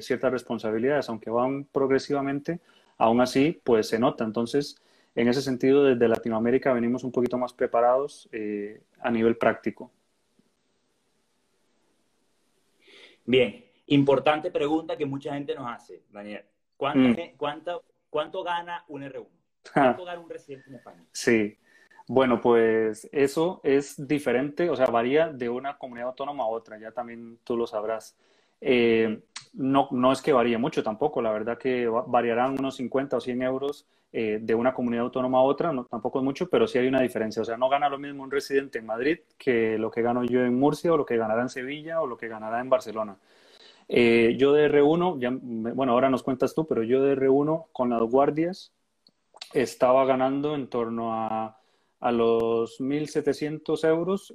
ciertas 0.00 0.32
responsabilidades, 0.32 1.10
aunque 1.10 1.28
van 1.28 1.64
progresivamente, 1.64 2.58
aún 2.96 3.20
así, 3.20 3.60
pues 3.62 3.86
se 3.86 3.98
nota. 3.98 4.24
Entonces, 4.24 4.80
en 5.14 5.28
ese 5.28 5.42
sentido, 5.42 5.84
desde 5.84 6.08
Latinoamérica 6.08 6.72
venimos 6.72 7.04
un 7.04 7.12
poquito 7.12 7.38
más 7.38 7.52
preparados 7.52 8.28
eh, 8.32 8.82
a 9.00 9.10
nivel 9.10 9.36
práctico. 9.36 9.90
Bien, 13.24 13.64
importante 13.86 14.50
pregunta 14.50 14.96
que 14.96 15.06
mucha 15.06 15.34
gente 15.34 15.54
nos 15.54 15.70
hace, 15.70 16.02
Daniel. 16.10 16.44
¿Cuánto, 16.76 17.20
mm. 17.20 17.36
cuánto, 18.10 18.42
gana 18.42 18.84
un 18.88 19.02
R1? 19.02 19.26
¿Cuánto 19.72 20.04
gana 20.04 20.20
un 20.20 20.28
residente 20.28 20.68
en 20.68 20.76
España? 20.76 21.04
Sí, 21.12 21.56
bueno, 22.06 22.40
pues 22.40 23.08
eso 23.12 23.60
es 23.64 24.06
diferente, 24.06 24.68
o 24.68 24.76
sea, 24.76 24.86
varía 24.86 25.28
de 25.28 25.48
una 25.48 25.78
comunidad 25.78 26.08
autónoma 26.08 26.44
a 26.44 26.48
otra, 26.48 26.78
ya 26.78 26.90
también 26.90 27.38
tú 27.44 27.56
lo 27.56 27.66
sabrás. 27.66 28.16
Eh, 28.60 29.22
no, 29.54 29.88
no 29.92 30.12
es 30.12 30.20
que 30.20 30.32
varíe 30.32 30.58
mucho 30.58 30.82
tampoco, 30.82 31.22
la 31.22 31.32
verdad 31.32 31.58
que 31.58 31.86
variarán 31.86 32.58
unos 32.58 32.76
50 32.76 33.16
o 33.16 33.20
100 33.20 33.42
euros 33.42 33.86
eh, 34.12 34.38
de 34.40 34.54
una 34.54 34.74
comunidad 34.74 35.04
autónoma 35.04 35.38
a 35.38 35.42
otra, 35.42 35.72
no, 35.72 35.84
tampoco 35.84 36.18
es 36.18 36.24
mucho, 36.24 36.48
pero 36.48 36.66
sí 36.66 36.78
hay 36.78 36.88
una 36.88 37.00
diferencia. 37.00 37.42
O 37.42 37.44
sea, 37.44 37.56
no 37.56 37.68
gana 37.68 37.88
lo 37.88 37.98
mismo 37.98 38.22
un 38.22 38.30
residente 38.30 38.78
en 38.78 38.86
Madrid 38.86 39.18
que 39.38 39.78
lo 39.78 39.90
que 39.90 40.02
gano 40.02 40.24
yo 40.24 40.44
en 40.44 40.58
Murcia 40.58 40.92
o 40.92 40.96
lo 40.96 41.06
que 41.06 41.16
ganará 41.16 41.42
en 41.42 41.48
Sevilla 41.48 42.00
o 42.00 42.06
lo 42.06 42.16
que 42.16 42.28
ganará 42.28 42.60
en 42.60 42.70
Barcelona. 42.70 43.16
Eh, 43.88 44.34
yo 44.38 44.52
de 44.52 44.70
R1, 44.70 45.20
ya, 45.20 45.30
bueno, 45.32 45.92
ahora 45.92 46.10
nos 46.10 46.22
cuentas 46.22 46.54
tú, 46.54 46.66
pero 46.66 46.82
yo 46.82 47.02
de 47.02 47.16
R1 47.16 47.66
con 47.72 47.90
las 47.90 48.02
guardias 48.02 48.72
estaba 49.52 50.04
ganando 50.04 50.54
en 50.54 50.68
torno 50.68 51.12
a, 51.12 51.58
a 52.00 52.12
los 52.12 52.80
1.700 52.80 53.88
euros 53.88 54.34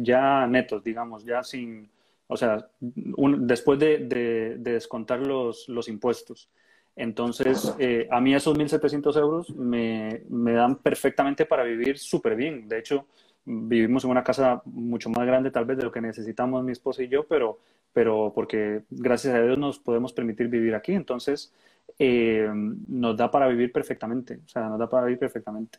ya 0.00 0.46
netos, 0.46 0.82
digamos, 0.82 1.24
ya 1.24 1.42
sin 1.42 1.90
o 2.28 2.36
sea, 2.36 2.68
después 2.80 3.78
de, 3.78 4.56
descontar 4.58 5.20
los, 5.20 5.88
impuestos. 5.88 6.50
Entonces, 6.94 7.74
eh, 7.78 8.06
a 8.10 8.20
mí 8.20 8.34
esos 8.34 8.56
1.700 8.56 9.18
euros 9.18 9.50
me, 9.56 10.22
dan 10.28 10.76
perfectamente 10.76 11.46
para 11.46 11.64
vivir 11.64 11.98
súper 11.98 12.36
bien. 12.36 12.68
De 12.68 12.78
hecho, 12.78 13.06
vivimos 13.44 14.04
en 14.04 14.10
una 14.10 14.22
casa 14.22 14.60
mucho 14.66 15.08
más 15.08 15.26
grande 15.26 15.50
tal 15.50 15.64
vez 15.64 15.78
de 15.78 15.84
lo 15.84 15.92
que 15.92 16.02
necesitamos 16.02 16.62
mi 16.62 16.72
esposa 16.72 17.02
y 17.02 17.08
yo, 17.08 17.26
pero, 17.26 17.58
porque 18.34 18.82
gracias 18.90 19.34
a 19.34 19.42
Dios 19.42 19.56
nos 19.56 19.78
podemos 19.78 20.12
permitir 20.12 20.48
vivir 20.48 20.74
aquí. 20.74 20.92
Entonces, 20.92 21.54
eh, 21.98 22.46
nos 22.52 23.16
da 23.16 23.30
para 23.30 23.48
vivir 23.48 23.72
perfectamente. 23.72 24.40
O 24.44 24.48
sea, 24.48 24.68
nos 24.68 24.78
da 24.78 24.88
para 24.88 25.06
vivir 25.06 25.18
perfectamente. 25.18 25.78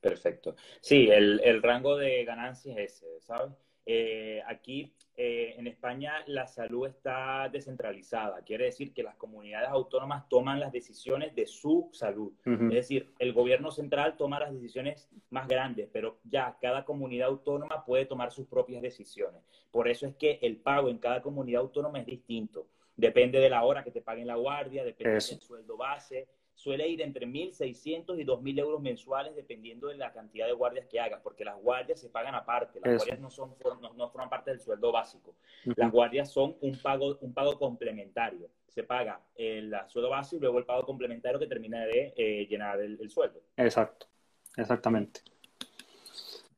Perfecto. 0.00 0.54
Sí, 0.80 1.08
el, 1.10 1.40
el 1.42 1.60
rango 1.62 1.96
de 1.96 2.24
ganancias 2.24 2.78
es 2.78 3.02
ese, 3.02 3.20
¿sabes? 3.22 3.52
eh, 3.86 4.42
aquí 4.46 4.92
eh, 5.16 5.54
en 5.58 5.66
España 5.66 6.24
la 6.26 6.46
salud 6.46 6.86
está 6.86 7.48
descentralizada. 7.48 8.42
Quiere 8.42 8.66
decir 8.66 8.92
que 8.92 9.02
las 9.02 9.16
comunidades 9.16 9.68
autónomas 9.68 10.28
toman 10.28 10.60
las 10.60 10.72
decisiones 10.72 11.34
de 11.34 11.46
su 11.46 11.90
salud. 11.92 12.32
Es 12.44 12.70
decir, 12.70 13.12
el 13.18 13.32
gobierno 13.32 13.70
central 13.70 14.16
toma 14.16 14.40
las 14.40 14.52
decisiones 14.52 15.08
más 15.30 15.46
grandes, 15.46 15.88
pero 15.92 16.20
ya 16.24 16.56
cada 16.60 16.84
comunidad 16.84 17.28
autónoma 17.28 17.84
puede 17.84 18.06
tomar 18.06 18.32
sus 18.32 18.46
propias 18.46 18.82
decisiones. 18.82 19.42
Por 19.70 19.88
eso 19.88 20.06
es 20.06 20.14
que 20.16 20.38
el 20.42 20.56
pago 20.56 20.88
en 20.88 20.98
cada 20.98 21.20
comunidad 21.20 21.62
autónoma 21.62 22.00
es 22.00 22.06
distinto. 22.06 22.68
Depende 22.96 23.40
de 23.40 23.50
la 23.50 23.64
hora 23.64 23.84
que 23.84 23.90
te 23.90 24.02
paguen 24.02 24.26
la 24.26 24.36
guardia, 24.36 24.84
depende 24.84 25.12
del 25.12 25.40
sueldo 25.40 25.76
base, 25.76 26.28
suele 26.60 26.86
ir 26.86 27.00
entre 27.00 27.26
1.600 27.26 28.20
y 28.20 28.24
2.000 28.24 28.58
euros 28.58 28.82
mensuales 28.82 29.34
dependiendo 29.34 29.88
de 29.88 29.96
la 29.96 30.12
cantidad 30.12 30.46
de 30.46 30.52
guardias 30.52 30.86
que 30.88 31.00
hagas, 31.00 31.20
porque 31.22 31.42
las 31.42 31.58
guardias 31.58 31.98
se 31.98 32.10
pagan 32.10 32.34
aparte, 32.34 32.80
las 32.84 32.96
guardias 32.96 33.18
no, 33.18 33.30
son, 33.30 33.54
no, 33.96 34.10
forman 34.10 34.28
parte 34.28 34.50
del 34.50 34.60
sueldo 34.60 34.92
básico. 34.92 35.34
Las 35.64 35.90
guardias 35.90 36.30
son 36.30 36.56
un 36.60 36.76
pago, 36.76 37.16
un 37.22 37.32
pago 37.32 37.58
complementario. 37.58 38.50
Se 38.68 38.82
paga 38.82 39.22
el 39.36 39.74
sueldo 39.88 40.10
básico 40.10 40.36
y 40.36 40.40
luego 40.40 40.58
el 40.58 40.66
pago 40.66 40.84
complementario 40.84 41.40
que 41.40 41.46
termina 41.46 41.80
de 41.86 42.12
eh, 42.14 42.46
llenar 42.46 42.78
el, 42.78 43.08
sueldo. 43.08 43.40
Exacto, 43.56 44.06
exactamente. 44.54 45.22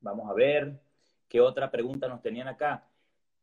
Vamos 0.01 0.29
a 0.29 0.35
ver, 0.35 0.81
¿qué 1.29 1.41
otra 1.41 1.71
pregunta 1.71 2.09
nos 2.09 2.21
tenían 2.21 2.49
acá? 2.49 2.89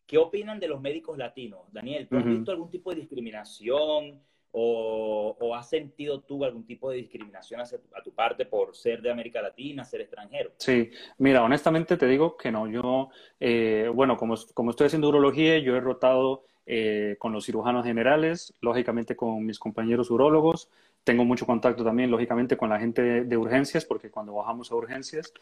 ¿Qué 0.06 0.18
opinan 0.18 0.60
de 0.60 0.68
los 0.68 0.82
médicos 0.82 1.18
latinos? 1.18 1.72
Daniel, 1.72 2.10
¿tú 2.10 2.18
has 2.18 2.26
visto 2.26 2.52
algún 2.52 2.70
tipo 2.70 2.90
de 2.90 2.98
discriminación? 2.98 4.22
O, 4.52 5.56
has 5.56 5.70
sentido 5.70 6.22
tú 6.22 6.44
algún 6.44 6.66
tipo 6.66 6.90
de 6.90 6.98
discriminación 6.98 7.62
a 7.62 8.04
tu 8.04 8.14
parte 8.14 8.46
por 8.46 8.76
ser 8.76 9.02
de 9.02 9.12
América 9.12 9.42
Latina, 9.42 9.84
ser 9.84 10.02
extranjero? 10.02 10.52
Sí, 10.58 10.90
mira, 11.18 11.44
honestamente 11.44 11.98
te 11.98 12.08
digo 12.08 12.38
que 12.38 12.52
no. 12.52 12.68
Yo, 12.68 13.10
eh, 13.40 13.90
bueno, 13.94 14.18
como, 14.18 14.36
estoy 14.36 14.88
haciendo 14.88 15.10
urología, 15.10 15.60
yo 15.60 15.76
he 15.76 15.80
rotado 15.80 16.46
eh, 16.66 17.16
con 17.20 17.34
los 17.34 17.46
cirujanos 17.46 17.86
generales, 17.86 18.54
lógicamente 18.62 19.16
con 19.16 19.46
mis 19.46 19.60
compañeros 19.60 20.10
urólogos. 20.12 20.70
Tengo 21.04 21.26
mucho 21.26 21.46
contacto 21.46 21.84
también, 21.84 22.12
lógicamente, 22.12 22.58
con 22.58 22.70
la 22.70 22.80
gente 22.80 23.26
de, 23.26 23.38
urgencias, 23.38 23.86
porque 23.86 24.10
cuando 24.10 24.34
bajamos 24.34 24.72
a 24.72 24.76
urgencias. 24.76 25.34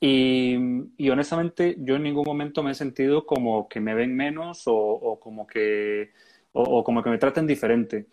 Y, 0.00 0.56
honestamente, 1.10 1.76
yo 1.78 1.96
en 1.96 2.04
ningún 2.04 2.24
momento 2.24 2.62
me 2.62 2.70
he 2.70 2.74
sentido 2.74 3.26
como 3.26 3.68
que 3.68 3.80
me 3.80 3.94
ven 3.94 4.14
menos 4.14 4.62
o 4.66 5.18
como 5.20 5.46
que 5.46 6.10
o, 6.52 6.84
como 6.84 7.02
que 7.02 7.10
me 7.10 7.18
traten 7.18 7.46
diferente. 7.46 8.06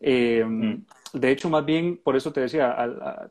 Eh, 0.00 0.44
mm. 0.44 0.84
De 1.14 1.30
hecho, 1.30 1.48
más 1.48 1.64
bien, 1.64 1.96
por 2.02 2.16
eso 2.16 2.32
te 2.32 2.40
decía, 2.40 2.76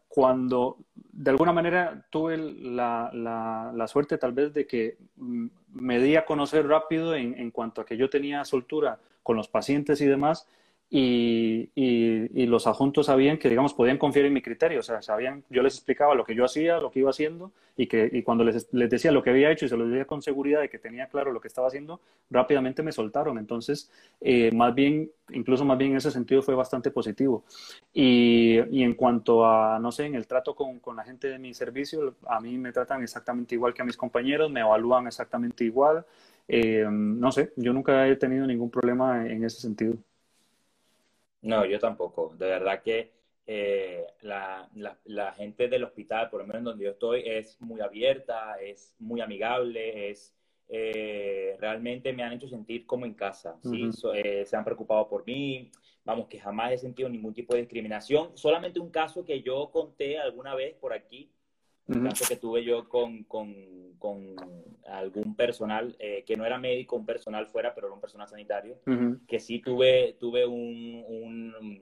cuando 0.08 0.78
de 0.96 1.30
alguna 1.30 1.52
manera 1.52 2.06
tuve 2.10 2.38
la, 2.38 3.12
la, 3.14 3.88
suerte 3.88 4.18
tal 4.18 4.32
vez 4.32 4.54
de 4.54 4.66
que 4.66 4.98
mm, 5.18 5.48
me 5.74 6.00
di 6.00 6.16
a 6.16 6.26
conocer 6.26 6.66
rápido 6.66 7.14
en, 7.14 7.38
en 7.38 7.52
cuanto 7.52 7.82
a 7.82 7.86
que 7.86 7.98
yo 7.98 8.10
tenía 8.10 8.46
soltura 8.46 9.00
con 9.22 9.36
los 9.36 9.50
pacientes 9.50 10.00
y 10.00 10.06
demás, 10.06 10.48
y, 10.96 11.72
y, 11.74 12.46
los 12.46 12.68
adjuntos 12.68 13.08
sabían 13.08 13.40
que, 13.40 13.50
digamos, 13.50 13.74
podían 13.74 13.98
confiar 13.98 14.28
en 14.28 14.34
mi 14.34 14.44
criterio. 14.44 14.80
O 14.80 14.84
sea, 14.84 15.02
sabían, 15.02 15.44
yo 15.50 15.64
les 15.64 15.74
explicaba 15.74 16.14
lo 16.14 16.24
que 16.24 16.36
yo 16.36 16.46
hacía, 16.46 16.78
lo 16.80 16.92
que 16.92 17.00
iba 17.00 17.10
haciendo, 17.10 17.52
y 17.76 17.88
que 17.88 18.08
y 18.14 18.22
cuando 18.22 18.44
les, 18.44 18.72
les 18.72 18.92
decía 18.92 19.12
lo 19.12 19.24
que 19.24 19.32
había 19.32 19.50
hecho 19.50 19.66
y 19.66 19.70
se 19.70 19.76
lo 19.76 19.88
decía 19.88 20.06
con 20.06 20.22
seguridad 20.22 20.62
de 20.62 20.70
que 20.70 20.78
tenía 20.78 21.08
claro 21.08 21.34
lo 21.34 21.42
que 21.42 21.48
estaba 21.48 21.66
haciendo, 21.66 22.00
rápidamente 22.30 22.84
me 22.84 22.92
soltaron. 22.92 23.40
Entonces, 23.40 23.90
eh, 24.22 24.52
más 24.54 24.76
bien, 24.76 25.10
incluso 25.32 25.66
más 25.66 25.80
bien 25.80 25.92
en 25.92 25.98
ese 25.98 26.12
sentido 26.12 26.44
fue 26.44 26.54
bastante 26.54 26.92
positivo. 26.92 27.44
Y, 27.92 28.60
y 28.70 28.84
en 28.84 28.94
cuanto 28.94 29.48
a, 29.48 29.80
no 29.80 29.92
sé, 29.92 30.06
en 30.06 30.14
el 30.14 30.28
trato 30.28 30.54
con, 30.54 30.80
con 30.80 30.96
la 30.96 31.04
gente 31.04 31.28
de 31.28 31.40
mi 31.40 31.56
servicio, 31.56 32.14
a 32.28 32.40
mí 32.40 32.56
me 32.60 32.72
tratan 32.72 33.02
exactamente 33.02 33.56
igual 33.56 33.74
que 33.74 33.82
a 33.82 33.86
mis 33.86 33.98
compañeros, 33.98 34.52
me 34.52 34.60
evalúan 34.60 35.08
exactamente 35.08 35.64
igual. 35.64 36.06
Eh, 36.48 36.86
no 36.88 37.32
sé, 37.32 37.52
yo 37.56 37.74
nunca 37.74 38.08
he 38.08 38.16
tenido 38.16 38.46
ningún 38.46 38.70
problema 38.70 39.26
en 39.26 39.44
ese 39.44 39.60
sentido. 39.60 39.96
No, 41.44 41.66
yo 41.66 41.80
tampoco. 41.80 42.34
De 42.38 42.48
verdad 42.48 42.82
que 42.82 43.12
eh, 43.46 44.06
la, 44.22 44.70
la, 45.06 45.34
gente 45.34 45.68
del 45.68 45.84
hospital, 45.84 46.30
por 46.30 46.42
lo 46.42 46.48
menos 46.48 46.64
donde 46.64 46.86
yo 46.86 46.92
estoy, 46.92 47.24
es 47.26 47.60
muy 47.62 47.82
abierta, 47.82 48.56
es 48.62 48.96
muy 49.00 49.20
amigable, 49.22 50.10
es 50.10 50.34
eh, 50.70 51.58
realmente 51.60 52.14
me 52.14 52.24
han 52.24 52.34
hecho 52.34 52.48
sentir 52.48 52.86
como 52.86 53.06
en 53.06 53.14
casa, 53.14 53.60
¿sí? 53.62 53.90
Eh, 54.16 54.46
se 54.46 54.56
han 54.56 54.64
preocupado 54.64 55.10
por 55.10 55.26
mí, 55.26 55.70
vamos, 56.06 56.28
que 56.28 56.40
jamás 56.40 56.72
he 56.72 56.78
sentido 56.78 57.10
ningún 57.10 57.34
tipo 57.34 57.54
de 57.54 57.62
discriminación. 57.62 58.32
Solamente 58.36 58.80
un 58.80 58.90
caso 58.90 59.26
que 59.26 59.42
yo 59.42 59.70
conté 59.72 60.18
alguna 60.18 60.56
vez 60.56 60.76
por 60.76 60.94
aquí, 60.94 61.30
un 61.88 62.04
caso 62.04 62.26
que 62.28 62.38
tuve 62.38 62.64
yo 62.64 62.88
con, 62.88 63.24
con, 63.24 63.54
con 64.00 64.36
algún 64.88 65.36
personal 65.36 65.96
eh, 66.00 66.24
que 66.26 66.36
no 66.36 66.46
era 66.46 66.58
médico, 66.58 66.96
un 66.96 67.06
personal 67.06 67.48
fuera, 67.48 67.74
pero 67.74 67.88
era 67.88 67.94
un 67.96 68.02
personal 68.02 68.28
sanitario, 68.28 68.80
que 69.28 69.40
sí 69.40 69.60
tuve, 69.60 70.16
tuve 70.20 70.46
un, 70.46 71.04
un 71.08 71.82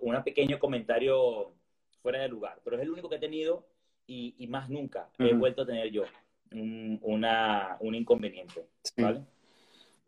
una, 0.00 0.24
pequeño 0.24 0.58
comentario 0.58 1.52
fuera 2.02 2.20
de 2.20 2.28
lugar, 2.28 2.60
pero 2.64 2.76
es 2.76 2.82
el 2.82 2.90
único 2.90 3.08
que 3.08 3.16
he 3.16 3.20
tenido 3.20 3.66
y, 4.06 4.34
y 4.38 4.46
más 4.46 4.70
nunca 4.70 5.10
he 5.18 5.34
vuelto 5.34 5.62
a 5.62 5.66
tener 5.66 5.90
yo 5.90 6.04
un, 6.52 6.98
una, 7.02 7.76
un 7.80 7.94
inconveniente, 7.94 8.66
¿vale? 8.96 9.22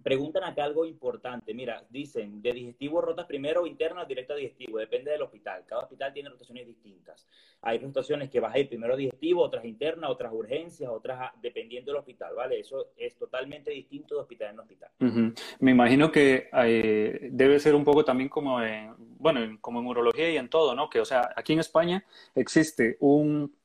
Preguntan 0.02 0.44
acá 0.44 0.64
algo 0.64 0.86
importante. 0.86 1.52
Mira, 1.54 1.84
dicen, 1.90 2.40
de 2.40 2.52
digestivo 2.52 3.00
rotas 3.00 3.26
primero 3.26 3.66
interno 3.66 4.02
o 4.02 4.06
directo 4.06 4.32
a 4.32 4.36
digestivo. 4.36 4.78
Depende 4.78 5.10
del 5.10 5.22
hospital. 5.22 5.64
Cada 5.66 5.82
hospital 5.82 6.12
tiene 6.12 6.28
rotaciones 6.28 6.66
distintas. 6.66 7.26
Hay 7.62 7.78
rotaciones 7.78 8.30
que 8.30 8.38
vas 8.38 8.54
a 8.54 8.58
ir 8.58 8.68
primero 8.68 8.94
a 8.94 8.96
digestivo, 8.96 9.42
otras 9.42 9.64
internas, 9.64 10.10
otras 10.10 10.32
urgencias, 10.32 10.88
otras 10.88 11.32
dependiendo 11.42 11.90
del 11.90 11.98
hospital, 11.98 12.34
¿vale? 12.36 12.60
Eso 12.60 12.90
es 12.96 13.16
totalmente 13.16 13.72
distinto 13.72 14.14
de 14.14 14.20
hospital 14.20 14.54
en 14.54 14.60
hospital. 14.60 14.90
Me 15.58 15.72
imagino 15.72 16.12
que 16.12 16.48
eh, 16.52 17.28
debe 17.32 17.58
ser 17.58 17.74
un 17.74 17.84
poco 17.84 18.04
también 18.04 18.28
como 18.28 18.62
en, 18.62 18.94
bueno, 18.96 19.40
como 19.60 19.80
en 19.80 19.86
urología 19.86 20.30
y 20.30 20.36
en 20.36 20.48
todo, 20.48 20.74
¿no? 20.76 20.88
Que, 20.88 21.00
o 21.00 21.04
sea, 21.04 21.32
aquí 21.34 21.52
en 21.52 21.60
España 21.60 22.04
existe 22.34 22.96
un 23.00 23.57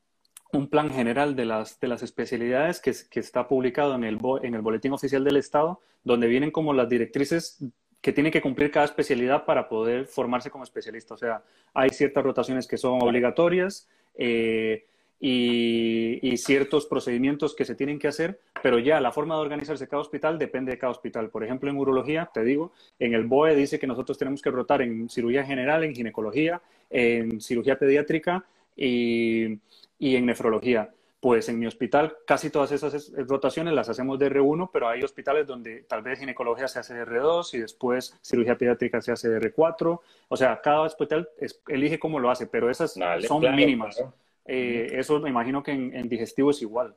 un 0.54 0.68
plan 0.68 0.90
general 0.90 1.36
de 1.36 1.44
las, 1.44 1.80
de 1.80 1.88
las 1.88 2.02
especialidades 2.02 2.80
que, 2.80 3.20
está 3.20 3.48
publicado 3.48 3.94
en 3.94 4.04
el, 4.04 4.18
en 4.42 4.54
el 4.54 4.62
Boletín 4.62 4.92
Oficial 4.92 5.24
del 5.24 5.36
Estado, 5.36 5.80
donde 6.02 6.28
vienen 6.28 6.50
como 6.50 6.72
las 6.72 6.88
directrices 6.88 7.64
que 8.00 8.12
tiene 8.12 8.30
que 8.30 8.42
cumplir 8.42 8.70
cada 8.70 8.84
especialidad 8.84 9.46
para 9.46 9.68
poder 9.68 10.06
formarse 10.06 10.50
como 10.50 10.64
especialista. 10.64 11.14
O 11.14 11.16
sea, 11.16 11.42
hay 11.72 11.88
ciertas 11.90 12.22
rotaciones 12.22 12.66
que 12.66 12.76
son 12.76 13.02
obligatorias 13.02 13.88
eh, 14.14 14.84
y, 15.18 16.18
y, 16.20 16.36
ciertos 16.36 16.84
procedimientos 16.84 17.54
que 17.54 17.64
se 17.64 17.74
tienen 17.74 17.98
que 17.98 18.08
hacer, 18.08 18.38
pero 18.62 18.78
ya 18.78 19.00
la 19.00 19.10
forma 19.10 19.36
de 19.36 19.40
organizarse 19.40 19.88
cada 19.88 20.02
hospital 20.02 20.38
depende 20.38 20.72
de 20.72 20.78
cada 20.78 20.90
hospital. 20.90 21.30
Por 21.30 21.44
ejemplo, 21.44 21.70
en 21.70 21.78
urología, 21.78 22.30
te 22.32 22.44
digo, 22.44 22.72
en 22.98 23.14
el 23.14 23.24
BOE 23.24 23.56
dice 23.56 23.78
que 23.78 23.86
nosotros 23.86 24.18
tenemos 24.18 24.42
que 24.42 24.50
rotar 24.50 24.82
en 24.82 25.08
cirugía 25.08 25.44
general, 25.44 25.82
en 25.82 25.94
ginecología, 25.94 26.60
en 26.90 27.40
cirugía 27.40 27.78
pediátrica 27.78 28.44
y 28.76 29.58
y 30.04 30.16
en 30.16 30.26
nefrología. 30.26 30.92
Pues 31.18 31.48
en 31.48 31.58
mi 31.58 31.66
hospital 31.66 32.14
casi 32.26 32.50
todas 32.50 32.70
esas 32.72 33.10
rotaciones 33.26 33.72
las 33.72 33.88
hacemos 33.88 34.18
de 34.18 34.30
R1, 34.30 34.68
pero 34.70 34.86
hay 34.86 35.02
hospitales 35.02 35.46
donde 35.46 35.84
tal 35.84 36.02
vez 36.02 36.18
ginecología 36.18 36.68
se 36.68 36.80
hace 36.80 36.92
de 36.92 37.06
R2 37.06 37.54
y 37.54 37.58
después 37.60 38.14
cirugía 38.20 38.58
pediátrica 38.58 39.00
se 39.00 39.12
hace 39.12 39.30
de 39.30 39.40
R4. 39.40 40.00
O 40.28 40.36
sea, 40.36 40.60
cada 40.60 40.82
hospital 40.82 41.30
elige 41.68 41.98
cómo 41.98 42.20
lo 42.20 42.30
hace, 42.30 42.46
pero 42.46 42.68
esas 42.68 42.92
son 43.26 43.56
mínimas. 43.56 44.04
Eh, 44.44 44.88
eso 44.92 45.18
me 45.20 45.30
imagino 45.30 45.62
que 45.62 45.72
en, 45.72 46.06
digestivo 46.06 46.50
es 46.50 46.60
igual. 46.60 46.94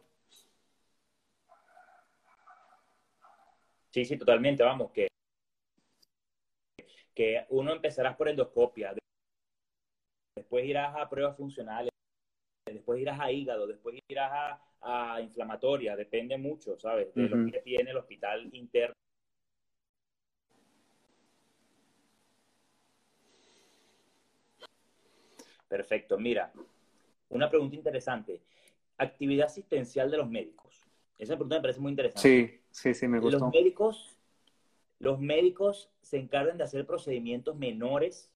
Sí, 3.91 4.04
sí, 4.04 4.17
totalmente. 4.17 4.63
Vamos, 4.63 4.91
que, 4.91 5.08
que 7.15 7.46
uno 7.52 7.72
empezarás 7.72 8.17
por 8.17 8.28
endoscopia, 8.28 8.93
después 10.36 10.65
irás 10.65 10.93
a 10.98 11.08
pruebas 11.08 11.38
funcionales 11.38 11.89
después 12.73 13.01
irás 13.01 13.19
a 13.19 13.32
hígado, 13.32 13.67
después 13.67 13.99
irás 14.08 14.60
a, 14.82 15.19
inflamatoria, 15.21 15.95
depende 15.95 16.38
mucho, 16.38 16.77
¿sabes? 16.77 17.13
De 17.13 17.27
lo 17.27 17.51
que 17.51 17.60
tiene 17.60 17.92
el 17.92 17.98
hospital 17.98 18.48
interno. 18.54 18.96
Perfecto, 25.67 26.17
mira, 26.17 26.54
una 27.29 27.50
pregunta 27.50 27.75
interesante. 27.75 28.42
Actividad 28.98 29.48
asistencial 29.48 30.10
de 30.10 30.17
los 30.17 30.29
médicos. 30.29 30.87
Esa 31.17 31.33
pregunta 31.33 31.56
me 31.56 31.62
parece 31.62 31.81
muy 31.81 31.89
interesante. 31.89 32.21
Sí, 32.29 32.62
sí, 32.71 32.94
sí, 32.94 33.08
me 33.08 33.19
gusta. 33.19 33.39
Los 33.39 33.52
médicos, 33.52 34.17
los 35.00 35.19
médicos 35.19 35.89
se 36.02 36.17
encargan 36.17 36.58
de 36.58 36.63
hacer 36.63 36.85
procedimientos 36.85 37.58
menores, 37.58 38.31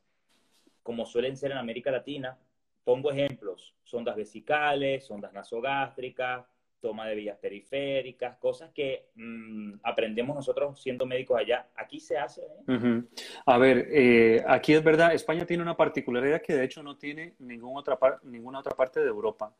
como 0.83 1.05
suelen 1.05 1.37
ser 1.37 1.51
en 1.51 1.57
América 1.57 1.91
Latina, 1.91 2.37
Pongo 2.83 3.11
ejemplos, 3.11 3.75
sondas 3.91 4.15
vesicales, 4.15 5.05
sondas 5.05 5.33
nasogástricas, 5.33 6.45
toma 6.79 7.07
de 7.07 7.15
vías 7.15 7.37
periféricas, 7.37 8.37
cosas 8.37 8.71
que 8.73 9.09
mm, 9.15 9.73
aprendemos 9.83 10.35
nosotros 10.35 10.81
siendo 10.81 11.05
médicos 11.05 11.39
allá. 11.39 11.67
Aquí 11.75 11.99
se 11.99 12.17
hace. 12.17 12.41
¿eh? 12.67 13.01
A 13.45 13.57
ver, 13.59 13.87
eh, 13.91 14.43
aquí 14.47 14.73
es 14.73 14.83
verdad, 14.83 15.13
España 15.13 15.45
tiene 15.45 15.61
una 15.61 15.77
particularidad 15.77 16.41
que 16.41 16.55
de 16.55 16.63
hecho 16.63 16.81
no 16.81 16.97
tiene 16.97 17.35
ninguna 17.39 17.81
otra, 17.81 17.99
ninguna 18.23 18.59
otra 18.59 18.75
parte 18.75 18.99
de 18.99 19.07
Europa, 19.07 19.53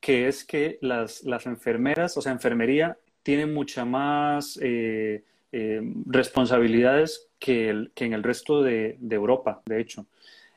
que 0.00 0.28
es 0.28 0.44
que 0.44 0.78
las, 0.82 1.22
las 1.22 1.46
enfermeras, 1.46 2.16
o 2.18 2.20
sea, 2.20 2.32
enfermería, 2.32 2.98
tienen 3.22 3.54
muchas 3.54 3.86
más 3.86 4.58
eh, 4.62 5.24
eh, 5.50 5.80
responsabilidades 6.06 7.28
que, 7.38 7.70
en 7.70 8.12
el 8.12 8.22
resto 8.22 8.62
de, 8.62 8.98
Europa, 9.10 9.62
de 9.64 9.80
hecho. 9.80 10.06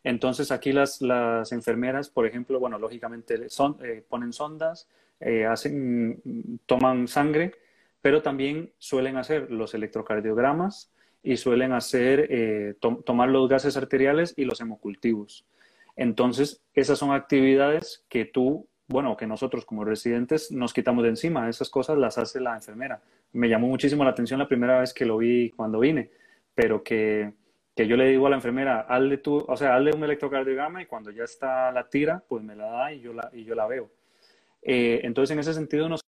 Entonces 0.04 0.52
aquí 0.52 0.72
las, 0.72 1.02
las 1.02 1.52
enfermeras, 1.52 2.10
por 2.10 2.26
ejemplo, 2.26 2.60
bueno, 2.60 2.80
lógicamente 2.80 3.50
son, 3.50 3.78
ponen 4.08 4.34
sondas, 4.34 4.88
hacen, 5.50 6.60
toman 6.66 7.08
sangre, 7.08 7.54
pero 8.02 8.22
también 8.22 8.72
suelen 8.78 9.18
hacer 9.18 9.52
los 9.52 9.74
electrocardiogramas 9.74 10.92
y 11.22 11.36
suelen 11.36 11.74
hacer, 11.74 12.78
tomar 12.80 13.30
los 13.30 13.50
gases 13.50 13.76
arteriales 13.76 14.34
y 14.38 14.46
los 14.46 14.62
hemocultivos. 14.62 15.46
Entonces, 16.00 16.62
esas 16.74 16.98
son 16.98 17.12
actividades 17.12 18.06
que 18.08 18.24
tú, 18.24 18.70
bueno, 18.88 19.18
que 19.18 19.28
nosotros 19.28 19.66
como 19.66 19.84
residentes 19.84 20.50
nos 20.50 20.74
quitamos 20.74 21.04
de 21.04 21.10
encima. 21.10 21.50
Esas 21.50 21.70
cosas 21.70 21.98
las 21.98 22.18
hace 22.18 22.40
la 22.40 22.56
enfermera. 22.56 23.02
Me 23.34 23.50
llamó 23.50 23.68
muchísimo 23.68 24.06
la 24.06 24.12
atención 24.12 24.40
la 24.40 24.48
primera 24.48 24.80
vez 24.80 24.94
que 24.94 25.06
lo 25.06 25.18
vi 25.18 25.50
cuando 25.50 25.78
vine, 25.80 26.10
pero 26.56 26.82
que, 26.82 27.34
yo 27.76 27.96
le 27.96 28.10
digo 28.10 28.28
a 28.28 28.30
la 28.30 28.36
enfermera, 28.36 28.82
hazle 28.82 29.18
tú, 29.18 29.46
o 29.48 29.58
sea, 29.58 29.76
hazle 29.76 29.94
un 29.94 30.04
electrocardiograma 30.04 30.82
y 30.82 30.86
cuando 30.86 31.12
ya 31.12 31.24
está 31.24 31.72
la 31.72 31.90
tira, 31.90 32.24
pues 32.28 32.44
me 32.44 32.56
la 32.56 32.66
da 32.66 32.94
y 32.94 33.00
yo 33.00 33.14
la, 33.14 33.30
y 33.34 33.44
yo 33.46 33.56
la 33.56 33.68
veo. 33.68 33.90
Eh, 34.62 35.02
entonces, 35.04 35.34
en 35.34 35.40
ese 35.40 35.54
sentido, 35.54 35.88
nos... 35.88 36.02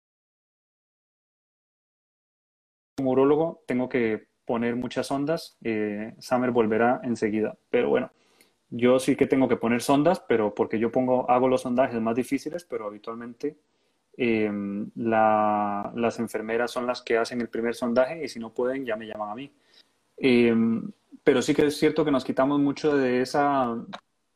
como 2.98 3.12
urólogo 3.12 3.64
tengo 3.66 3.88
que 3.88 4.28
poner 4.46 4.76
muchas 4.76 5.12
ondas. 5.12 5.58
Eh, 5.64 6.16
Summer 6.20 6.52
volverá 6.52 7.02
enseguida, 7.04 7.56
pero 7.70 7.90
bueno. 7.90 8.12
Yo 8.72 9.00
sí 9.00 9.16
que 9.16 9.26
tengo 9.26 9.48
que 9.48 9.58
poner 9.58 9.82
sondas, 9.82 10.20
pero 10.28 10.54
porque 10.54 10.78
yo 10.78 10.92
pongo, 10.92 11.30
hago 11.30 11.48
los 11.48 11.62
sondajes 11.62 12.00
más 12.02 12.16
difíciles, 12.16 12.66
pero 12.66 12.86
habitualmente 12.86 13.58
em, 14.16 14.92
las 14.96 16.20
enfermeras 16.20 16.70
son 16.70 16.86
las 16.86 17.02
que 17.02 17.18
hacen 17.18 17.42
el 17.42 17.50
primer 17.50 17.74
sondaje 17.74 18.24
y 18.24 18.28
si 18.28 18.40
no 18.40 18.54
pueden 18.54 18.86
ya 18.86 18.96
me 18.96 19.08
llaman 19.08 19.32
a 19.32 19.36
mí. 19.36 19.52
Em, 20.20 20.92
pero 21.24 21.42
sí 21.42 21.54
que 21.54 21.66
es 21.68 21.78
cierto 21.78 22.04
que 22.06 22.12
nos 22.12 22.24
quitamos 22.24 22.60
mucho 22.60 22.96
de 22.96 23.22
esa 23.22 23.76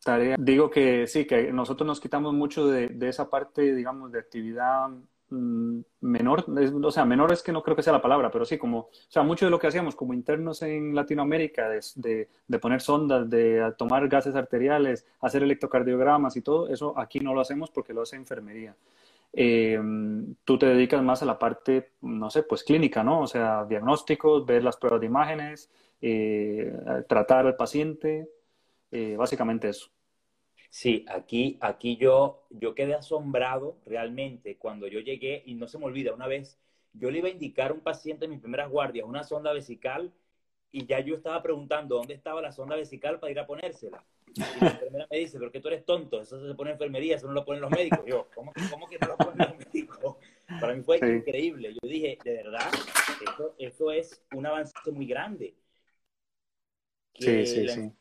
tarea. 0.03 0.35
Digo 0.39 0.69
que 0.69 1.07
sí, 1.07 1.25
que 1.25 1.51
nosotros 1.51 1.87
nos 1.87 1.99
quitamos 1.99 2.33
mucho 2.33 2.67
de, 2.67 2.87
de 2.89 3.09
esa 3.09 3.29
parte, 3.29 3.73
digamos, 3.75 4.11
de 4.11 4.19
actividad 4.19 4.89
Mm, 5.33 5.81
menor, 6.01 6.45
o 6.83 6.91
sea, 6.91 7.05
menor 7.05 7.33
es 7.33 7.41
que 7.41 7.51
no 7.51 7.63
creo 7.63 7.75
que 7.75 7.81
sea 7.81 7.91
la 7.91 8.03
palabra, 8.03 8.29
pero 8.29 8.45
sí, 8.45 8.59
como, 8.59 8.79
o 8.79 8.89
sea, 9.09 9.23
mucho 9.23 9.45
de 9.45 9.51
lo 9.51 9.57
que 9.57 9.65
hacíamos 9.65 9.95
como 9.95 10.13
internos 10.13 10.61
en 10.61 10.93
Latinoamérica, 10.93 11.69
de, 11.69 12.27
de, 12.47 12.59
poner 12.59 12.81
sondas, 12.81 13.27
de 13.27 13.73
tomar 13.75 14.07
gases 14.09 14.35
arteriales, 14.35 15.07
hacer 15.21 15.41
electrocardiogramas 15.41 16.35
y 16.37 16.41
todo, 16.41 16.67
eso 16.67 16.93
aquí 16.99 17.19
no 17.19 17.33
lo 17.33 17.41
hacemos 17.41 17.71
porque 17.71 17.93
lo 17.93 18.03
hace 18.03 18.15
enfermería. 18.15 18.75
Eh, 19.33 19.79
tú 20.43 20.57
te 20.59 20.67
dedicas 20.67 21.01
más 21.03 21.23
a 21.23 21.25
la 21.25 21.39
parte, 21.39 21.93
no 22.01 22.29
sé, 22.29 22.43
pues 22.43 22.63
clínica, 22.63 23.03
¿no? 23.03 23.21
O 23.21 23.27
sea, 23.27 23.65
diagnósticos, 23.65 24.45
ver 24.45 24.63
las 24.63 24.77
pruebas 24.77 25.01
de 25.01 25.07
imágenes, 25.07 25.71
eh, 26.01 26.71
tratar 27.07 27.47
al 27.47 27.55
paciente, 27.55 28.29
eh, 28.91 29.15
básicamente 29.17 29.69
eso. 29.69 29.89
Sí, 30.69 31.05
aquí, 31.09 31.57
aquí 31.61 31.97
yo, 31.97 32.45
yo 32.49 32.73
quedé 32.75 32.95
asombrado 32.95 33.77
realmente 33.85 34.57
cuando 34.57 34.87
yo 34.87 34.99
llegué 34.99 35.43
y 35.45 35.55
no 35.55 35.67
se 35.67 35.77
me 35.77 35.85
olvida, 35.85 36.13
una 36.13 36.27
vez 36.27 36.59
yo 36.93 37.11
le 37.11 37.19
iba 37.19 37.27
a 37.27 37.31
indicar 37.31 37.71
a 37.71 37.73
un 37.73 37.81
paciente 37.81 38.25
en 38.25 38.31
mis 38.31 38.39
primeras 38.39 38.69
guardias 38.69 39.05
una 39.07 39.23
sonda 39.23 39.53
vesical 39.53 40.11
y 40.71 40.85
ya 40.87 40.99
yo 40.99 41.15
estaba 41.15 41.41
preguntando 41.43 41.95
dónde 41.97 42.13
estaba 42.15 42.41
la 42.41 42.51
sonda 42.51 42.75
vesical 42.75 43.19
para 43.19 43.31
ir 43.31 43.39
a 43.39 43.47
ponérsela. 43.47 44.03
Y 44.35 44.39
la 44.63 44.71
enfermera 44.71 45.07
me 45.09 45.17
dice, 45.17 45.37
pero 45.37 45.51
que 45.51 45.59
tú 45.59 45.67
eres 45.67 45.85
tonto, 45.85 46.21
eso 46.21 46.39
se 46.39 46.55
pone 46.55 46.71
en 46.71 46.75
enfermería, 46.75 47.15
eso 47.15 47.27
no 47.27 47.33
lo 47.33 47.45
ponen 47.45 47.61
los 47.61 47.71
médicos. 47.71 48.01
Yo, 48.05 48.29
¿cómo, 48.33 48.51
cómo 48.69 48.87
que 48.87 48.97
no 48.99 49.07
lo 49.07 49.17
ponen 49.17 49.47
los 49.49 49.57
médicos? 49.67 50.17
Para 50.59 50.73
mí 50.73 50.81
fue 50.81 50.97
increíble. 50.97 51.73
Yo 51.73 51.89
dije, 51.89 52.17
de 52.23 52.33
verdad, 52.33 52.71
eso, 53.21 53.55
eso 53.57 53.91
es 53.91 54.23
un 54.33 54.45
avance 54.45 54.73
muy 54.91 55.05
grande. 55.05 55.55
sí, 57.13 57.45
sí, 57.45 57.67
sí 57.67 57.91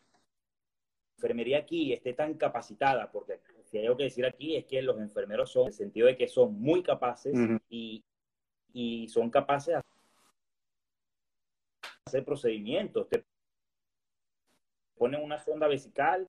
enfermería 1.22 1.58
aquí 1.58 1.92
esté 1.92 2.14
tan 2.14 2.34
capacitada, 2.34 3.10
porque 3.10 3.40
si 3.64 3.78
hay 3.78 3.84
algo 3.84 3.96
que 3.96 4.04
decir 4.04 4.26
aquí 4.26 4.56
es 4.56 4.64
que 4.64 4.82
los 4.82 4.98
enfermeros 4.98 5.52
son, 5.52 5.62
en 5.62 5.68
el 5.68 5.72
sentido 5.74 6.06
de 6.08 6.16
que 6.16 6.26
son 6.26 6.60
muy 6.60 6.82
capaces 6.82 7.32
y, 7.68 8.04
y, 8.72 9.08
son 9.08 9.30
capaces 9.30 9.76
de 9.76 9.80
hacer 12.06 12.24
procedimientos. 12.24 13.08
Te 13.08 13.24
ponen 14.96 15.22
una 15.22 15.38
sonda 15.38 15.66
vesical 15.66 16.28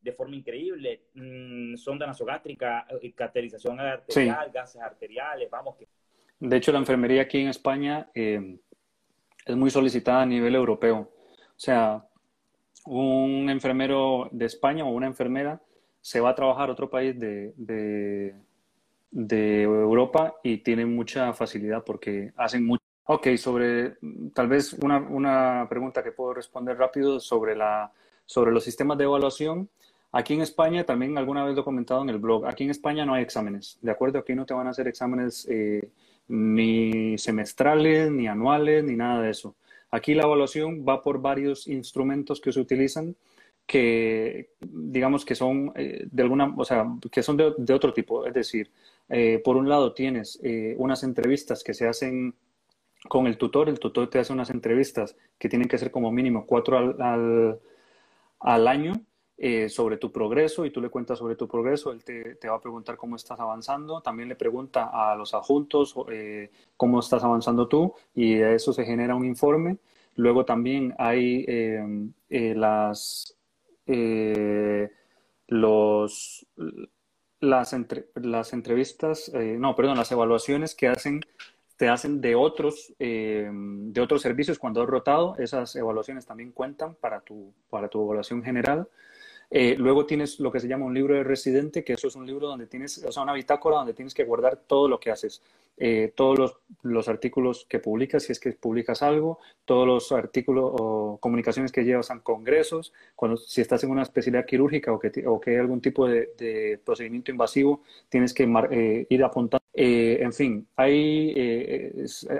de 0.00 0.12
forma 0.12 0.36
increíble, 0.36 1.06
mm, 1.14 1.76
sonda 1.76 2.06
nasogástrica, 2.06 2.86
eh, 3.00 3.12
caterización 3.14 3.80
arterial, 3.80 4.50
gases 4.52 4.82
arteriales, 4.82 5.50
vamos 5.50 5.76
que... 5.76 5.88
De 6.38 6.56
hecho, 6.56 6.72
la 6.72 6.78
enfermería 6.78 7.22
aquí 7.22 7.40
en 7.40 7.48
España 7.48 8.10
eh, 8.14 8.58
es 9.46 9.56
muy 9.56 9.70
solicitada 9.70 10.22
a 10.22 10.26
nivel 10.26 10.54
europeo. 10.54 10.98
O 10.98 11.58
sea, 11.58 12.06
un 12.86 13.48
enfermero 13.48 14.28
de 14.30 14.44
España 14.44 14.84
o 14.84 14.90
una 14.90 15.06
enfermera 15.06 15.62
se 16.00 16.20
va 16.20 16.30
a 16.30 16.34
trabajar 16.34 16.68
a 16.68 16.72
otro 16.72 16.90
país 16.90 17.18
de, 17.18 17.54
de, 17.56 19.62
Europa 19.62 20.34
y 20.42 20.58
tiene 20.58 20.84
mucha 20.84 21.32
facilidad 21.32 21.82
porque 21.82 22.32
hacen 22.36 22.66
mucho. 22.66 22.83
Ok, 23.06 23.28
sobre 23.36 23.96
tal 24.32 24.48
vez 24.48 24.72
una, 24.74 24.98
una, 24.98 25.66
pregunta 25.68 26.02
que 26.02 26.12
puedo 26.12 26.32
responder 26.32 26.78
rápido 26.78 27.20
sobre, 27.20 27.54
la, 27.54 27.92
sobre 28.24 28.50
los 28.50 28.64
sistemas 28.64 28.96
de 28.96 29.04
evaluación. 29.04 29.68
Aquí 30.10 30.32
en 30.32 30.40
España, 30.40 30.84
también 30.84 31.18
alguna 31.18 31.44
vez 31.44 31.54
lo 31.54 31.60
he 31.62 31.64
comentado 31.64 32.02
en 32.02 32.08
el 32.08 32.18
blog, 32.18 32.46
aquí 32.46 32.64
en 32.64 32.70
España 32.70 33.04
no 33.04 33.14
hay 33.14 33.22
exámenes, 33.22 33.78
¿de 33.82 33.90
acuerdo? 33.90 34.20
Aquí 34.20 34.34
no 34.34 34.46
te 34.46 34.54
van 34.54 34.68
a 34.68 34.70
hacer 34.70 34.88
exámenes 34.88 35.46
eh, 35.50 35.90
ni 36.28 37.18
semestrales, 37.18 38.10
ni 38.10 38.26
anuales, 38.26 38.84
ni 38.84 38.96
nada 38.96 39.20
de 39.20 39.30
eso. 39.30 39.54
Aquí 39.90 40.14
la 40.14 40.22
evaluación 40.22 40.84
va 40.88 41.02
por 41.02 41.20
varios 41.20 41.68
instrumentos 41.68 42.40
que 42.40 42.52
se 42.52 42.60
utilizan 42.60 43.16
que 43.66 44.50
digamos 44.60 45.24
que 45.24 45.34
son 45.34 45.72
eh, 45.74 46.06
de 46.10 46.22
alguna, 46.22 46.54
o 46.56 46.64
sea, 46.64 46.86
que 47.10 47.22
son 47.22 47.36
de, 47.36 47.72
otro 47.72 47.92
tipo. 47.92 48.26
Es 48.26 48.34
decir, 48.34 48.70
eh, 49.08 49.40
por 49.44 49.56
un 49.56 49.68
lado 49.68 49.94
tienes 49.94 50.38
eh, 50.42 50.74
unas 50.78 51.02
entrevistas 51.02 51.62
que 51.64 51.74
se 51.74 51.86
hacen 51.86 52.34
con 53.08 53.26
el 53.26 53.38
tutor, 53.38 53.68
el 53.68 53.78
tutor 53.78 54.08
te 54.08 54.18
hace 54.18 54.32
unas 54.32 54.50
entrevistas 54.50 55.16
que 55.38 55.48
tienen 55.48 55.68
que 55.68 55.78
ser 55.78 55.90
como 55.90 56.10
mínimo 56.10 56.46
cuatro 56.46 56.78
al, 56.78 57.60
al 58.40 58.68
año 58.68 58.94
eh, 59.36 59.68
sobre 59.68 59.96
tu 59.96 60.12
progreso 60.12 60.64
y 60.64 60.70
tú 60.70 60.80
le 60.80 60.90
cuentas 60.90 61.18
sobre 61.18 61.34
tu 61.34 61.48
progreso, 61.48 61.90
él 61.90 62.04
te, 62.04 62.48
va 62.48 62.54
a 62.54 62.60
preguntar 62.60 62.96
cómo 62.96 63.16
estás 63.16 63.40
avanzando, 63.40 64.00
también 64.00 64.28
le 64.28 64.36
pregunta 64.36 64.90
a 64.92 65.16
los 65.16 65.34
adjuntos 65.34 65.92
eh, 66.08 66.52
cómo 66.76 67.00
estás 67.00 67.24
avanzando 67.24 67.66
tú 67.66 67.94
y 68.14 68.34
de 68.34 68.54
eso 68.54 68.72
se 68.72 68.84
genera 68.84 69.16
un 69.16 69.24
informe. 69.24 69.78
Luego 70.14 70.44
también 70.44 70.94
hay 70.98 71.44
eh, 71.48 72.54
las, 72.54 73.36
los, 75.48 76.46
las, 77.40 77.76
las 78.14 78.52
entrevistas, 78.52 79.32
no, 79.34 79.74
perdón, 79.74 79.96
las 79.96 80.12
evaluaciones 80.12 80.76
que 80.76 80.86
hacen 80.86 81.22
te 81.76 81.88
hacen 81.88 82.20
de 82.20 82.34
otros, 82.34 82.94
de 82.98 84.00
otros 84.00 84.22
servicios 84.22 84.58
cuando 84.58 84.82
has 84.82 84.88
rotado. 84.88 85.36
Esas 85.38 85.74
evaluaciones 85.76 86.26
también 86.26 86.52
cuentan 86.52 86.94
para 86.94 87.20
tu, 87.20 87.52
para 87.70 87.88
tu 87.88 88.02
evaluación 88.04 88.42
general. 88.42 88.88
Eh, 89.56 89.76
luego 89.78 90.04
tienes 90.04 90.40
lo 90.40 90.50
que 90.50 90.58
se 90.58 90.66
llama 90.66 90.84
un 90.84 90.94
libro 90.94 91.14
de 91.14 91.22
residente, 91.22 91.84
que 91.84 91.92
eso 91.92 92.08
es 92.08 92.16
un 92.16 92.26
libro 92.26 92.48
donde 92.48 92.66
tienes, 92.66 92.98
o 93.04 93.12
sea, 93.12 93.22
una 93.22 93.34
bitácora 93.34 93.76
donde 93.76 93.94
tienes 93.94 94.12
que 94.12 94.24
guardar 94.24 94.56
todo 94.66 94.88
lo 94.88 94.98
que 94.98 95.12
haces, 95.12 95.40
eh, 95.76 96.12
todos 96.16 96.56
los, 96.82 97.08
artículos 97.08 97.64
que 97.68 97.78
publicas, 97.78 98.24
si 98.24 98.32
es 98.32 98.40
que 98.40 98.50
publicas 98.50 99.00
algo, 99.00 99.38
todos 99.64 99.86
los 99.86 100.10
artículos 100.10 100.72
o 100.74 101.18
comunicaciones 101.20 101.70
que 101.70 101.84
llevas 101.84 102.10
a 102.10 102.18
congresos, 102.18 102.92
cuando, 103.14 103.36
si 103.36 103.60
estás 103.60 103.84
en 103.84 103.92
una 103.92 104.02
especialidad 104.02 104.44
quirúrgica 104.44 104.92
o 104.92 104.98
que, 104.98 105.24
o 105.24 105.40
que 105.40 105.52
hay 105.52 105.56
algún 105.58 105.80
tipo 105.80 106.08
de, 106.08 106.80
procedimiento 106.84 107.30
invasivo, 107.30 107.82
tienes 108.08 108.34
que 108.34 108.52
eh, 108.72 109.06
ir 109.08 109.22
apuntando. 109.22 109.64
en 109.72 110.32
fin, 110.32 110.66
ahí, 110.74 111.32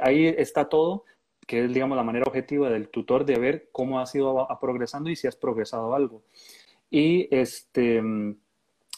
ahí 0.02 0.26
está 0.36 0.68
todo 0.68 1.04
que 1.46 1.64
es, 1.64 1.72
digamos, 1.72 1.96
la 1.96 2.02
manera 2.02 2.24
objetiva 2.26 2.70
del 2.70 2.88
tutor 2.88 3.24
de 3.24 3.38
ver 3.38 3.68
cómo 3.70 4.00
has 4.00 4.12
ido 4.16 4.48
progresando 4.60 5.10
y 5.10 5.16
si 5.16 5.28
has 5.28 5.36
progresado 5.36 5.94
algo. 5.94 6.22
Y, 6.94 7.26
este, 7.32 8.00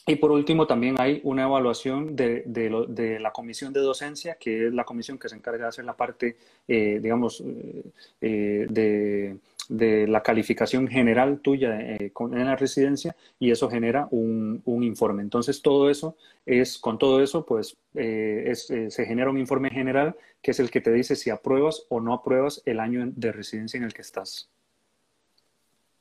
y 0.06 0.16
por 0.16 0.30
último, 0.30 0.66
también 0.66 0.96
hay 0.98 1.22
una 1.24 1.44
evaluación 1.44 2.14
de, 2.14 2.42
de, 2.44 3.18
la 3.18 3.32
comisión 3.32 3.72
de 3.72 3.80
docencia, 3.80 4.34
que 4.34 4.66
es 4.66 4.74
la 4.74 4.84
comisión 4.84 5.18
que 5.18 5.30
se 5.30 5.34
encarga 5.34 5.62
de 5.62 5.68
hacer 5.70 5.86
la 5.86 5.96
parte, 5.96 6.36
eh, 6.68 7.00
digamos, 7.02 7.40
eh, 7.40 7.84
eh, 8.20 8.66
de, 8.68 9.38
de, 9.70 10.06
la 10.08 10.22
calificación 10.22 10.88
general 10.88 11.38
tuya 11.38 11.80
en 11.80 12.12
la 12.18 12.54
residencia 12.54 13.16
y 13.38 13.50
eso 13.50 13.70
genera 13.70 14.08
un, 14.10 14.60
un, 14.66 14.82
informe. 14.82 15.22
Entonces, 15.22 15.62
todo 15.62 15.88
eso 15.88 16.16
es, 16.44 16.76
con 16.76 16.98
todo 16.98 17.22
eso, 17.22 17.46
pues 17.46 17.78
es, 17.94 18.66
se 18.66 19.06
genera 19.06 19.30
un 19.30 19.38
informe 19.38 19.70
general 19.70 20.16
que 20.42 20.50
es 20.50 20.60
el 20.60 20.70
que 20.70 20.82
te 20.82 20.92
dice 20.92 21.16
si 21.16 21.30
apruebas 21.30 21.86
o 21.88 21.98
no 21.98 22.12
apruebas 22.12 22.60
el 22.66 22.78
año 22.78 23.10
de 23.16 23.32
residencia 23.32 23.78
en 23.78 23.84
el 23.84 23.94
que 23.94 24.02
estás. 24.02 24.50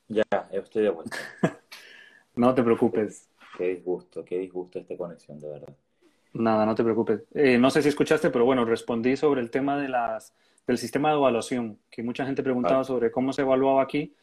Ya, 0.08 0.24
estoy 0.52 0.84
de 0.84 0.90
vuelta. 0.90 1.16
No 2.36 2.54
te 2.54 2.62
preocupes. 2.62 3.28
Qué 3.56 3.68
disgusto, 3.68 4.24
qué 4.24 4.38
disgusto 4.38 4.78
esta 4.78 4.96
conexión, 4.96 5.40
de 5.40 5.48
verdad. 5.48 5.74
Nada, 6.34 6.66
no 6.66 6.74
te 6.74 6.84
preocupes. 6.84 7.22
Eh, 7.34 7.58
no 7.58 7.70
sé 7.70 7.82
si 7.82 7.88
escuchaste, 7.88 8.30
pero 8.30 8.44
bueno, 8.44 8.64
respondí 8.64 9.16
sobre 9.16 9.40
el 9.40 9.50
tema 9.50 9.78
de 9.80 9.88
las, 9.88 10.34
del 10.66 10.76
sistema 10.76 11.08
de 11.08 11.16
evaluación, 11.16 11.78
que 11.90 12.02
mucha 12.02 12.26
gente 12.26 12.42
preguntaba 12.42 12.84
sobre 12.84 13.10
cómo 13.10 13.32
se 13.32 13.42
evaluaba 13.42 13.82
aquí. 13.82 14.14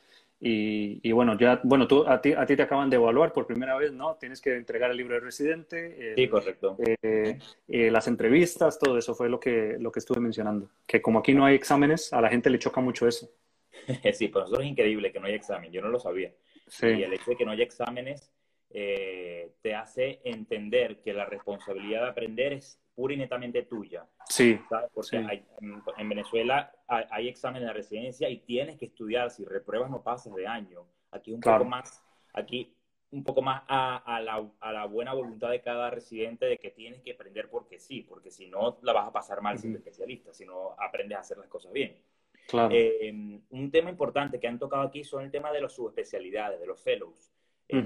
Y, 0.45 1.09
bueno, 1.13 1.37
ya, 1.37 1.61
bueno, 1.63 1.87
tú, 1.87 2.05
a, 2.05 2.19
ti, 2.19 2.33
a 2.33 2.45
ti 2.45 2.57
te 2.57 2.63
acaban 2.63 2.89
de 2.89 2.97
evaluar 2.97 3.31
por 3.31 3.47
primera 3.47 3.77
vez, 3.77 3.93
¿no? 3.93 4.15
Tienes 4.15 4.41
que 4.41 4.57
entregar 4.57 4.91
el 4.91 4.97
libro 4.97 5.13
de 5.13 5.21
residente. 5.21 6.13
sí, 6.17 6.27
correcto. 6.27 6.75
Eh, 7.01 7.39
eh, 7.69 7.89
las 7.89 8.07
entrevistas, 8.09 8.77
todo 8.77 8.97
eso 8.97 9.15
fue 9.15 9.29
lo 9.29 9.39
que, 9.39 9.77
lo 9.79 9.89
que 9.89 9.99
estuve 9.99 10.19
mencionando. 10.19 10.69
Que 10.85 11.01
como 11.01 11.19
aquí 11.19 11.33
no 11.33 11.45
hay 11.45 11.55
exámenes, 11.55 12.11
a 12.11 12.19
la 12.19 12.29
gente 12.29 12.49
le 12.49 12.59
choca 12.59 12.81
mucho 12.81 13.07
eso. 13.07 13.29
sí, 14.13 14.27
para 14.27 14.43
nosotros 14.43 14.65
es 14.65 14.71
increíble 14.71 15.13
que 15.13 15.19
no 15.21 15.27
haya 15.27 15.37
examen. 15.37 15.71
Yo 15.71 15.81
no 15.81 15.87
lo 15.87 15.99
sabía. 15.99 16.33
Sí. 16.73 16.87
Y 16.87 17.03
el 17.03 17.13
hecho 17.13 17.31
de 17.31 17.37
que 17.37 17.45
no 17.45 17.51
haya 17.51 17.63
exámenes 17.63 18.31
eh, 18.71 19.53
te 19.61 19.75
hace 19.75 20.21
entender 20.23 20.99
que 21.01 21.13
la 21.13 21.25
responsabilidad 21.25 22.01
de 22.01 22.09
aprender 22.09 22.53
es 22.53 22.81
pura 22.95 23.13
y 23.13 23.17
netamente 23.17 23.61
tuya. 23.61 24.07
Sí. 24.27 24.59
Porque 24.91 25.17
en, 25.17 26.09
Venezuela 26.09 26.73
hay, 26.87 27.27
exámenes 27.27 27.67
de 27.67 27.73
residencia 27.73 28.29
y 28.29 28.39
tienes 28.39 28.77
que 28.77 28.85
estudiar. 28.85 29.29
Si 29.29 29.45
repruebas 29.45 29.91
no 29.91 30.01
pasas 30.01 30.33
de 30.33 30.47
año. 30.47 30.87
Aquí 31.11 31.31
un 31.31 31.41
poco 31.41 31.65
más, 31.65 32.03
aquí 32.33 32.75
un 33.11 33.23
poco 33.23 33.43
más 33.43 33.61
a, 33.67 34.19
la, 34.19 34.85
buena 34.85 35.13
voluntad 35.13 35.51
de 35.51 35.61
cada 35.61 35.91
residente 35.91 36.47
de 36.47 36.57
que 36.57 36.71
tienes 36.71 37.01
que 37.01 37.11
aprender 37.11 37.49
porque 37.51 37.79
sí, 37.79 38.01
porque 38.01 38.31
si 38.31 38.47
no 38.47 38.79
la 38.81 38.93
vas 38.93 39.07
a 39.07 39.13
pasar 39.13 39.41
mal 39.41 39.59
siendo 39.59 39.77
especialista, 39.77 40.33
si 40.33 40.45
no 40.45 40.75
aprendes 40.79 41.19
a 41.19 41.21
hacer 41.21 41.37
las 41.37 41.47
cosas 41.47 41.71
bien. 41.71 41.95
Claro. 42.47 42.73
Eh, 42.73 43.39
un 43.49 43.71
tema 43.71 43.89
importante 43.89 44.39
que 44.39 44.47
han 44.47 44.59
tocado 44.59 44.83
aquí 44.83 45.03
son 45.03 45.23
el 45.23 45.31
tema 45.31 45.51
de 45.51 45.61
las 45.61 45.73
subespecialidades, 45.73 46.59
de 46.59 46.67
los 46.67 46.81
fellows. 46.81 47.33
Eh, 47.69 47.81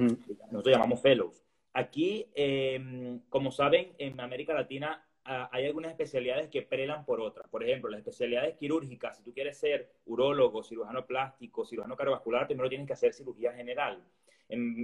nosotros 0.51 0.73
llamamos 0.73 1.01
fellows. 1.01 1.43
Aquí, 1.73 2.27
em, 2.33 3.19
como 3.29 3.51
saben, 3.51 3.93
en 3.97 4.19
América 4.19 4.53
Latina 4.53 5.06
hay 5.27 5.65
algunas 5.65 5.91
especialidades 5.91 6.49
que 6.49 6.61
prelan 6.61 7.05
por 7.05 7.19
otras. 7.19 7.49
Por 7.49 7.63
ejemplo, 7.63 7.89
las 7.89 7.99
especialidades 7.99 8.55
quirúrgicas, 8.55 9.17
si 9.17 9.23
tú 9.23 9.33
quieres 9.33 9.57
ser 9.57 9.91
urólogo, 10.05 10.63
cirujano 10.63 11.05
plástico, 11.05 11.65
cirujano 11.65 11.95
cardiovascular, 11.95 12.47
primero 12.47 12.69
tienes 12.69 12.87
que 12.87 12.93
hacer 12.93 13.13
cirugía 13.13 13.53
general. 13.53 14.03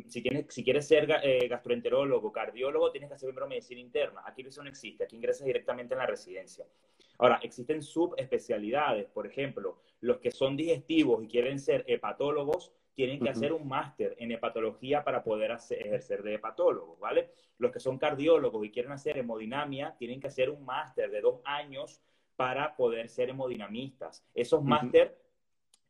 si, 0.08 0.22
tienes, 0.22 0.54
si 0.54 0.64
quieres 0.64 0.88
ser 0.88 1.10
eh, 1.24 1.48
gastroenterólogo, 1.48 2.32
cardiólogo, 2.32 2.92
tienes 2.92 3.10
que 3.10 3.16
hacer 3.16 3.30
primero 3.30 3.48
medicina 3.48 3.80
interna. 3.80 4.22
Aquí 4.26 4.42
eso 4.42 4.62
no 4.62 4.70
existe, 4.70 5.06
aquí 5.06 5.16
ingresas 5.16 5.48
directamente 5.48 5.94
en 5.94 6.00
la 6.00 6.06
residencia. 6.06 6.66
Ahora, 7.20 7.40
existen 7.42 7.82
subespecialidades, 7.82 9.06
por 9.08 9.26
ejemplo, 9.26 9.80
los 10.02 10.18
que 10.20 10.32
son 10.32 10.58
digestivos 10.58 11.24
y 11.24 11.28
quieren 11.28 11.60
ser 11.60 11.86
hepatólogos, 11.88 12.74
tienen 12.96 13.20
que 13.20 13.30
hacer 13.30 13.54
un 13.54 13.68
máster 13.68 14.16
en 14.20 14.32
hepatología 14.32 15.04
para 15.04 15.24
poder 15.24 15.52
ejercer 15.52 16.24
de 16.24 16.36
hepatólogos, 16.36 17.00
¿vale? 17.00 17.32
Los 17.58 17.72
que 17.72 17.80
son 17.80 17.98
cardiólogos 17.98 18.66
y 18.66 18.72
quieren 18.72 18.92
hacer 18.92 19.18
hemodinamia, 19.18 19.96
tienen 19.98 20.20
que 20.20 20.28
hacer 20.28 20.50
un 20.50 20.64
máster 20.64 21.10
de 21.10 21.22
dos 21.22 21.42
años 21.44 22.02
para 22.36 22.76
poder 22.76 23.10
ser 23.10 23.30
hemodinamistas. 23.30 24.26
Esos 24.34 24.64
máster 24.64 25.18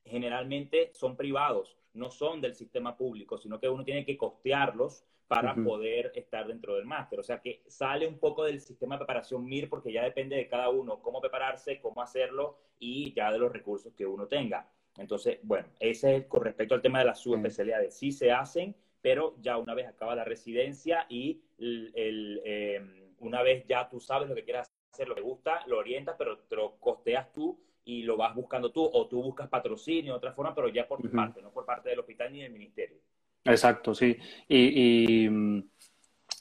generalmente 0.05 0.91
son 0.93 1.15
privados, 1.15 1.77
no 1.93 2.09
son 2.09 2.41
del 2.41 2.55
sistema 2.55 2.95
público, 2.95 3.37
sino 3.37 3.59
que 3.59 3.69
uno 3.69 3.83
tiene 3.83 4.05
que 4.05 4.17
costearlos 4.17 5.05
para 5.27 5.55
poder 5.55 6.11
estar 6.15 6.45
dentro 6.45 6.75
del 6.75 6.85
máster. 6.85 7.19
O 7.19 7.23
sea 7.23 7.41
que 7.41 7.63
sale 7.67 8.05
un 8.07 8.19
poco 8.19 8.43
del 8.43 8.61
sistema 8.61 8.95
de 8.95 8.99
preparación 8.99 9.45
MIR 9.45 9.67
porque 9.67 9.91
ya 9.91 10.03
depende 10.03 10.35
de 10.35 10.47
cada 10.47 10.69
uno 10.69 11.01
cómo 11.01 11.21
prepararse, 11.21 11.81
cómo 11.81 12.01
hacerlo 12.01 12.59
y 12.77 13.13
ya 13.13 13.31
de 13.31 13.39
los 13.39 13.51
recursos 13.51 13.93
que 13.93 14.05
uno 14.05 14.27
tenga. 14.27 14.69
Entonces, 14.97 15.39
bueno, 15.43 15.67
ese 15.79 16.17
es 16.17 16.25
con 16.25 16.43
respecto 16.43 16.75
al 16.75 16.81
tema 16.81 16.99
de 16.99 17.05
las 17.05 17.19
subespecialidades. 17.19 17.95
Sí 17.95 18.11
se 18.11 18.31
hacen, 18.31 18.75
pero 19.01 19.35
ya 19.41 19.57
una 19.57 19.73
vez 19.73 19.87
acaba 19.87 20.15
la 20.15 20.23
residencia 20.23 21.05
y 21.09 21.41
em, 21.57 23.15
una 23.19 23.41
vez 23.41 23.65
ya 23.67 23.89
tú 23.89 23.99
sabes 23.99 24.29
lo 24.29 24.35
que 24.35 24.43
quieras 24.43 24.71
hacer, 24.93 25.07
lo 25.07 25.15
que 25.15 25.21
gusta, 25.21 25.65
lo 25.67 25.79
orientas, 25.79 26.15
pero 26.17 26.39
te 26.39 26.55
lo 26.55 26.75
costeas 26.79 27.31
tú 27.33 27.59
y 27.85 28.03
lo 28.03 28.15
vas 28.15 28.33
buscando 28.33 28.71
tú, 28.71 28.89
o 28.91 29.07
tú 29.07 29.21
buscas 29.21 29.49
patrocinio 29.49 30.13
de 30.13 30.17
otra 30.17 30.33
forma, 30.33 30.55
pero 30.55 30.69
ya 30.69 30.87
por 30.87 31.01
tu 31.01 31.11
parte, 31.11 31.41
no 31.41 31.51
por 31.51 31.65
parte 31.65 31.89
del 31.89 31.99
hospital 31.99 32.31
ni 32.31 32.41
del 32.41 32.51
ministerio. 32.51 32.97
Exacto, 33.43 33.93
sí. 33.93 34.17
Y, 34.47 35.27
mm, 35.29 35.63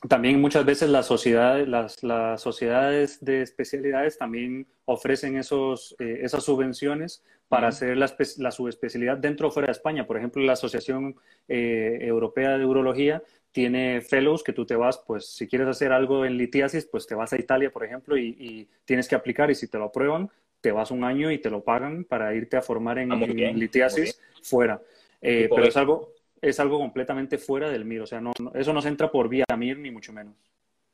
también 0.09 0.41
muchas 0.41 0.65
veces 0.65 0.91
las 0.91 1.07
sociedades, 1.07 1.67
las, 1.69 2.03
las, 2.03 2.41
sociedades 2.41 3.25
de 3.25 3.43
especialidades 3.43 4.19
también 4.19 4.67
ofrecen 4.85 5.37
esos, 5.37 5.97
eh, 5.99 6.21
esas 6.23 6.45
subvenciones 6.45 7.25
para 7.53 7.69
hacer 7.69 7.99
la, 7.99 8.11
la, 8.39 8.51
subespecialidad 8.51 9.19
dentro 9.19 9.49
o 9.49 9.51
fuera 9.51 9.67
de 9.67 9.73
España. 9.73 10.07
Por 10.07 10.17
ejemplo, 10.17 10.43
la 10.43 10.55
Asociación 10.55 11.17
eh, 11.47 11.99
Europea 12.01 12.57
de 12.57 12.65
Urología 12.65 13.23
tiene 13.51 14.01
fellows 14.01 14.43
que 14.43 14.55
tú 14.55 14.65
te 14.65 14.75
vas, 14.75 14.97
pues 15.07 15.27
si 15.27 15.47
quieres 15.47 15.69
hacer 15.69 15.93
algo 15.93 16.25
en 16.25 16.39
litiasis, 16.39 16.87
pues 16.87 17.07
te 17.07 17.15
vas 17.15 17.31
a 17.35 17.39
Italia, 17.39 17.71
por 17.71 17.85
ejemplo, 17.85 18.17
y, 18.17 18.67
tienes 18.87 19.07
que 19.07 19.17
aplicar 19.17 19.51
y 19.51 19.55
si 19.55 19.69
te 19.69 19.77
lo 19.77 19.85
aprueban, 19.85 20.31
te 20.63 20.73
vas 20.73 20.91
un 20.91 21.05
año 21.05 21.31
y 21.31 21.37
te 21.37 21.51
lo 21.51 21.63
pagan 21.63 22.05
para 22.05 22.35
irte 22.35 22.57
a 22.57 22.63
formar 22.63 22.99
en, 22.99 23.13
ah, 23.13 23.17
litiasis 23.17 24.19
fuera. 24.43 24.81
Eh, 25.21 25.47
pero 25.55 25.67
es 25.67 25.77
algo, 25.77 26.15
es 26.41 26.59
algo 26.59 26.79
completamente 26.79 27.37
fuera 27.37 27.69
del 27.69 27.85
MIR, 27.85 28.01
o 28.01 28.07
sea, 28.07 28.23
no, 28.23 28.33
eso 28.55 28.73
no 28.73 28.81
se 28.81 28.89
entra 28.89 29.11
por 29.11 29.29
vía 29.29 29.45
MIR 29.55 29.79
ni 29.79 29.91
mucho 29.91 30.15
menos. 30.15 30.37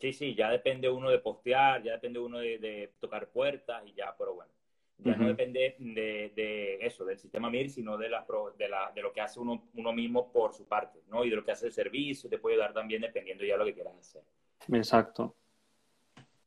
Sí, 0.01 0.13
sí, 0.13 0.35
ya 0.35 0.51
depende 0.51 0.91
uno 0.91 1.09
de 1.09 1.21
postear, 1.21 1.85
ya 1.85 1.93
depende 1.93 2.19
uno 2.19 2.39
de, 2.39 2.59
de 2.59 2.91
tocar 2.99 3.29
puertas 3.29 3.85
y 3.87 3.93
ya, 3.93 4.13
pero 4.19 4.35
bueno. 4.35 4.58
Ya 5.05 5.15
no 5.15 5.29
depende 5.29 5.77
de, 5.79 6.79
eso, 6.81 7.05
del 7.05 7.19
sistema 7.19 7.49
MIR, 7.49 7.71
sino 7.71 7.97
de, 7.97 8.09
la, 8.09 8.27
de, 8.59 8.69
la, 8.69 8.91
de 8.93 9.03
lo 9.03 9.13
que 9.13 9.21
hace 9.21 9.39
uno, 9.39 9.69
uno 9.75 9.93
mismo 9.93 10.33
por 10.33 10.53
su 10.53 10.67
parte, 10.67 11.01
¿no? 11.09 11.25
Y 11.25 11.31
de 11.31 11.37
lo 11.37 11.45
que 11.45 11.53
hace 11.53 11.67
el 11.67 11.73
servicio, 11.73 12.29
te 12.29 12.39
puede 12.39 12.57
dar 12.57 12.73
también 12.73 13.03
dependiendo 13.03 13.45
ya 13.45 13.55
de 13.55 13.59
lo 13.59 13.65
que 13.65 13.75
quieras 13.75 13.97
hacer. 13.97 14.23
Exacto. 14.73 15.37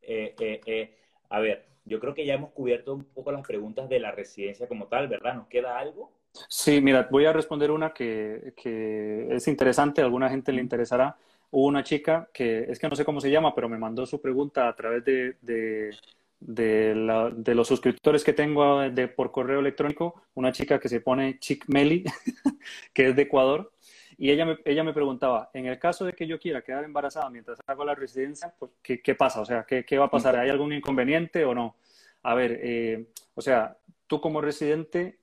Eh, 0.01 0.35
eh, 0.39 0.61
eh, 0.65 0.97
a 1.29 1.39
ver, 1.39 1.65
yo 1.85 1.99
creo 1.99 2.13
que 2.13 2.25
ya 2.25 2.33
hemos 2.33 2.51
cubierto 2.51 2.93
un 2.93 3.05
poco 3.05 3.31
las 3.31 3.45
preguntas 3.47 3.87
de 3.87 3.99
la 3.99 4.11
residencia 4.11 4.67
como 4.67 4.87
tal, 4.87 5.07
¿verdad? 5.07 5.35
¿Nos 5.35 5.47
queda 5.47 5.79
algo? 5.79 6.11
Sí, 6.49 6.81
mira, 6.81 7.07
voy 7.09 7.25
a 7.25 7.33
responder 7.33 7.71
una 7.71 7.93
que, 7.93 8.53
que 8.55 9.27
es 9.31 9.47
interesante, 9.47 10.01
a 10.01 10.05
alguna 10.05 10.29
gente 10.29 10.51
le 10.51 10.61
interesará. 10.61 11.15
Hubo 11.51 11.67
una 11.67 11.83
chica 11.83 12.29
que, 12.33 12.65
es 12.69 12.79
que 12.79 12.87
no 12.87 12.95
sé 12.95 13.05
cómo 13.05 13.19
se 13.21 13.29
llama, 13.29 13.53
pero 13.55 13.67
me 13.67 13.77
mandó 13.77 14.05
su 14.05 14.21
pregunta 14.21 14.67
a 14.67 14.75
través 14.75 15.03
de 15.03 15.35
de, 15.41 15.95
de, 16.41 16.95
los 16.95 17.67
suscriptores 17.67 18.23
que 18.23 18.33
tengo 18.33 18.79
de, 18.81 19.07
por 19.07 19.31
correo 19.31 19.59
electrónico, 19.59 20.23
una 20.33 20.51
chica 20.51 20.79
que 20.79 20.89
se 20.89 20.99
pone 20.99 21.39
Chick 21.39 21.65
Meli, 21.67 22.03
que 22.93 23.09
es 23.09 23.15
de 23.15 23.21
Ecuador, 23.21 23.71
y 24.17 24.31
ella 24.31 24.45
me, 24.45 24.57
ella 24.65 24.83
me 24.83 24.93
preguntaba, 24.93 25.49
en 25.53 25.67
el 25.67 25.79
caso 25.79 26.05
de 26.05 26.13
que 26.13 26.27
yo 26.27 26.39
quiera 26.39 26.61
quedar 26.61 26.83
embarazada 26.83 27.29
mientras 27.29 27.59
hago 27.65 27.85
la 27.85 27.95
residencia, 27.95 28.53
pues, 28.59 28.71
¿qué, 28.81 29.01
qué 29.01 29.15
pasa? 29.15 29.41
O 29.41 29.45
sea, 29.45 29.63
¿qué, 29.63 29.85
¿qué, 29.85 29.97
va 29.97 30.05
a 30.05 30.11
pasar? 30.11 30.35
¿Hay 30.35 30.49
algún 30.49 30.73
inconveniente 30.73 31.45
o 31.45 31.55
no? 31.55 31.75
A 32.23 32.35
ver, 32.35 32.59
eh, 32.61 33.07
o 33.33 33.41
sea, 33.41 33.77
tú 34.07 34.19
como 34.19 34.41
residente 34.41 35.19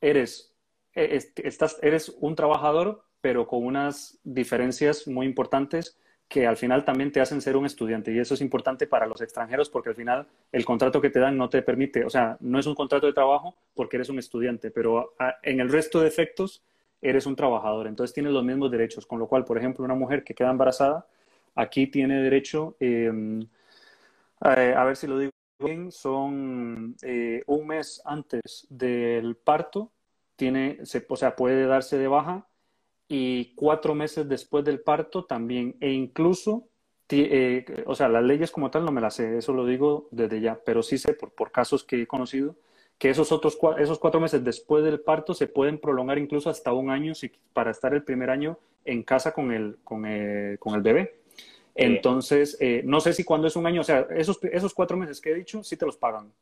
eres, 0.00 0.54
eh, 0.94 1.18
estás, 1.36 1.78
eres 1.82 2.14
un 2.20 2.34
trabajador, 2.34 3.04
pero 3.20 3.46
con 3.46 3.64
unas 3.64 4.18
diferencias 4.24 5.06
muy 5.06 5.26
importantes 5.26 5.96
que 6.32 6.46
al 6.46 6.56
final 6.56 6.82
también 6.82 7.12
te 7.12 7.20
hacen 7.20 7.42
ser 7.42 7.58
un 7.58 7.66
estudiante 7.66 8.10
y 8.10 8.18
eso 8.18 8.32
es 8.32 8.40
importante 8.40 8.86
para 8.86 9.06
los 9.06 9.20
extranjeros 9.20 9.68
porque 9.68 9.90
al 9.90 9.94
final 9.94 10.26
el 10.50 10.64
contrato 10.64 10.98
que 10.98 11.10
te 11.10 11.20
dan 11.20 11.36
no 11.36 11.50
te 11.50 11.60
permite, 11.60 12.06
o 12.06 12.10
sea, 12.10 12.38
no 12.40 12.58
es 12.58 12.66
un 12.66 12.74
contrato 12.74 13.06
de 13.06 13.12
trabajo 13.12 13.54
porque 13.74 13.98
eres 13.98 14.08
un 14.08 14.18
estudiante, 14.18 14.70
pero 14.70 15.14
en 15.42 15.60
el 15.60 15.68
resto 15.68 16.00
de 16.00 16.08
efectos 16.08 16.62
eres 17.02 17.26
un 17.26 17.36
trabajador, 17.36 17.86
entonces 17.86 18.14
tienes 18.14 18.32
los 18.32 18.42
mismos 18.42 18.70
derechos, 18.70 19.04
con 19.04 19.18
lo 19.18 19.28
cual, 19.28 19.44
por 19.44 19.58
ejemplo, 19.58 19.84
una 19.84 19.94
mujer 19.94 20.24
que 20.24 20.34
queda 20.34 20.50
embarazada, 20.50 21.06
aquí 21.54 21.86
tiene 21.88 22.22
derecho, 22.22 22.76
em, 22.80 23.46
a, 24.40 24.84
ver 24.84 24.96
si 24.96 25.06
lo 25.06 25.18
digo 25.18 25.32
bien, 25.58 25.92
son 25.92 26.96
eh, 27.02 27.42
un 27.46 27.66
mes 27.66 28.00
antes 28.06 28.66
del 28.70 29.36
parto, 29.36 29.92
tiene, 30.34 30.78
se, 30.86 31.04
o 31.06 31.16
sea, 31.16 31.36
puede 31.36 31.66
darse 31.66 31.98
de 31.98 32.08
baja 32.08 32.46
y 33.12 33.52
cuatro 33.54 33.94
meses 33.94 34.28
después 34.28 34.64
del 34.64 34.80
parto 34.80 35.24
también, 35.24 35.76
e 35.80 35.90
incluso, 35.90 36.68
eh, 37.10 37.84
o 37.86 37.94
sea, 37.94 38.08
las 38.08 38.24
leyes 38.24 38.50
como 38.50 38.70
tal 38.70 38.84
no 38.86 38.92
me 38.92 39.02
las 39.02 39.16
sé, 39.16 39.36
eso 39.36 39.52
lo 39.52 39.66
digo 39.66 40.08
desde 40.10 40.40
ya, 40.40 40.58
pero 40.64 40.82
sí 40.82 40.96
sé 40.96 41.12
por, 41.12 41.30
por 41.32 41.52
casos 41.52 41.84
que 41.84 42.02
he 42.02 42.06
conocido 42.06 42.56
que 42.98 43.10
esos 43.10 43.32
otros 43.32 43.58
esos 43.78 43.98
cuatro 43.98 44.20
meses 44.20 44.44
después 44.44 44.84
del 44.84 45.00
parto 45.00 45.34
se 45.34 45.48
pueden 45.48 45.78
prolongar 45.78 46.18
incluso 46.18 46.48
hasta 46.48 46.72
un 46.72 46.88
año 46.88 47.16
si, 47.16 47.32
para 47.52 47.72
estar 47.72 47.92
el 47.94 48.04
primer 48.04 48.30
año 48.30 48.58
en 48.84 49.02
casa 49.02 49.32
con 49.32 49.50
el, 49.50 49.78
con 49.82 50.06
el, 50.06 50.58
con 50.60 50.74
el 50.74 50.82
bebé. 50.82 51.16
Entonces, 51.74 52.56
eh, 52.60 52.82
no 52.84 53.00
sé 53.00 53.12
si 53.12 53.24
cuando 53.24 53.48
es 53.48 53.56
un 53.56 53.66
año, 53.66 53.80
o 53.80 53.84
sea, 53.84 54.06
esos, 54.10 54.38
esos 54.44 54.72
cuatro 54.72 54.96
meses 54.96 55.20
que 55.20 55.32
he 55.32 55.34
dicho, 55.34 55.64
sí 55.64 55.76
te 55.76 55.84
los 55.84 55.96
pagan. 55.96 56.32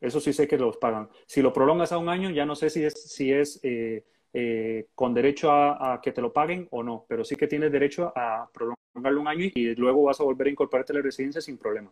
Eso 0.00 0.18
sí 0.18 0.32
sé 0.32 0.48
que 0.48 0.58
los 0.58 0.76
pagan. 0.76 1.08
Si 1.26 1.40
lo 1.40 1.52
prolongas 1.52 1.92
a 1.92 1.98
un 1.98 2.08
año, 2.08 2.30
ya 2.30 2.44
no 2.44 2.56
sé 2.56 2.68
si 2.68 2.84
es, 2.84 3.00
si 3.00 3.32
es 3.32 3.60
eh, 3.62 4.04
eh, 4.32 4.88
con 4.94 5.14
derecho 5.14 5.50
a, 5.50 6.00
que 6.02 6.12
te 6.12 6.20
lo 6.20 6.32
paguen 6.32 6.68
o 6.70 6.82
no, 6.82 7.04
pero 7.08 7.24
sí 7.24 7.36
que 7.36 7.46
tienes 7.46 7.72
derecho 7.72 8.12
a 8.14 8.48
prolongarlo 8.52 9.20
un 9.20 9.28
año 9.28 9.46
y, 9.54 9.74
luego 9.74 10.02
vas 10.02 10.20
a 10.20 10.24
volver 10.24 10.48
a 10.48 10.50
incorporarte 10.50 10.92
a 10.92 10.96
la 10.96 11.02
residencia 11.02 11.40
sin 11.40 11.56
problema. 11.56 11.90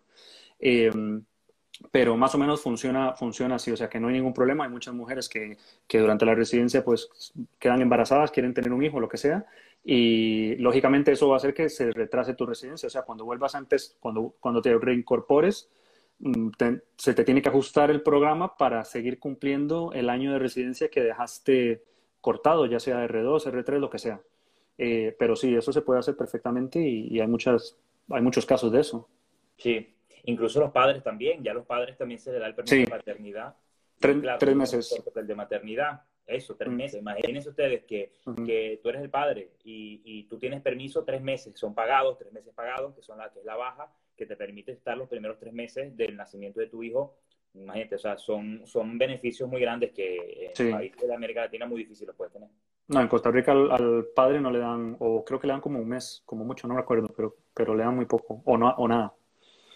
Em, 0.59 1.23
pero 1.91 2.17
más 2.17 2.35
o 2.35 2.39
menos 2.39 2.63
funciona, 2.63 3.15
funciona 3.15 3.57
así, 3.57 3.71
o 3.71 3.77
sea 3.77 3.89
que 3.89 4.01
no 4.01 4.09
hay 4.09 4.15
ningún 4.15 4.33
problema. 4.33 4.65
Hay 4.65 4.71
muchas 4.71 4.95
mujeres 4.95 5.29
que, 5.29 5.59
que, 5.87 5.99
durante 5.99 6.25
la 6.25 6.35
residencia 6.35 6.85
pues 6.85 7.33
quedan 7.59 7.83
embarazadas, 7.83 8.31
quieren 8.31 8.55
tener 8.55 8.73
un 8.73 8.83
hijo, 8.83 9.01
lo 9.01 9.09
que 9.09 9.19
sea, 9.19 9.47
y 9.89 10.57
lógicamente 10.57 11.13
eso 11.13 11.29
va 11.29 11.35
a 11.35 11.37
hacer 11.37 11.55
que 11.55 11.69
se 11.69 11.93
retrase 11.93 12.35
tu 12.35 12.45
residencia. 12.45 12.89
O 12.89 12.91
sea, 12.91 13.03
cuando 13.03 13.25
vuelvas 13.25 13.55
antes, 13.55 13.97
cuando, 14.01 14.35
cuando 14.41 14.61
te 14.61 14.77
reincorpores, 14.77 15.71
mm, 16.19 16.49
se 16.97 17.15
te 17.15 17.25
tiene 17.25 17.41
que 17.41 17.49
ajustar 17.49 17.91
el 17.91 18.03
programa 18.03 18.57
para 18.57 18.85
seguir 18.85 19.19
cumpliendo 19.21 19.93
el 19.93 20.11
año 20.11 20.33
de 20.33 20.39
residencia 20.41 20.89
que 20.89 21.03
dejaste 21.03 21.85
cortado, 22.27 22.67
ya 22.67 22.81
sea 22.81 23.07
R2, 23.07 23.53
R3, 23.53 23.79
lo 23.79 23.89
que 23.89 24.01
sea. 24.01 24.21
Eh, 24.77 25.15
pero 25.17 25.37
sí, 25.37 25.55
eso 25.55 25.73
se 25.73 25.83
puede 25.83 26.01
hacer 26.01 26.17
perfectamente 26.17 26.81
y, 26.81 27.21
hay, 27.21 27.29
muchas, 27.29 27.79
hay 28.11 28.21
muchos 28.21 28.45
casos 28.45 28.73
de 28.73 28.81
eso. 28.81 29.09
Sí, 29.57 29.95
incluso 30.25 30.59
los 30.59 30.73
padres 30.73 31.05
también, 31.05 31.45
ya 31.45 31.55
los 31.55 31.65
padres 31.65 31.97
también 31.97 32.19
se 32.19 32.33
les 32.33 32.41
da 32.41 32.49
el 32.49 32.57
permiso 32.57 32.75
de 32.75 32.87
maternidad. 32.89 33.55
tres 34.01 34.57
meses. 34.57 35.05
El 35.15 35.25
de 35.25 35.35
maternidad 35.37 36.03
eso, 36.27 36.57
tres 36.57 36.73
mm. 36.73 36.77
meses. 36.77 37.01
Imagínense 37.01 37.49
ustedes 37.49 37.85
que, 37.85 38.11
que, 38.45 38.81
tú 38.83 38.89
eres 38.89 39.03
el 39.03 39.11
padre 39.11 39.53
y, 39.63 40.03
y, 40.05 40.25
tú 40.25 40.37
tienes 40.37 40.61
permiso 40.63 41.05
tres 41.05 41.23
meses, 41.23 41.57
son 41.57 41.77
pagados, 41.77 42.19
tres 42.19 42.33
meses 42.33 42.53
pagados, 42.53 42.93
que 42.97 43.03
son 43.03 43.19
la 43.19 43.31
que 43.31 43.39
es 43.39 43.45
la 43.45 43.55
baja, 43.55 43.93
que 44.17 44.27
te 44.27 44.35
permite 44.35 44.73
estar 44.73 44.99
los 44.99 45.09
primeros 45.09 45.39
tres 45.39 45.53
meses 45.53 45.97
del 45.97 46.17
nacimiento 46.17 46.59
de 46.59 46.67
tu 46.67 46.83
hijo. 46.83 47.15
Imagínate, 47.57 47.95
o 47.97 47.99
sea, 47.99 48.17
son, 48.19 48.67
son 48.67 48.99
beneficios 48.99 49.49
muy 49.49 49.61
grandes 49.61 49.93
que 49.93 50.53
en 50.57 50.71
países 50.71 51.09
de 51.09 51.15
América 51.15 51.41
Latina 51.43 51.67
muy 51.67 51.79
difícil 51.79 52.07
los 52.07 52.17
puedes 52.17 52.33
tener. 52.33 52.49
No, 52.89 53.01
en 53.01 53.09
Costa 53.09 53.31
Rica 53.31 53.53
al, 53.53 54.07
padre 54.15 54.41
no 54.41 54.51
le 54.51 54.61
dan, 54.61 54.97
o 55.01 55.25
creo 55.25 55.41
que 55.41 55.47
le 55.47 55.53
dan 55.53 55.61
como 55.61 55.81
un 55.81 55.89
mes, 55.89 56.23
como 56.25 56.45
mucho, 56.45 56.69
no 56.69 56.75
me 56.75 56.81
acuerdo, 56.81 57.09
pero, 57.09 57.35
pero 57.53 57.75
le 57.75 57.83
dan 57.83 57.97
muy 57.97 58.05
poco, 58.05 58.43
o, 58.45 58.57
no, 58.57 58.69
o 58.71 58.87
nada. 58.87 59.13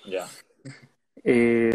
Ya. 0.07 0.27
Eh, 1.25 1.73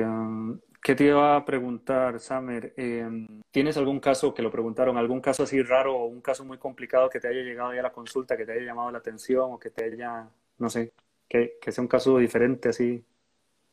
¿Qué 0.85 0.93
te 0.93 1.05
iba 1.05 1.35
a 1.35 1.43
preguntar, 1.43 2.19
Samer? 2.19 2.75
Em, 2.77 3.41
¿Tienes 3.49 3.75
algún 3.75 3.99
caso 3.99 4.35
que 4.35 4.43
lo 4.43 4.51
preguntaron, 4.51 4.99
algún 4.99 5.19
caso 5.19 5.41
así 5.41 5.63
raro 5.63 5.97
o 5.97 6.05
un 6.05 6.21
caso 6.21 6.45
muy 6.45 6.59
complicado 6.59 7.09
que 7.09 7.19
te 7.19 7.27
haya 7.27 7.41
llegado 7.41 7.73
ya 7.73 7.79
a 7.79 7.83
la 7.83 7.91
consulta, 7.91 8.37
que 8.37 8.45
te 8.45 8.51
haya 8.51 8.67
llamado 8.67 8.91
la 8.91 8.99
atención 8.99 9.51
o 9.51 9.59
que 9.59 9.71
te 9.71 9.83
haya, 9.83 10.29
no 10.59 10.69
sé, 10.69 10.93
que, 11.27 11.57
sea 11.69 11.81
un 11.81 11.87
caso 11.87 12.19
diferente 12.19 12.69
así? 12.69 13.03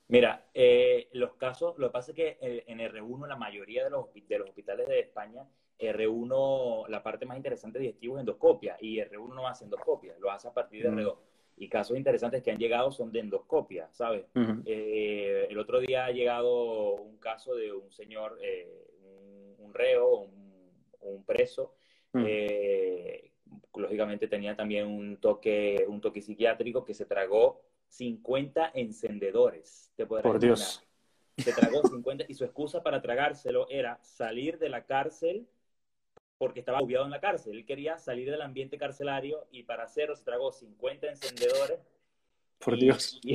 Mira, 0.08 0.46
eh, 0.52 1.08
los 1.12 1.34
casos, 1.34 1.78
lo 1.78 1.88
que 1.88 1.92
pasa 1.92 2.10
es 2.12 2.16
que 2.16 2.38
eh, 2.40 2.64
en 2.66 2.80
R1 2.80 3.26
la 3.26 3.36
mayoría 3.36 3.84
de 3.84 3.90
los, 3.90 4.06
de 4.12 4.38
los 4.38 4.48
hospitales 4.48 4.88
de 4.88 5.00
España, 5.00 5.46
R1, 5.78 6.88
la 6.88 7.02
parte 7.02 7.26
más 7.26 7.36
interesante 7.36 7.78
de 7.78 7.86
digestivo 7.86 8.16
es 8.16 8.20
endoscopia 8.20 8.76
y 8.80 8.98
R1 8.98 9.34
no 9.34 9.48
hace 9.48 9.64
endoscopia, 9.64 10.14
lo 10.18 10.30
hace 10.30 10.48
a 10.48 10.52
partir 10.52 10.82
de 10.82 10.90
R2 10.90 11.16
y 11.56 11.68
casos 11.68 11.96
interesantes 11.96 12.42
que 12.42 12.50
han 12.50 12.58
llegado 12.58 12.90
son 12.90 13.12
de 13.12 13.20
endoscopia, 13.20 13.88
¿sabes? 13.92 14.26
Eh, 14.64 15.46
el 15.48 15.58
otro 15.58 15.80
día 15.80 16.06
ha 16.06 16.10
llegado 16.10 16.94
un 16.94 17.18
caso 17.18 17.54
de 17.54 17.72
un 17.72 17.92
señor, 17.92 18.38
eh, 18.42 18.88
un, 19.58 19.72
reo, 19.74 20.28
un, 21.00 21.24
preso, 21.24 21.74
eh, 22.14 23.30
lógicamente 23.74 24.28
tenía 24.28 24.56
también 24.56 24.86
un 24.86 25.18
toque, 25.18 25.84
un 25.86 26.00
toque 26.00 26.20
psiquiátrico 26.20 26.84
que 26.84 26.94
se 26.94 27.06
tragó 27.06 27.60
50 27.92 28.72
encendedores. 28.74 29.92
¿te 29.96 30.06
Por 30.06 30.38
Dios. 30.38 30.82
Se 31.36 31.52
tragó 31.52 31.82
50 31.86 32.24
y 32.28 32.34
su 32.34 32.44
excusa 32.44 32.82
para 32.82 33.02
tragárselo 33.02 33.68
era 33.68 33.98
salir 34.02 34.58
de 34.58 34.70
la 34.70 34.86
cárcel 34.86 35.46
porque 36.38 36.60
estaba 36.60 36.78
obviado 36.78 37.04
en 37.04 37.10
la 37.10 37.20
cárcel. 37.20 37.58
Él 37.58 37.66
quería 37.66 37.98
salir 37.98 38.30
del 38.30 38.40
ambiente 38.40 38.78
carcelario 38.78 39.46
y 39.50 39.64
para 39.64 39.84
hacerlo 39.84 40.16
se 40.16 40.24
tragó 40.24 40.52
50 40.52 41.06
encendedores. 41.06 41.80
Por 42.58 42.78
Dios. 42.78 43.20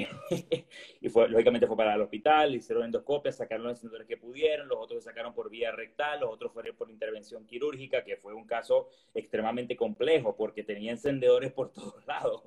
Y, 1.00 1.10
fue, 1.10 1.30
lógicamente 1.30 1.68
fue 1.68 1.78
para 1.78 1.94
el 1.94 2.02
hospital, 2.02 2.56
hicieron 2.56 2.86
endoscopias, 2.86 3.38
sacaron 3.38 3.68
los 3.68 3.78
encendedores 3.78 4.08
que 4.08 4.18
pudieron, 4.18 4.68
los 4.68 4.80
otros 4.80 5.04
se 5.04 5.10
sacaron 5.10 5.34
por 5.36 5.50
vía 5.50 5.72
rectal, 5.72 6.22
los 6.22 6.32
otros 6.32 6.52
fueron 6.52 6.76
por 6.76 6.90
intervención 6.90 7.46
quirúrgica, 7.46 8.04
que 8.04 8.18
fue 8.18 8.34
un 8.34 8.48
caso 8.48 8.90
extremadamente 9.14 9.76
complejo 9.76 10.36
porque 10.36 10.64
tenía 10.64 10.92
encendedores 10.92 11.54
por 11.54 11.72
todos 11.72 12.06
lados, 12.08 12.44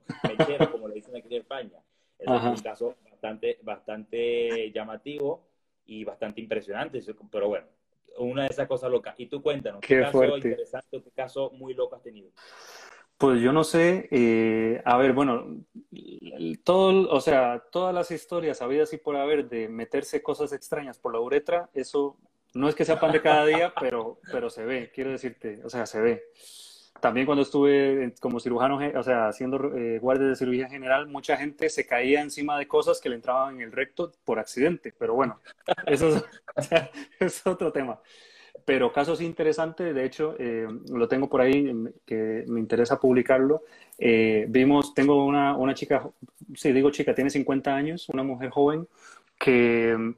como 0.73 0.89
le 0.89 0.97
dicen 0.97 1.17
aquí 1.17 1.29
en 1.29 1.43
España. 1.43 1.81
Es 2.21 2.29
un 2.29 2.57
caso 2.57 2.97
bastante, 3.11 3.59
bastante 3.63 4.71
llamativo 4.73 5.47
y 5.87 6.05
bastante 6.05 6.41
impresionante, 6.41 7.01
pero 7.31 7.49
bueno, 7.49 7.67
una 8.19 8.43
de 8.43 8.49
esas 8.49 8.69
cosas 8.69 8.91
locas. 8.91 9.15
Y 9.19 9.27
tú 9.27 9.43
cuéntanos, 9.43 9.81
¿qué, 9.81 10.01
caso 10.01 10.37
interesante, 10.37 11.03
qué 11.03 11.11
caso 11.11 11.51
muy 11.51 11.75
loco 11.75 11.97
has 11.97 12.03
tenido? 12.03 12.31
Pues 13.17 13.43
yo 13.43 13.53
no 13.53 13.65
sé, 13.65 14.09
eh, 14.11 14.81
a 14.85 14.97
ver, 14.97 15.13
bueno, 15.13 15.65
todo, 16.65 17.11
o 17.11 17.21
sea, 17.21 17.63
todas 17.71 17.95
las 17.95 18.11
historias 18.11 18.63
habidas 18.63 18.95
y 18.95 18.97
por 18.97 19.17
haber 19.17 19.49
de 19.49 19.69
meterse 19.69 20.23
cosas 20.23 20.55
extrañas 20.55 20.99
por 20.99 21.13
la 21.13 21.21
uretra, 21.21 21.69
eso 21.75 22.17
no 22.55 22.69
es 22.69 22.75
que 22.75 22.87
sea 22.87 22.99
pan 22.99 23.13
de 23.13 23.21
cada 23.21 23.45
día, 23.45 23.75
pero, 23.81 24.21
pero 24.33 24.49
se 24.49 24.65
ve, 24.65 24.91
quiero 24.95 25.11
decirte, 25.11 25.61
o 25.65 25.69
sea, 25.69 25.85
se 25.85 26.01
ve. 26.01 26.23
También 27.01 27.27
cuando 27.27 27.43
estuve 27.43 28.13
como 28.21 28.41
cirujano, 28.41 28.79
o 28.95 29.03
sea, 29.03 29.29
haciendo 29.29 29.77
eh, 29.77 29.99
guardia 29.99 30.29
de 30.29 30.37
cirugía 30.37 30.69
general, 30.69 31.09
mucha 31.09 31.37
gente 31.37 31.69
se 31.69 31.87
caía 31.87 32.21
encima 32.21 32.59
de 32.59 32.69
cosas 32.69 33.01
que 33.01 33.09
le 33.09 33.17
entraban 33.17 33.57
en 33.57 33.63
el 33.63 33.73
recto 33.73 34.13
por 34.25 34.39
accidente, 34.39 34.93
pero 34.99 35.15
bueno, 35.15 35.41
eso 35.87 36.23
es, 37.21 37.47
otro 37.47 37.73
tema. 37.73 38.01
Pero 38.65 38.93
casos 38.93 39.21
interesantes, 39.21 39.95
de 39.95 40.05
hecho, 40.05 40.37
eh, 40.39 40.69
lo 40.91 41.09
tengo 41.09 41.29
por 41.29 41.41
ahí, 41.41 41.73
que 42.05 42.45
me 42.47 42.61
interesa 42.61 43.01
publicarlo. 43.01 43.63
Eh, 43.99 44.45
vimos, 44.49 44.93
tengo 44.95 45.25
una, 45.25 45.57
una 45.57 45.75
chica, 45.75 46.09
sí, 46.55 46.73
digo 46.73 46.91
chica, 46.91 47.15
tiene 47.15 47.31
50 47.31 47.75
años, 47.75 48.09
una 48.11 48.23
mujer 48.23 48.51
joven, 48.51 48.87
que, 49.39 50.15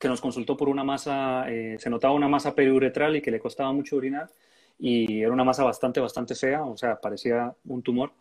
que 0.00 0.08
nos 0.08 0.20
consultó 0.20 0.56
por 0.56 0.68
una 0.68 0.84
masa, 0.84 1.44
se 1.78 1.90
notaba 1.90 2.14
una 2.14 2.28
masa 2.28 2.54
periuretral 2.54 3.16
y 3.16 3.20
que 3.20 3.30
le 3.30 3.40
costaba 3.40 3.72
mucho 3.72 3.96
orinar 3.96 4.30
y 4.78 5.22
era 5.22 5.32
una 5.32 5.44
masa 5.44 5.64
bastante, 5.64 6.00
bastante 6.00 6.34
fea, 6.34 6.64
o 6.64 6.76
sea, 6.76 7.00
parecía 7.00 7.54
un 7.66 7.82
tumor. 7.82 8.12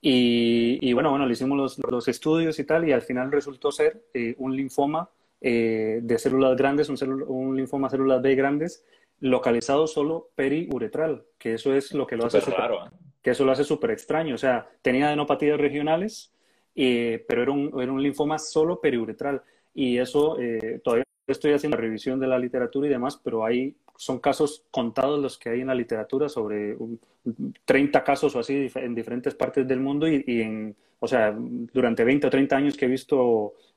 Y, 0.00 0.78
y 0.80 0.92
bueno, 0.92 1.10
bueno, 1.10 1.26
le 1.26 1.32
hicimos 1.32 1.56
los, 1.56 1.78
los, 1.90 2.06
estudios 2.08 2.58
y 2.58 2.64
tal, 2.64 2.88
y 2.88 2.92
al 2.92 3.02
final 3.02 3.32
resultó 3.32 3.72
ser 3.72 4.04
eh, 4.14 4.34
un 4.38 4.54
linfoma 4.54 5.08
eh, 5.40 6.00
de 6.02 6.18
células 6.18 6.56
grandes, 6.56 6.88
un, 6.88 7.24
un, 7.26 7.56
linfoma 7.56 7.90
células 7.90 8.22
B 8.22 8.34
grandes, 8.34 8.84
localizado 9.20 9.86
solo 9.86 10.30
periuretral, 10.34 11.24
que 11.38 11.54
eso 11.54 11.74
es 11.74 11.92
lo 11.92 12.06
que 12.06 12.16
lo 12.16 12.26
hace 12.26 12.40
super, 12.40 12.58
raro, 12.58 12.86
¿eh? 12.86 12.90
que 13.22 13.30
eso 13.30 13.44
lo 13.44 13.52
hace 13.52 13.64
súper 13.64 13.90
extraño. 13.90 14.34
O 14.34 14.38
sea, 14.38 14.68
tenía 14.82 15.08
adenopatías 15.08 15.58
regionales, 15.58 16.32
pero 16.74 17.42
era 17.42 17.50
un, 17.50 17.72
era 17.80 17.90
un 17.90 18.02
linfoma 18.02 18.38
solo 18.38 18.80
periuretral. 18.80 19.42
Y 19.74 19.98
eso 19.98 20.38
todavía 20.82 21.04
estoy 21.26 21.52
haciendo 21.52 21.76
la 21.76 21.82
revisión 21.82 22.20
de 22.20 22.26
la 22.26 22.38
literatura 22.38 22.86
y 22.86 22.90
demás, 22.90 23.20
pero 23.22 23.44
hay 23.44 23.74
son 23.96 24.18
casos 24.18 24.64
contados 24.70 25.20
los 25.20 25.38
que 25.38 25.50
hay 25.50 25.60
en 25.60 25.68
la 25.68 25.74
literatura 25.74 26.28
sobre 26.28 26.76
30 27.64 28.04
casos 28.04 28.34
o 28.36 28.40
así 28.40 28.70
en 28.74 28.94
diferentes 28.94 29.34
partes 29.34 29.66
del 29.66 29.80
mundo 29.80 30.06
y, 30.08 30.22
en, 30.40 30.76
o 30.98 31.08
sea, 31.08 31.34
durante 31.36 32.04
20 32.04 32.26
o 32.26 32.30
30 32.30 32.56
años 32.56 32.76
que 32.76 32.86
he 32.86 32.88
visto, 32.88 33.18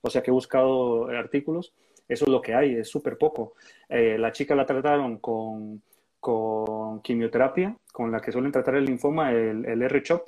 o 0.02 0.10
sea, 0.10 0.22
que 0.22 0.32
he 0.32 0.34
buscado 0.34 1.08
artículos, 1.08 1.74
eso 2.08 2.26
es 2.26 2.32
lo 2.32 2.42
que 2.42 2.54
hay, 2.54 2.76
es 2.76 2.90
súper 2.90 3.18
poco. 3.18 3.54
Eh, 3.88 4.18
la 4.18 4.32
chica 4.32 4.56
la 4.56 4.66
trataron 4.66 5.18
con, 5.18 5.82
con, 6.20 7.02
quimioterapia, 7.02 7.78
con 7.92 8.12
la 8.12 8.20
que 8.20 8.32
suelen 8.32 8.52
tratar 8.52 8.76
el 8.76 8.86
linfoma, 8.86 9.32
el, 9.32 9.66
el 9.66 9.82
R-CHOP, 9.84 10.28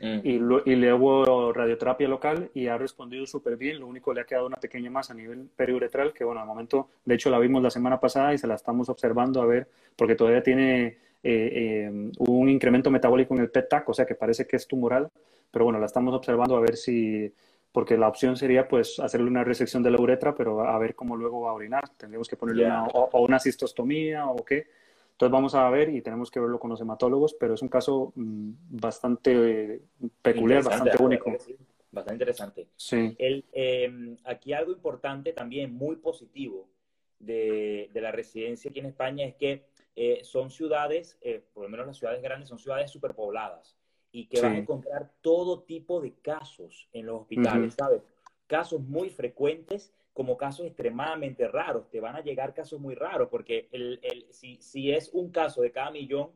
Mm. 0.00 0.20
Y, 0.22 0.40
y, 0.72 0.76
le 0.76 0.92
hubo 0.92 1.52
radioterapia 1.52 2.06
local 2.06 2.50
y 2.54 2.68
ha 2.68 2.78
respondido 2.78 3.26
súper 3.26 3.56
bien. 3.56 3.80
Lo 3.80 3.86
único 3.86 4.14
le 4.14 4.20
ha 4.20 4.24
quedado 4.24 4.46
una 4.46 4.56
pequeña 4.56 4.90
masa 4.90 5.12
a 5.12 5.16
nivel 5.16 5.48
periuretral, 5.56 6.12
que 6.12 6.24
bueno, 6.24 6.40
al 6.40 6.46
momento, 6.46 6.88
de 7.04 7.14
hecho 7.16 7.30
la 7.30 7.38
vimos 7.38 7.62
la 7.62 7.70
semana 7.70 7.98
pasada 7.98 8.32
y 8.32 8.38
se 8.38 8.46
la 8.46 8.54
estamos 8.54 8.88
observando 8.88 9.42
a 9.42 9.46
ver, 9.46 9.68
porque 9.96 10.14
todavía 10.14 10.42
tiene 10.42 10.86
eh, 10.86 10.98
eh, 11.24 12.10
un 12.18 12.48
incremento 12.48 12.90
metabólico 12.90 13.34
en 13.34 13.40
el 13.40 13.50
PET-TAC, 13.50 13.88
o 13.88 13.94
sea 13.94 14.06
que 14.06 14.14
parece 14.14 14.46
que 14.46 14.56
es 14.56 14.68
tumoral, 14.68 15.08
pero 15.50 15.64
bueno, 15.64 15.80
la 15.80 15.86
estamos 15.86 16.14
observando 16.14 16.56
a 16.56 16.60
ver 16.60 16.76
si, 16.76 17.32
porque 17.72 17.96
la 17.96 18.08
opción 18.08 18.36
sería 18.36 18.68
pues 18.68 19.00
hacerle 19.00 19.28
una 19.28 19.42
resección 19.42 19.82
de 19.82 19.90
la 19.90 20.00
uretra, 20.00 20.34
pero 20.34 20.60
a 20.60 20.78
ver 20.78 20.94
cómo 20.94 21.16
luego 21.16 21.42
va 21.42 21.50
a 21.50 21.54
orinar. 21.54 21.88
Tendríamos 21.96 22.28
que 22.28 22.36
ponerle 22.36 22.66
una, 22.66 22.86
o, 22.86 23.20
una 23.22 23.38
cistostomía 23.38 24.26
o 24.26 24.44
qué 24.44 24.66
entonces 25.18 25.32
vamos 25.32 25.54
a 25.56 25.68
ver 25.68 25.88
y 25.88 26.00
tenemos 26.00 26.30
que 26.30 26.38
verlo 26.38 26.60
con 26.60 26.70
los 26.70 26.80
hematólogos, 26.80 27.34
pero 27.34 27.54
es 27.54 27.62
un 27.62 27.68
caso 27.68 28.12
mm, 28.14 28.52
bastante 28.70 29.72
eh, 29.72 29.82
peculiar, 30.22 30.62
bastante 30.62 31.02
único. 31.02 31.32
Bastante 31.90 32.14
interesante. 32.14 32.68
Sí. 32.76 33.16
El, 33.18 33.44
em, 33.50 34.16
aquí 34.22 34.52
algo 34.52 34.70
importante 34.70 35.32
también, 35.32 35.74
muy 35.74 35.96
positivo 35.96 36.68
de, 37.18 37.90
de, 37.92 38.00
la 38.00 38.12
residencia 38.12 38.70
aquí 38.70 38.78
en 38.78 38.86
España 38.86 39.26
es 39.26 39.34
que 39.34 39.64
eh, 39.96 40.20
son 40.22 40.52
ciudades, 40.52 41.18
eh, 41.20 41.42
por 41.52 41.64
lo 41.64 41.68
menos 41.68 41.88
las 41.88 41.96
ciudades 41.96 42.22
grandes, 42.22 42.48
son 42.48 42.60
ciudades 42.60 42.88
superpobladas 42.88 43.76
y 44.12 44.28
que 44.28 44.40
van 44.40 44.52
a 44.52 44.58
encontrar 44.58 45.10
todo 45.20 45.64
tipo 45.64 46.00
de 46.00 46.14
casos 46.14 46.88
en 46.92 47.06
los 47.06 47.22
hospitales, 47.22 47.74
¿sabes? 47.74 48.02
Casos 48.46 48.80
muy 48.82 49.10
frecuentes 49.10 49.92
como 50.18 50.36
casos 50.36 50.66
extremadamente 50.66 51.46
raros. 51.46 51.88
Te 51.92 52.00
van 52.00 52.16
a 52.16 52.22
llegar 52.22 52.52
casos 52.52 52.80
muy 52.80 52.96
raros, 52.96 53.28
porque 53.30 53.68
el, 53.70 54.00
el, 54.02 54.26
si, 54.30 54.58
si, 54.60 54.90
es 54.90 55.10
un 55.12 55.30
caso 55.30 55.62
de 55.62 55.70
cada 55.70 55.92
millón, 55.92 56.30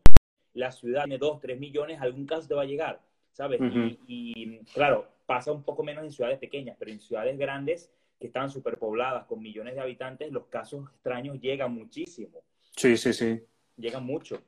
la 0.55 0.71
ciudad 0.71 1.03
tiene 1.03 1.19
dos, 1.19 1.41
tres 1.41 1.59
millones, 1.59 2.01
algún 2.01 2.25
caso 2.25 2.47
te 2.47 2.55
va 2.55 2.63
a 2.63 2.65
llegar, 2.65 3.01
¿sabes? 3.33 3.61
y, 4.07 4.61
claro, 4.73 5.09
pasa 5.27 5.51
un 5.51 5.65
poco 5.65 5.83
menos 5.83 6.05
en 6.05 6.13
ciudades 6.13 6.39
pequeñas, 6.39 6.77
pero 6.79 6.93
en 6.93 7.01
ciudades 7.01 7.37
grandes 7.37 7.91
que 8.21 8.29
están 8.29 8.51
superpobladas 8.51 9.25
con 9.25 9.43
millones 9.43 9.75
de 9.75 9.81
habitantes, 9.81 10.31
los 10.31 10.47
casos 10.47 10.89
extraños 10.93 11.41
llegan 11.41 11.75
muchísimo. 11.75 12.45
Sí, 12.77 12.97
sí, 12.97 13.13
sí. 13.13 13.43
Llegan 13.77 14.05
mucho. 14.05 14.41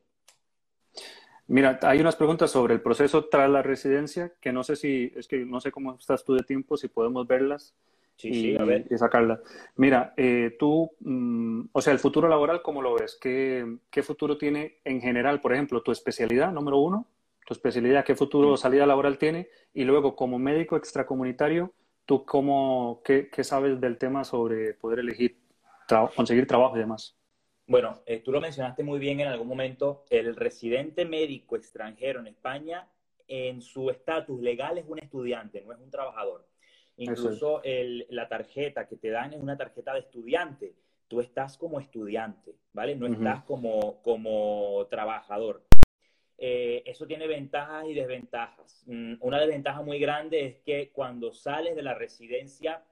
Mira, 1.48 1.80
hay 1.82 2.00
unas 2.00 2.14
preguntas 2.14 2.52
sobre 2.52 2.74
el 2.74 2.82
proceso 2.82 3.24
tras 3.24 3.50
la 3.50 3.62
residencia 3.62 4.32
que 4.40 4.52
no 4.52 4.62
sé 4.62 4.76
si, 4.76 5.12
es 5.16 5.26
que 5.26 5.44
no 5.44 5.60
sé 5.60 5.72
cómo 5.72 5.96
estás 5.98 6.22
tú 6.22 6.34
de 6.34 6.44
tiempo, 6.44 6.76
si 6.76 6.86
podemos 6.86 7.26
verlas 7.26 7.74
Sí, 8.16 8.28
y, 8.28 8.34
sí, 8.34 8.56
a 8.56 8.64
ver. 8.64 8.86
y 8.90 8.96
sacarlas. 8.96 9.40
Mira, 9.76 10.14
eh, 10.16 10.56
tú, 10.58 10.90
mm, 11.00 11.66
o 11.72 11.80
sea, 11.82 11.92
el 11.92 11.98
futuro 11.98 12.28
laboral, 12.28 12.62
¿cómo 12.62 12.80
lo 12.80 12.94
ves? 12.94 13.18
¿Qué, 13.20 13.78
qué 13.90 14.02
futuro 14.02 14.38
tiene 14.38 14.78
en 14.84 15.00
general, 15.00 15.40
por 15.40 15.52
ejemplo, 15.52 15.82
tu 15.82 15.92
especialidad, 15.92 16.52
número 16.52 16.78
uno? 16.78 17.08
Tu 17.46 17.52
especialidad, 17.54 18.04
¿qué 18.04 18.14
futuro 18.14 18.56
salida 18.56 18.86
laboral 18.86 19.18
tiene? 19.18 19.48
Y 19.74 19.84
luego, 19.84 20.16
como 20.16 20.38
médico 20.38 20.76
extracomunitario, 20.76 21.72
¿tú 22.06 22.24
cómo, 22.24 23.02
qué, 23.04 23.28
qué 23.30 23.44
sabes 23.44 23.80
del 23.80 23.98
tema 23.98 24.24
sobre 24.24 24.74
poder 24.74 25.00
elegir, 25.00 25.36
tra- 25.88 26.10
conseguir 26.14 26.46
trabajo 26.46 26.76
y 26.76 26.80
demás? 26.80 27.16
Bueno, 27.66 28.00
eh, 28.06 28.20
tú 28.20 28.30
lo 28.32 28.40
mencionaste 28.40 28.82
muy 28.82 28.98
bien 28.98 29.20
en 29.20 29.28
algún 29.28 29.48
momento, 29.48 30.04
el 30.10 30.36
residente 30.36 31.04
médico 31.04 31.56
extranjero 31.56 32.20
en 32.20 32.26
España, 32.28 32.88
en 33.26 33.60
su 33.62 33.90
estatus 33.90 34.40
legal 34.40 34.78
es 34.78 34.84
un 34.86 34.98
estudiante, 34.98 35.62
no 35.62 35.72
es 35.72 35.80
un 35.80 35.90
trabajador. 35.90 36.46
Incluso 36.96 37.62
el- 37.64 38.06
la 38.10 38.28
tarjeta 38.28 38.86
que 38.86 38.96
te 38.96 39.10
dan 39.10 39.32
es 39.32 39.40
una 39.42 39.56
tarjeta 39.56 39.92
de 39.94 40.00
estudiante. 40.00 40.74
Tú 41.08 41.20
estás 41.20 41.58
como 41.58 41.80
estudiante, 41.80 42.54
¿vale? 42.72 42.94
No 42.96 43.06
estás 43.06 43.44
como, 43.44 44.00
como 44.02 44.86
trabajador. 44.88 45.62
Eh, 46.38 46.82
eso 46.86 47.06
tiene 47.06 47.26
ventajas 47.26 47.86
y 47.86 47.94
desventajas. 47.94 48.82
Mm, 48.86 49.14
Una 49.20 49.40
desventaja 49.40 49.82
muy 49.82 49.98
grande 49.98 50.44
es 50.46 50.56
que 50.60 50.90
cuando 50.90 51.32
sales 51.32 51.76
de 51.76 51.82
la 51.82 51.94
residencia, 51.94 52.82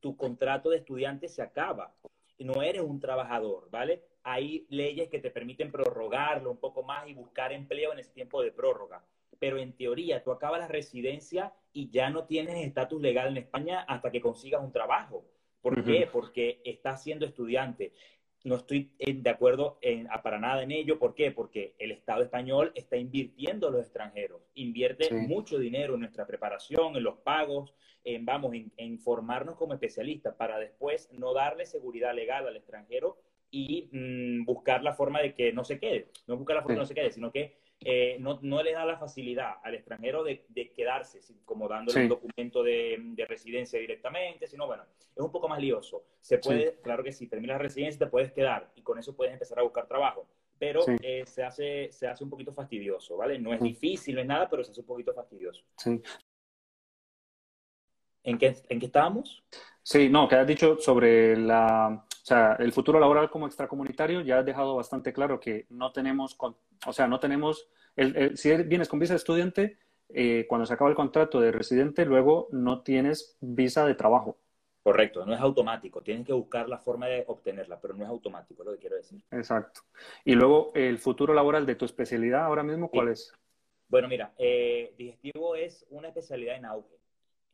tu 0.00 0.16
contrato 0.16 0.70
de 0.70 0.78
estudiante 0.78 1.28
se 1.28 1.42
acaba. 1.42 1.94
No 2.38 2.62
eres 2.62 2.82
un 2.82 3.00
trabajador, 3.00 3.68
¿vale? 3.70 4.02
Hay 4.22 4.66
leyes 4.70 5.08
que 5.08 5.18
te 5.18 5.30
permiten 5.30 5.70
prorrogarlo 5.72 6.50
un 6.50 6.58
poco 6.58 6.82
más 6.82 7.08
y 7.08 7.14
buscar 7.14 7.52
empleo 7.52 7.92
en 7.92 7.98
ese 8.00 8.12
tiempo 8.12 8.42
de 8.42 8.52
prórroga. 8.52 9.02
Pero 9.38 9.58
en 9.58 9.72
teoría, 9.72 10.22
tú 10.22 10.30
acabas 10.32 10.60
la 10.60 10.68
residencia 10.68 11.52
y 11.72 11.90
ya 11.90 12.10
no 12.10 12.24
tienes 12.24 12.56
estatus 12.66 13.00
legal 13.00 13.28
en 13.28 13.36
España 13.38 13.80
hasta 13.88 14.10
que 14.10 14.20
consigas 14.20 14.62
un 14.62 14.72
trabajo. 14.72 15.24
¿Por 15.60 15.84
qué? 15.84 16.08
Porque 16.10 16.60
estás 16.64 17.02
siendo 17.02 17.26
estudiante 17.26 17.92
no 18.44 18.54
estoy 18.54 18.92
de 19.00 19.28
acuerdo 19.28 19.76
en- 19.82 20.08
a- 20.08 20.22
para 20.22 20.38
nada 20.38 20.62
en 20.62 20.70
ello. 20.70 21.00
¿Por 21.00 21.16
qué? 21.16 21.32
Porque 21.32 21.74
el 21.80 21.90
Estado 21.90 22.22
español 22.22 22.70
está 22.76 22.96
invirtiendo 22.96 23.66
en 23.66 23.72
los 23.72 23.82
extranjeros, 23.82 24.40
invierte 24.54 25.06
Sí. 25.06 25.14
mucho 25.14 25.58
dinero 25.58 25.94
en 25.94 26.00
nuestra 26.00 26.28
preparación, 26.28 26.94
en 26.94 27.02
los 27.02 27.16
pagos, 27.16 27.74
en, 28.04 28.24
vamos, 28.24 28.54
en, 28.54 28.70
en 28.76 29.00
formarnos 29.00 29.56
como 29.56 29.74
especialistas 29.74 30.36
para 30.36 30.60
después 30.60 31.08
no 31.12 31.34
darle 31.34 31.66
seguridad 31.66 32.14
legal 32.14 32.46
al 32.46 32.54
extranjero 32.56 33.16
y 33.50 33.88
mm, 33.90 34.44
buscar 34.44 34.84
la 34.84 34.92
forma 34.94 35.20
de 35.22 35.34
que 35.34 35.52
no 35.52 35.64
se 35.64 35.80
quede. 35.80 36.06
No 36.28 36.36
buscar 36.36 36.54
la 36.54 36.62
forma 36.62 36.74
de 36.74 36.78
que 36.78 36.82
no 36.82 36.86
se 36.86 36.94
quede, 36.94 37.10
sino 37.10 37.32
que 37.32 37.56
eh, 37.80 38.16
no, 38.20 38.38
no 38.42 38.62
le 38.62 38.72
da 38.72 38.84
la 38.84 38.96
facilidad 38.98 39.54
al 39.62 39.74
extranjero 39.74 40.24
de, 40.24 40.44
de 40.48 40.72
quedarse, 40.72 41.20
como 41.44 41.68
dándole 41.68 41.92
Sí. 41.94 42.02
un 42.04 42.08
documento 42.08 42.62
de, 42.62 42.96
de 43.00 43.26
residencia 43.26 43.78
directamente, 43.78 44.46
sino 44.46 44.66
bueno, 44.66 44.84
es 45.14 45.22
un 45.22 45.30
poco 45.30 45.48
más 45.48 45.60
lioso. 45.60 46.04
Se 46.20 46.38
puede, 46.38 46.80
claro 46.80 47.04
que 47.04 47.12
sí, 47.12 47.26
terminas 47.28 47.56
la 47.56 47.62
residencia, 47.62 47.98
te 48.06 48.10
puedes 48.10 48.32
quedar 48.32 48.72
y 48.74 48.82
con 48.82 48.98
eso 48.98 49.14
puedes 49.14 49.32
empezar 49.32 49.58
a 49.58 49.62
buscar 49.62 49.86
trabajo. 49.86 50.26
Pero 50.58 50.80
Sí. 50.82 50.96
eh, 51.02 51.24
se, 51.26 51.42
hace, 51.44 51.92
se 51.92 52.08
hace 52.08 52.24
un 52.24 52.30
poquito 52.30 52.50
fastidioso, 52.52 53.16
¿vale? 53.18 53.38
No 53.38 53.52
es 53.52 53.60
difícil, 53.60 54.14
no 54.14 54.22
es 54.22 54.26
nada, 54.26 54.48
pero 54.48 54.64
se 54.64 54.70
hace 54.72 54.80
un 54.80 54.86
poquito 54.86 55.12
fastidioso. 55.12 55.62
Sí. 55.76 56.00
¿En 58.24 58.38
qué, 58.38 58.56
en 58.68 58.80
qué 58.80 58.86
estábamos? 58.86 59.44
Sí, 59.82 60.08
no, 60.08 60.26
que 60.28 60.34
has 60.34 60.46
dicho 60.46 60.78
sobre 60.80 61.36
la, 61.36 62.04
o 62.26 62.28
sea, 62.28 62.56
el 62.58 62.72
futuro 62.72 62.98
laboral 62.98 63.30
como 63.30 63.46
extracomunitario, 63.46 64.20
ya 64.20 64.40
has 64.40 64.44
dejado 64.44 64.74
bastante 64.74 65.12
claro 65.12 65.38
que 65.38 65.64
no 65.68 65.92
tenemos, 65.92 66.34
con- 66.34 66.56
o 66.84 66.92
sea, 66.92 67.06
no 67.06 67.20
tenemos, 67.20 67.68
el- 67.94 68.16
el- 68.16 68.36
si 68.36 68.52
vienes 68.64 68.88
con 68.88 68.98
visa 68.98 69.12
de 69.12 69.18
estudiante, 69.18 69.78
eh, 70.08 70.44
cuando 70.48 70.66
se 70.66 70.74
acaba 70.74 70.90
el 70.90 70.96
contrato 70.96 71.38
de 71.40 71.52
residente, 71.52 72.04
luego 72.04 72.48
no 72.50 72.82
tienes 72.82 73.36
visa 73.40 73.86
de 73.86 73.94
trabajo. 73.94 74.38
Correcto, 74.82 75.24
no 75.24 75.34
es 75.34 75.40
automático. 75.40 76.02
Tienes 76.02 76.26
que 76.26 76.32
buscar 76.32 76.68
la 76.68 76.78
forma 76.78 77.06
de 77.06 77.22
obtenerla, 77.28 77.78
pero 77.80 77.94
no 77.94 78.02
es 78.02 78.10
automático, 78.10 78.62
es 78.64 78.66
lo 78.66 78.72
que 78.72 78.78
quiero 78.80 78.96
decir. 78.96 79.22
Exacto. 79.30 79.82
Y 80.24 80.34
luego, 80.34 80.72
el 80.74 80.98
futuro 80.98 81.32
laboral 81.32 81.64
de 81.64 81.76
tu 81.76 81.84
especialidad 81.84 82.44
ahora 82.44 82.64
mismo, 82.64 82.90
¿cuál 82.90 83.06
Sí. 83.06 83.12
es? 83.12 83.32
Bueno, 83.86 84.08
mira, 84.08 84.32
eh, 84.36 84.92
digestivo 84.98 85.54
es 85.54 85.86
una 85.90 86.08
especialidad 86.08 86.56
en 86.56 86.64
auge. 86.64 86.95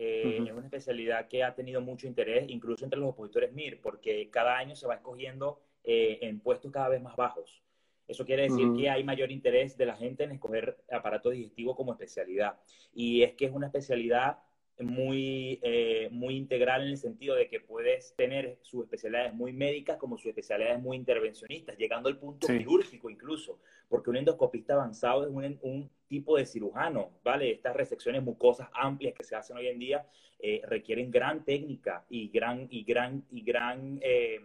Eh. 0.05 0.39
Es 0.45 0.53
una 0.53 0.65
especialidad 0.65 1.29
que 1.29 1.45
ha 1.45 1.55
tenido 1.55 1.81
mucho 1.81 2.09
interés, 2.09 2.47
incluso 2.49 2.85
entre 2.85 2.99
los 2.99 3.11
opositores 3.11 3.53
MIR, 3.53 3.81
porque 3.81 4.29
cada 4.31 4.59
año 4.59 4.75
se 4.75 4.89
va 4.89 4.97
escogiendo 4.97 5.61
eh, 5.85 6.19
en 6.23 6.41
puestos 6.41 6.73
cada 6.73 6.89
vez 6.89 7.01
más 7.01 7.15
bajos. 7.15 7.63
Eso 8.09 8.27
quiere 8.27 8.43
decir 8.43 8.67
que 8.77 8.91
hay 8.91 9.05
mayor 9.05 9.31
interés 9.31 9.77
de 9.79 9.87
la 9.87 9.95
gente 9.95 10.25
en 10.25 10.33
escoger 10.33 10.77
aparato 10.91 11.31
digestivo 11.31 11.77
como 11.77 11.93
especialidad. 11.93 12.59
Y 12.93 13.23
es 13.23 13.35
que 13.35 13.45
es 13.45 13.53
una 13.53 13.67
especialidad 13.67 14.39
muy, 14.81 15.59
eh, 15.63 16.09
muy 16.11 16.37
integral 16.37 16.83
en 16.83 16.89
el 16.89 16.97
sentido 16.97 17.35
de 17.37 17.49
que 17.49 17.61
puedes 17.61 18.15
tener 18.17 18.59
sus 18.63 18.85
especialidades 18.85 19.35
muy 19.35 19.53
médicas 19.53 19.97
como 19.99 20.17
sus 20.17 20.27
especialidades 20.27 20.81
muy 20.81 20.97
intervencionistas, 20.97 21.77
llegando 21.77 22.09
al 22.09 22.19
punto 22.19 22.47
Sí. 22.47 22.59
quirúrgico 22.59 23.11
incluso, 23.11 23.61
porque 23.89 24.11
un 24.11 24.17
endoscopista 24.17 24.75
avanzado 24.75 25.25
es 25.25 25.31
un, 25.31 25.59
un 25.63 25.91
tipo 26.09 26.37
de 26.37 26.47
cirujano, 26.47 27.11
¿vale? 27.23 27.51
Estas 27.51 27.77
resecciones 27.77 28.23
mucosas 28.23 28.69
amplias 28.73 29.15
que 29.15 29.25
se 29.25 29.37
hacen 29.37 29.57
hoy 29.57 29.69
en 29.69 29.79
día 29.79 30.07
eh, 30.39 30.61
requieren 30.65 31.11
gran 31.11 31.45
técnica 31.45 32.05
y 32.09 32.29
gran, 32.29 32.67
y 32.71 32.83
gran, 32.83 33.25
y 33.31 33.43
gran 33.43 33.99
eh, 34.03 34.41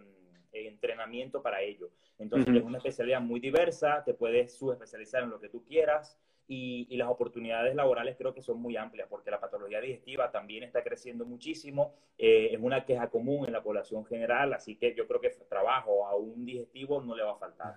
entrenamiento 0.52 1.42
para 1.42 1.60
ello. 1.62 1.90
Entonces 2.18 2.54
es 2.54 2.62
una 2.62 2.78
especialidad 2.78 3.20
muy 3.20 3.40
diversa, 3.40 4.02
te 4.04 4.14
puedes 4.14 4.52
subespecializar 4.56 5.22
en 5.22 5.30
lo 5.30 5.40
que 5.40 5.48
tú 5.48 5.64
quieras 5.64 6.18
y, 6.48 6.86
y 6.90 6.96
las 6.96 7.08
oportunidades 7.08 7.74
laborales 7.76 8.16
creo 8.16 8.34
que 8.34 8.42
son 8.42 8.60
muy 8.60 8.76
amplias 8.76 9.06
porque 9.08 9.30
la 9.30 9.38
patología 9.38 9.80
digestiva 9.80 10.30
también 10.32 10.64
está 10.64 10.82
creciendo 10.82 11.24
muchísimo, 11.24 11.94
eh, 12.16 12.48
es 12.52 12.58
una 12.60 12.84
queja 12.84 13.08
común 13.08 13.46
en 13.46 13.52
la 13.52 13.62
población 13.62 14.04
general, 14.06 14.52
así 14.54 14.76
que 14.76 14.94
yo 14.94 15.06
creo 15.06 15.20
que 15.20 15.30
trabajo 15.48 16.06
a 16.06 16.16
un 16.16 16.44
digestivo 16.44 17.00
no 17.02 17.14
le 17.14 17.22
va 17.22 17.32
a 17.32 17.38
faltar. 17.38 17.74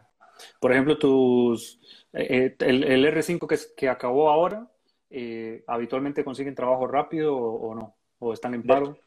Por 0.59 0.71
ejemplo, 0.71 0.97
tus, 0.97 1.79
eh, 2.13 2.27
eh, 2.29 2.55
el, 2.59 2.83
el 2.83 3.05
R5 3.05 3.47
que, 3.47 3.57
que 3.75 3.89
acabó 3.89 4.29
ahora, 4.29 4.69
eh, 5.09 5.63
¿habitualmente 5.67 6.23
consiguen 6.23 6.55
trabajo 6.55 6.87
rápido 6.87 7.35
o, 7.35 7.69
o 7.69 7.75
no? 7.75 7.95
¿O 8.19 8.33
están 8.33 8.53
en 8.53 8.63
paro? 8.63 8.97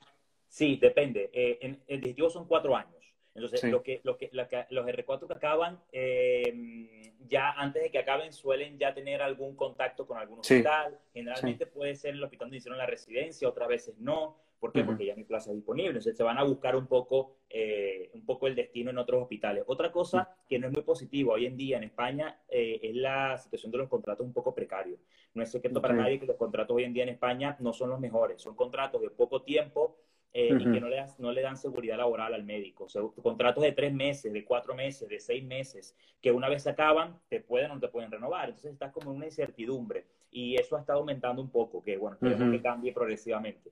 Sí, 0.48 0.76
depende. 0.76 1.30
En, 1.32 1.80
el 1.86 2.00
digestivo 2.00 2.30
son 2.30 2.46
cuatro 2.46 2.76
años. 2.76 2.93
Entonces, 3.34 3.60
Sí. 3.60 3.70
lo 3.70 3.82
que, 3.82 4.00
lo 4.04 4.16
que, 4.16 4.30
la 4.32 4.48
los 4.70 4.86
R4 4.86 5.26
que 5.26 5.34
acaban, 5.34 5.80
eh, 5.92 7.12
ya 7.26 7.50
antes 7.52 7.82
de 7.82 7.90
que 7.90 7.98
acaben, 7.98 8.32
suelen 8.32 8.78
ya 8.78 8.94
tener 8.94 9.22
algún 9.22 9.56
contacto 9.56 10.06
con 10.06 10.18
algún 10.18 10.42
Sí. 10.44 10.54
hospital. 10.54 10.98
Generalmente 11.12 11.66
puede 11.66 11.94
ser 11.96 12.14
el 12.14 12.22
hospital 12.22 12.46
donde 12.46 12.58
hicieron 12.58 12.78
la 12.78 12.86
residencia, 12.86 13.48
otras 13.48 13.68
veces 13.68 13.98
no. 13.98 14.36
¿Por 14.60 14.72
qué? 14.72 14.82
Porque 14.82 15.04
ya 15.04 15.12
no 15.12 15.18
hay 15.18 15.24
plazas 15.24 15.54
disponibles. 15.54 15.90
Entonces, 15.90 16.16
se 16.16 16.22
van 16.22 16.38
a 16.38 16.42
buscar 16.44 16.74
un 16.74 16.86
poco, 16.86 17.36
eh, 17.50 18.08
un 18.14 18.24
poco 18.24 18.46
el 18.46 18.54
destino 18.54 18.88
en 18.90 18.96
otros 18.96 19.20
hospitales. 19.22 19.62
Otra 19.66 19.92
cosa 19.92 20.34
que 20.48 20.58
no 20.58 20.68
es 20.68 20.72
muy 20.72 20.82
positiva 20.82 21.34
hoy 21.34 21.44
en 21.44 21.54
día 21.56 21.76
en 21.76 21.84
España 21.84 22.40
eh, 22.48 22.80
es 22.82 22.94
la 22.94 23.36
situación 23.36 23.70
de 23.72 23.78
los 23.78 23.90
contratos 23.90 24.24
un 24.24 24.32
poco 24.32 24.54
precarios. 24.54 24.98
No 25.34 25.42
es 25.42 25.50
secreto 25.50 25.82
para 25.82 25.92
nadie 25.92 26.18
que 26.18 26.24
los 26.24 26.36
contratos 26.36 26.74
hoy 26.74 26.84
en 26.84 26.94
día 26.94 27.02
en 27.02 27.10
España 27.10 27.56
no 27.60 27.74
son 27.74 27.90
los 27.90 28.00
mejores. 28.00 28.40
Son 28.40 28.54
contratos 28.56 29.02
de 29.02 29.10
poco 29.10 29.42
tiempo 29.42 29.98
eh, 30.36 30.48
y 30.58 30.72
que 30.72 30.80
no 30.80 30.88
le, 30.88 31.00
no 31.18 31.30
le 31.30 31.42
dan 31.42 31.56
seguridad 31.56 31.96
laboral 31.96 32.34
al 32.34 32.42
médico. 32.42 32.84
O 32.84 32.88
sea, 32.88 33.02
contratos 33.22 33.62
de 33.62 33.70
tres 33.70 33.94
meses, 33.94 34.32
de 34.32 34.44
cuatro 34.44 34.74
meses, 34.74 35.08
de 35.08 35.20
seis 35.20 35.44
meses, 35.44 35.96
que 36.20 36.32
una 36.32 36.48
vez 36.48 36.64
se 36.64 36.70
acaban, 36.70 37.20
te 37.28 37.38
pueden 37.38 37.70
o 37.70 37.74
no 37.74 37.80
te 37.80 37.86
pueden 37.86 38.10
renovar. 38.10 38.48
Entonces 38.48 38.72
estás 38.72 38.92
como 38.92 39.12
en 39.12 39.18
una 39.18 39.26
incertidumbre. 39.26 40.04
Y 40.32 40.56
eso 40.56 40.76
ha 40.76 40.80
estado 40.80 40.98
aumentando 40.98 41.40
un 41.40 41.50
poco, 41.50 41.80
que 41.80 41.96
bueno, 41.96 42.16
esperemos 42.16 42.50
que 42.50 42.60
cambie 42.60 42.92
progresivamente. 42.92 43.70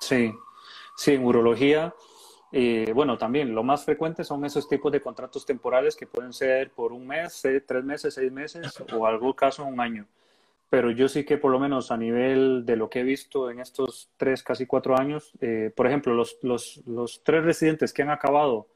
Sí, 0.00 0.32
sí, 0.96 1.14
en 1.14 1.24
urología, 1.24 1.94
eh, 2.50 2.90
bueno, 2.92 3.16
también 3.16 3.54
lo 3.54 3.62
más 3.62 3.84
frecuente 3.84 4.24
son 4.24 4.44
esos 4.44 4.68
tipos 4.68 4.90
de 4.90 5.00
contratos 5.00 5.46
temporales 5.46 5.94
que 5.94 6.08
pueden 6.08 6.32
ser 6.32 6.72
por 6.72 6.92
un 6.92 7.06
mes, 7.06 7.44
eh, 7.44 7.60
tres 7.60 7.84
meses, 7.84 8.12
seis 8.14 8.32
meses 8.32 8.82
o 8.92 8.96
en 8.96 9.14
algún 9.14 9.34
caso 9.34 9.64
un 9.64 9.78
año. 9.78 10.06
Pero 10.72 10.90
yo 10.90 11.06
sí 11.06 11.24
que 11.26 11.36
por 11.36 11.52
lo 11.52 11.58
menos 11.60 11.90
a 11.90 11.98
nivel 11.98 12.64
de 12.64 12.76
lo 12.76 12.88
que 12.88 13.00
he 13.00 13.02
visto 13.02 13.50
en 13.50 13.60
estos 13.60 14.08
tres, 14.16 14.42
casi 14.42 14.64
cuatro 14.64 14.98
años, 14.98 15.30
eh, 15.42 15.70
por 15.76 15.86
ejemplo, 15.86 16.14
los, 16.14 16.38
los, 16.40 16.82
los 16.86 17.22
tres 17.22 17.44
residentes 17.44 17.92
que 17.92 18.00
han 18.00 18.08
acabado 18.08 18.68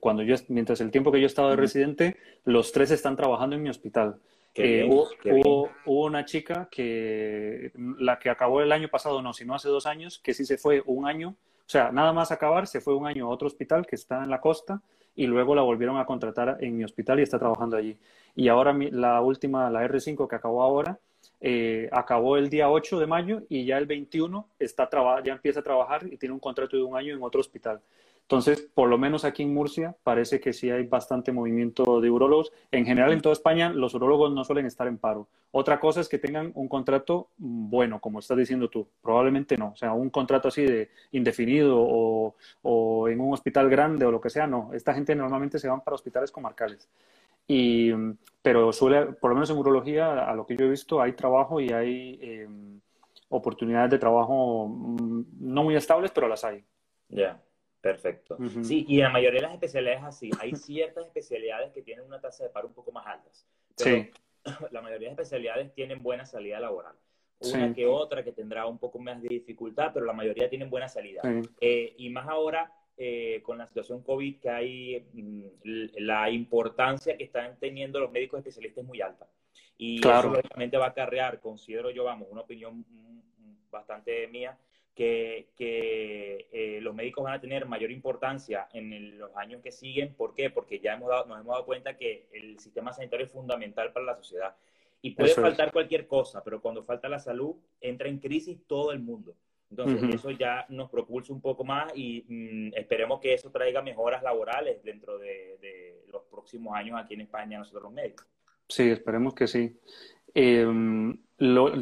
cuando 0.00 0.22
yo, 0.22 0.36
mientras 0.48 0.80
el 0.80 0.90
tiempo 0.90 1.12
que 1.12 1.20
yo 1.20 1.24
he 1.24 1.26
estado 1.26 1.50
de 1.50 1.56
residente, 1.56 2.16
los 2.46 2.72
tres 2.72 2.90
están 2.92 3.14
trabajando 3.14 3.56
en 3.56 3.62
mi 3.62 3.68
hospital. 3.68 4.16
Eh, 4.54 4.84
bien. 4.84 4.90
hubo- 5.42 5.70
hubo 5.84 6.06
una 6.06 6.24
chica 6.24 6.66
que, 6.70 7.72
la 7.98 8.18
que 8.18 8.30
acabó 8.30 8.62
el 8.62 8.72
año 8.72 8.88
pasado, 8.88 9.20
no, 9.20 9.34
sino 9.34 9.54
hace 9.54 9.68
dos 9.68 9.84
años, 9.84 10.18
que 10.20 10.32
sí 10.32 10.46
se 10.46 10.56
fue 10.56 10.82
un 10.86 11.06
año, 11.06 11.36
o 11.58 11.68
sea, 11.70 11.92
nada 11.92 12.14
más 12.14 12.32
acabar, 12.32 12.66
se 12.66 12.80
fue 12.80 12.94
un 12.96 13.06
año 13.06 13.26
a 13.26 13.28
otro 13.28 13.48
hospital 13.48 13.84
que 13.86 13.96
está 13.96 14.24
en 14.24 14.30
la 14.30 14.40
costa 14.40 14.80
y 15.14 15.26
luego 15.26 15.54
la 15.54 15.60
volvieron 15.60 15.98
a 15.98 16.06
contratar 16.06 16.56
en 16.62 16.74
mi 16.74 16.84
hospital 16.84 17.20
y 17.20 17.24
está 17.24 17.38
trabajando 17.38 17.76
allí. 17.76 17.98
Y 18.34 18.48
ahora 18.48 18.72
mi- 18.72 18.90
la 18.90 19.20
última, 19.20 19.68
la 19.68 19.84
R5 19.86 20.26
que 20.26 20.36
acabó 20.36 20.62
ahora, 20.62 20.98
eh, 21.40 21.88
acabó 21.92 22.36
el 22.36 22.50
día 22.50 22.70
8 22.70 22.98
de 22.98 23.06
mayo 23.06 23.42
y 23.48 23.64
ya 23.64 23.78
el 23.78 23.86
21 23.86 24.48
está 24.58 24.88
ya 25.24 25.32
empieza 25.32 25.60
a 25.60 25.62
trabajar 25.62 26.06
y 26.10 26.16
tiene 26.16 26.32
un 26.32 26.40
contrato 26.40 26.76
de 26.76 26.82
un 26.82 26.96
año 26.96 27.14
en 27.14 27.22
otro 27.22 27.40
hospital. 27.40 27.80
Entonces, 28.28 28.68
por 28.74 28.90
lo 28.90 28.98
menos 28.98 29.24
aquí 29.24 29.42
en 29.42 29.54
Murcia 29.54 29.96
parece 30.02 30.38
que 30.38 30.52
sí 30.52 30.70
hay 30.70 30.84
bastante 30.84 31.32
movimiento 31.32 31.98
de 31.98 32.10
urólogos. 32.10 32.52
En 32.70 32.84
general, 32.84 33.14
en 33.14 33.22
toda 33.22 33.32
España, 33.32 33.70
los 33.70 33.94
urólogos 33.94 34.30
no 34.34 34.44
suelen 34.44 34.66
estar 34.66 34.86
en 34.86 34.98
paro. 34.98 35.28
Otra 35.50 35.80
cosa 35.80 36.02
es 36.02 36.10
que 36.10 36.18
tengan 36.18 36.52
un 36.54 36.68
contrato 36.68 37.30
bueno, 37.38 38.00
como 38.00 38.18
estás 38.18 38.36
diciendo 38.36 38.68
tú. 38.68 38.86
Probablemente 39.00 39.56
no. 39.56 39.68
O 39.68 39.76
sea, 39.76 39.94
un 39.94 40.10
contrato 40.10 40.48
así 40.48 40.62
de 40.62 40.90
indefinido 41.12 41.78
o, 41.80 42.34
o 42.60 43.08
en 43.08 43.18
un 43.18 43.32
hospital 43.32 43.70
grande 43.70 44.04
o 44.04 44.10
lo 44.10 44.20
que 44.20 44.28
sea, 44.28 44.46
no. 44.46 44.74
Esta 44.74 44.92
gente 44.92 45.14
normalmente 45.14 45.58
se 45.58 45.68
van 45.68 45.80
para 45.80 45.94
hospitales 45.94 46.30
comarcales. 46.30 46.86
Y, 47.48 47.92
pero 48.42 48.72
suele, 48.72 49.06
por 49.14 49.30
lo 49.30 49.34
menos 49.34 49.50
en 49.50 49.56
urología, 49.56 50.28
a 50.28 50.34
lo 50.34 50.46
que 50.46 50.56
yo 50.56 50.66
he 50.66 50.70
visto, 50.70 51.00
hay 51.00 51.12
trabajo 51.12 51.60
y 51.60 51.70
hay 51.70 52.18
eh, 52.22 52.48
oportunidades 53.30 53.90
de 53.90 53.98
trabajo 53.98 54.68
mm, 54.68 55.24
no 55.40 55.64
muy 55.64 55.74
estables, 55.74 56.10
pero 56.12 56.28
las 56.28 56.44
hay. 56.44 56.62
Ya, 57.08 57.42
perfecto. 57.80 58.36
Sí, 58.62 58.84
y 58.86 58.98
la 58.98 59.08
mayoría 59.08 59.40
de 59.40 59.46
las 59.46 59.54
especialidades 59.54 60.04
así. 60.04 60.30
Hay 60.38 60.54
ciertas 60.54 61.06
especialidades 61.06 61.72
que 61.72 61.82
tienen 61.82 62.04
una 62.04 62.20
tasa 62.20 62.44
de 62.44 62.50
paro 62.50 62.68
un 62.68 62.74
poco 62.74 62.92
más 62.92 63.06
altas. 63.06 63.46
sí. 63.76 64.10
La 64.70 64.80
mayoría 64.80 65.08
de 65.08 65.12
especialidades 65.12 65.74
tienen 65.74 66.02
buena 66.02 66.24
salida 66.24 66.58
laboral. 66.58 66.94
Una 67.40 67.74
que 67.74 67.86
otra 67.86 68.24
que 68.24 68.32
tendrá 68.32 68.66
un 68.66 68.78
poco 68.78 68.98
más 68.98 69.20
de 69.20 69.28
dificultad, 69.28 69.90
pero 69.92 70.06
la 70.06 70.12
mayoría 70.12 70.48
tienen 70.48 70.70
buena 70.70 70.88
salida. 70.88 71.20
Eh, 71.60 71.94
y 71.98 72.08
más 72.08 72.26
ahora 72.28 72.72
eh, 73.00 73.40
con 73.44 73.58
la 73.58 73.66
situación 73.68 74.02
COVID 74.02 74.40
que 74.40 74.50
hay, 74.50 75.06
mm, 75.12 75.42
la 75.98 76.28
importancia 76.30 77.16
que 77.16 77.24
están 77.24 77.56
teniendo 77.60 78.00
los 78.00 78.10
médicos 78.10 78.40
especialistas 78.40 78.82
es 78.82 78.88
muy 78.88 79.00
alta. 79.00 79.28
Y 79.76 80.00
eso 80.00 80.30
lógicamente 80.30 80.76
va 80.76 80.86
a 80.86 80.88
acarrear, 80.88 81.38
considero 81.38 81.90
yo, 81.90 82.02
vamos, 82.02 82.26
una 82.28 82.40
opinión 82.40 82.84
bastante 83.70 84.26
mía, 84.26 84.58
que, 84.96 85.50
que 85.56 86.48
eh, 86.50 86.80
los 86.80 86.92
médicos 86.92 87.22
van 87.22 87.34
a 87.34 87.40
tener 87.40 87.66
mayor 87.66 87.92
importancia 87.92 88.68
en 88.72 89.16
los 89.16 89.30
años 89.36 89.62
que 89.62 89.70
siguen. 89.70 90.14
¿Por 90.14 90.34
qué? 90.34 90.50
Porque 90.50 90.80
ya 90.80 90.94
hemos 90.94 91.08
dado, 91.08 91.26
nos 91.26 91.38
hemos 91.38 91.52
dado 91.52 91.66
cuenta 91.66 91.96
que 91.96 92.26
el 92.32 92.58
sistema 92.58 92.92
sanitario 92.92 93.26
es 93.26 93.32
fundamental 93.32 93.92
para 93.92 94.06
la 94.06 94.16
sociedad. 94.16 94.56
Y 95.00 95.12
puede 95.12 95.34
faltar 95.34 95.70
cualquier 95.70 96.08
cosa, 96.08 96.42
pero 96.42 96.60
cuando 96.60 96.82
falta 96.82 97.08
la 97.08 97.20
salud, 97.20 97.54
entra 97.80 98.08
en 98.08 98.18
crisis 98.18 98.58
todo 98.66 98.90
el 98.90 98.98
mundo. 98.98 99.36
Entonces, 99.70 100.14
eso 100.14 100.30
ya 100.30 100.64
nos 100.70 100.90
propulsa 100.90 101.32
un 101.32 101.42
poco 101.42 101.62
más 101.62 101.92
y 101.94 102.24
mm, 102.26 102.74
esperemos 102.74 103.20
que 103.20 103.34
eso 103.34 103.50
traiga 103.50 103.82
mejoras 103.82 104.22
laborales 104.22 104.82
dentro 104.82 105.18
de, 105.18 106.04
los 106.10 106.22
próximos 106.24 106.74
años 106.74 106.98
aquí 106.98 107.14
en 107.14 107.20
España 107.22 107.58
nosotros 107.58 107.82
los 107.82 107.92
médicos. 107.92 108.26
Sí, 108.66 108.88
esperemos 108.88 109.34
que 109.34 109.46
sí. 109.46 109.78
Em, 110.32 111.18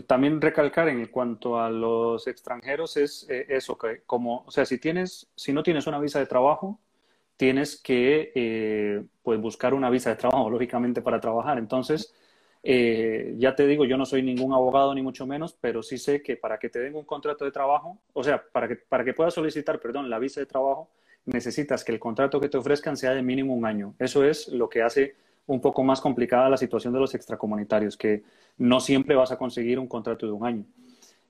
también 0.06 0.40
recalcar 0.40 0.88
en 0.88 1.06
cuanto 1.06 1.60
a 1.60 1.70
los 1.70 2.26
extranjeros 2.26 2.96
es 2.96 3.26
eh, 3.30 3.46
eso, 3.48 3.78
que 3.78 4.02
como, 4.04 4.44
o 4.46 4.50
sea, 4.50 4.64
si 4.64 4.78
tienes, 4.78 5.30
si 5.36 5.52
no 5.52 5.62
tienes 5.62 5.86
una 5.86 6.00
visa 6.00 6.18
de 6.18 6.26
trabajo, 6.26 6.80
tienes 7.36 7.80
que 7.80 8.32
eh, 8.34 9.04
pues 9.22 9.40
buscar 9.40 9.74
una 9.74 9.90
visa 9.90 10.10
de 10.10 10.16
trabajo, 10.16 10.50
lógicamente, 10.50 11.02
para 11.02 11.20
trabajar. 11.20 11.58
Entonces, 11.58 12.12
eh, 12.68 13.36
ya 13.38 13.54
te 13.54 13.64
digo, 13.64 13.84
yo 13.84 13.96
no 13.96 14.04
soy 14.04 14.24
ningún 14.24 14.52
abogado 14.52 14.92
ni 14.92 15.00
mucho 15.00 15.24
menos, 15.24 15.56
pero 15.60 15.84
sí 15.84 15.98
sé 15.98 16.20
que 16.20 16.36
para 16.36 16.58
que 16.58 16.68
te 16.68 16.80
den 16.80 16.96
un 16.96 17.04
contrato 17.04 17.44
de 17.44 17.52
trabajo, 17.52 18.00
o 18.12 18.24
sea, 18.24 18.42
para 18.50 18.66
que, 18.66 18.74
para 18.74 19.04
que 19.04 19.14
puedas 19.14 19.34
solicitar, 19.34 19.78
perdón, 19.78 20.10
la 20.10 20.18
visa 20.18 20.40
de 20.40 20.46
trabajo, 20.46 20.90
necesitas 21.26 21.84
que 21.84 21.92
el 21.92 22.00
contrato 22.00 22.40
que 22.40 22.48
te 22.48 22.58
ofrezcan 22.58 22.96
sea 22.96 23.12
de 23.12 23.22
mínimo 23.22 23.54
un 23.54 23.66
año. 23.66 23.94
Eso 24.00 24.24
es 24.24 24.48
lo 24.48 24.68
que 24.68 24.82
hace 24.82 25.14
un 25.46 25.60
poco 25.60 25.84
más 25.84 26.00
complicada 26.00 26.50
la 26.50 26.56
situación 26.56 26.92
de 26.92 26.98
los 26.98 27.14
extracomunitarios, 27.14 27.96
que 27.96 28.24
no 28.58 28.80
siempre 28.80 29.14
vas 29.14 29.30
a 29.30 29.38
conseguir 29.38 29.78
un 29.78 29.86
contrato 29.86 30.26
de 30.26 30.32
un 30.32 30.44
año. 30.44 30.64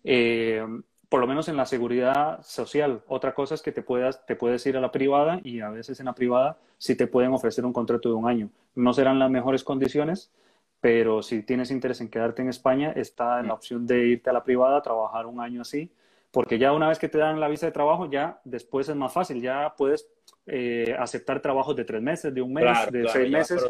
Eh, 0.04 0.64
por 1.10 1.20
lo 1.20 1.26
menos 1.26 1.48
en 1.48 1.58
la 1.58 1.66
seguridad 1.66 2.42
social. 2.44 3.02
Otra 3.08 3.34
cosa 3.34 3.54
es 3.54 3.60
que 3.60 3.72
te, 3.72 3.82
puedas, 3.82 4.24
te 4.24 4.36
puedes 4.36 4.64
ir 4.64 4.78
a 4.78 4.80
la 4.80 4.90
privada 4.90 5.38
y 5.44 5.60
a 5.60 5.68
veces 5.68 6.00
en 6.00 6.06
la 6.06 6.14
privada 6.14 6.58
sí 6.78 6.96
te 6.96 7.06
pueden 7.06 7.32
ofrecer 7.34 7.66
un 7.66 7.74
contrato 7.74 8.08
de 8.08 8.14
un 8.14 8.26
año. 8.26 8.48
No 8.74 8.94
serán 8.94 9.18
las 9.18 9.30
mejores 9.30 9.62
condiciones, 9.64 10.32
pero 10.80 11.22
si 11.22 11.42
tienes 11.42 11.70
interés 11.70 12.00
en 12.00 12.08
quedarte 12.08 12.42
en 12.42 12.48
España, 12.48 12.92
está 12.94 13.40
en 13.40 13.48
la 13.48 13.54
opción 13.54 13.86
de 13.86 14.06
irte 14.06 14.30
a 14.30 14.32
la 14.32 14.44
privada, 14.44 14.82
trabajar 14.82 15.26
un 15.26 15.40
año 15.40 15.62
así, 15.62 15.90
porque 16.30 16.58
ya 16.58 16.72
una 16.72 16.88
vez 16.88 16.98
que 16.98 17.08
te 17.08 17.18
dan 17.18 17.40
la 17.40 17.48
visa 17.48 17.66
de 17.66 17.72
trabajo, 17.72 18.10
ya 18.10 18.40
después 18.44 18.88
es 18.88 18.96
más 18.96 19.12
fácil, 19.12 19.40
ya 19.40 19.74
puedes 19.76 20.08
eh, 20.46 20.94
aceptar 20.98 21.40
trabajos 21.40 21.74
de 21.74 21.84
tres 21.84 22.02
meses, 22.02 22.32
de 22.32 22.42
un 22.42 22.52
mes, 22.52 22.92
de 22.92 23.08
seis 23.08 23.30
meses, 23.30 23.66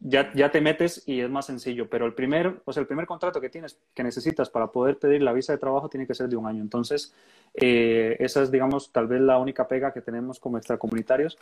ya, 0.00 0.32
ya 0.34 0.50
te 0.50 0.60
metes 0.60 1.02
y 1.06 1.20
es 1.20 1.30
más 1.30 1.46
sencillo, 1.46 1.88
pero 1.88 2.06
el 2.06 2.14
primer, 2.14 2.60
o 2.64 2.72
sea, 2.72 2.80
el 2.80 2.86
primer 2.86 3.06
contrato 3.06 3.40
que 3.40 3.48
tienes, 3.48 3.78
que 3.94 4.02
necesitas 4.02 4.50
para 4.50 4.66
poder 4.66 4.98
pedir 4.98 5.22
la 5.22 5.32
visa 5.32 5.52
de 5.52 5.58
trabajo 5.58 5.88
tiene 5.88 6.06
que 6.06 6.14
ser 6.14 6.28
de 6.28 6.36
un 6.36 6.46
año, 6.46 6.62
entonces 6.62 7.14
eh, 7.54 8.16
esa 8.18 8.42
es, 8.42 8.50
digamos, 8.50 8.92
tal 8.92 9.06
vez 9.06 9.20
la 9.20 9.38
única 9.38 9.66
pega 9.68 9.92
que 9.92 10.00
tenemos 10.00 10.40
como 10.40 10.58
extracomunitarios, 10.58 11.38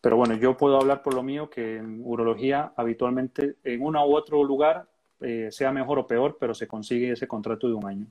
pero 0.00 0.16
bueno, 0.16 0.34
yo 0.34 0.56
puedo 0.56 0.78
hablar 0.78 1.02
por 1.02 1.14
lo 1.14 1.22
mío 1.22 1.50
que 1.50 1.76
en 1.76 2.00
urología 2.04 2.72
habitualmente 2.76 3.56
en 3.64 3.82
uno 3.82 4.06
u 4.06 4.14
otro 4.14 4.42
lugar, 4.42 4.88
eh, 5.20 5.48
sea 5.50 5.72
mejor 5.72 5.98
o 5.98 6.06
peor, 6.06 6.38
pero 6.40 6.54
se 6.54 6.66
consigue 6.66 7.12
ese 7.12 7.28
contrato 7.28 7.68
de 7.68 7.74
un 7.74 7.86
año. 7.86 8.06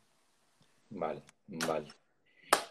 Vale, 0.92 1.22
vale. 1.48 1.88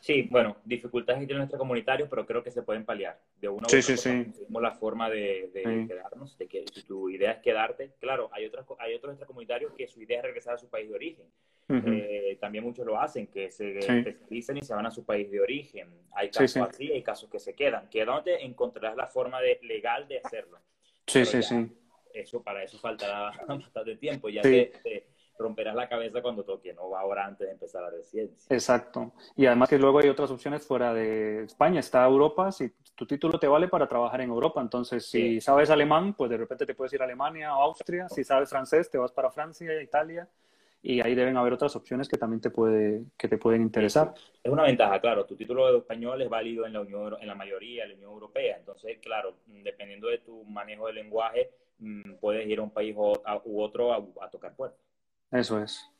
Sí, 0.01 0.29
bueno, 0.31 0.57
dificultades 0.65 1.21
que 1.21 1.27
tienen 1.27 1.41
nuestros 1.41 1.59
comunitarios, 1.59 2.09
pero 2.09 2.25
creo 2.25 2.43
que 2.43 2.51
se 2.51 2.63
pueden 2.63 2.85
paliar. 2.85 3.21
De 3.41 3.49
una 3.49 3.67
u 3.67 3.71
sí, 3.71 3.83
sí, 3.83 4.27
la 4.49 4.71
forma 4.73 5.11
de, 5.11 5.51
quedarnos, 5.87 6.39
de 6.39 6.47
que 6.47 6.65
si 6.73 6.83
tu 6.85 7.11
idea 7.11 7.33
es 7.33 7.39
quedarte, 7.41 7.93
claro, 8.01 8.31
hay 8.33 8.47
otros, 8.47 8.65
hay 8.79 8.95
otros 8.95 9.13
extracomunitarios 9.13 9.73
que 9.75 9.87
su 9.87 10.01
idea 10.01 10.19
es 10.19 10.25
regresar 10.25 10.55
a 10.55 10.59
su 10.59 10.69
país 10.69 10.89
de 10.89 10.95
origen. 10.95 11.27
Eh, 11.71 12.39
también 12.41 12.65
muchos 12.65 12.87
lo 12.87 12.99
hacen, 12.99 13.27
que 13.27 13.51
se 13.51 13.79
especializan 13.79 14.57
y 14.57 14.63
se 14.63 14.75
van 14.75 14.87
a 14.87 14.91
su 14.91 15.05
país 15.05 15.31
de 15.31 15.41
origen. 15.41 15.89
Hay 16.13 16.31
casos 16.31 16.57
así, 16.69 16.91
hay 16.91 17.03
casos 17.03 17.29
que 17.29 17.39
se 17.39 17.55
quedan. 17.55 17.89
Que 17.91 18.05
donde 18.05 18.43
encontrarás 18.43 18.97
la 18.97 19.07
forma 19.07 19.41
de, 19.41 19.59
legal 19.63 20.09
de 20.09 20.21
hacerlo. 20.25 20.59
Sí, 21.07 21.25
sí, 21.27 21.43
sí. 21.43 21.71
Eso, 22.15 22.43
para 22.43 22.63
eso 22.65 22.79
faltará 22.79 23.33
bastante 23.49 23.97
tiempo, 23.97 24.31
ya 24.31 24.41
que 24.43 24.73
romperás 25.39 25.77
la 25.77 25.89
cabeza 25.89 26.21
cuando 26.21 26.43
toque, 26.43 26.73
no 26.73 26.91
va 26.91 27.01
ahora 27.01 27.25
antes 27.27 27.47
de 27.47 27.53
empezar 27.53 27.83
la 27.83 27.91
residencia. 27.91 28.53
Exacto. 28.55 29.13
Y 29.37 29.47
además 29.47 29.69
que 29.69 29.79
luego 29.79 30.01
hay 30.01 30.09
otras 30.09 30.31
opciones 30.31 30.67
fuera 30.67 30.93
de 30.95 31.45
España. 31.45 31.81
Está 31.81 32.05
Europa, 32.05 32.51
si 32.51 32.73
tu 32.95 33.07
título 33.07 33.39
te 33.39 33.47
vale 33.47 33.69
para 33.69 33.87
trabajar 33.87 34.23
en 34.23 34.31
Europa. 34.31 34.61
Entonces, 34.61 35.07
si 35.07 35.41
sabes 35.41 35.71
alemán, 35.71 36.15
pues 36.15 36.31
de 36.31 36.39
repente 36.39 36.67
te 36.67 36.75
puedes 36.75 36.93
ir 36.95 37.03
a 37.03 37.05
Alemania 37.05 37.55
o 37.55 37.63
Austria. 37.63 38.09
Si 38.09 38.25
sabes 38.25 38.49
francés, 38.49 38.91
te 38.91 38.99
vas 38.99 39.13
para 39.13 39.31
Francia, 39.31 39.81
Italia 39.81 40.29
y 40.83 41.01
ahí 41.01 41.15
deben 41.15 41.37
haber 41.37 41.53
otras 41.53 41.75
opciones 41.77 42.09
que 42.09 42.19
también 42.19 42.41
te, 42.41 42.51
puede, 42.51 43.05
que 43.17 43.29
te 43.29 43.39
pueden 43.39 43.63
interesar. 43.63 44.15
Es 44.43 44.51
una 44.51 44.63
ventaja, 44.63 45.01
claro, 45.01 45.27
tu 45.27 45.37
título 45.37 45.71
de 45.73 45.79
español 45.79 46.23
es 46.23 46.29
válido 46.29 46.67
en 46.67 46.73
la, 46.73 46.81
Unión, 46.81 47.17
en 47.21 47.27
la 47.27 47.35
mayoría 47.35 47.83
de 47.83 47.91
la 47.91 47.95
Unión 47.95 48.13
Europea, 48.13 48.57
entonces, 48.59 48.99
claro, 49.01 49.37
dependiendo 49.47 50.09
de 50.09 50.19
tu 50.19 50.45
manejo 50.45 50.87
del 50.87 50.97
lenguaje, 50.97 51.51
mm, 51.79 52.15
puedes 52.21 52.47
ir 52.47 52.61
a 52.61 52.63
un 52.63 52.71
país 52.71 52.95
u 52.97 53.61
otro 53.61 53.93
a, 53.93 54.31
tocar 54.31 54.55
puertas. 54.55 54.81
Eso 55.31 55.61
es. 55.61 55.91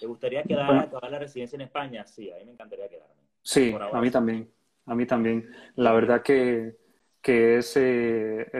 ¿Te 0.00 0.06
gustaría 0.06 0.42
quedar 0.42 0.74
a 0.74 0.90
toda 0.90 1.08
la 1.08 1.20
residencia 1.20 1.56
en 1.56 1.62
España? 1.62 2.04
Sí, 2.04 2.30
a 2.32 2.36
mí 2.36 2.44
me 2.44 2.52
encantaría 2.52 2.88
quedarme. 2.88 3.14
Sí, 3.42 3.74
a 3.92 4.00
mí 4.00 4.10
también, 4.10 4.50
a 4.86 4.94
mí 4.94 5.06
también. 5.06 5.48
La 5.76 5.92
verdad 5.92 6.22
que 6.22 6.76
que 7.22 7.58
es 7.58 7.72
eh, 7.76 8.50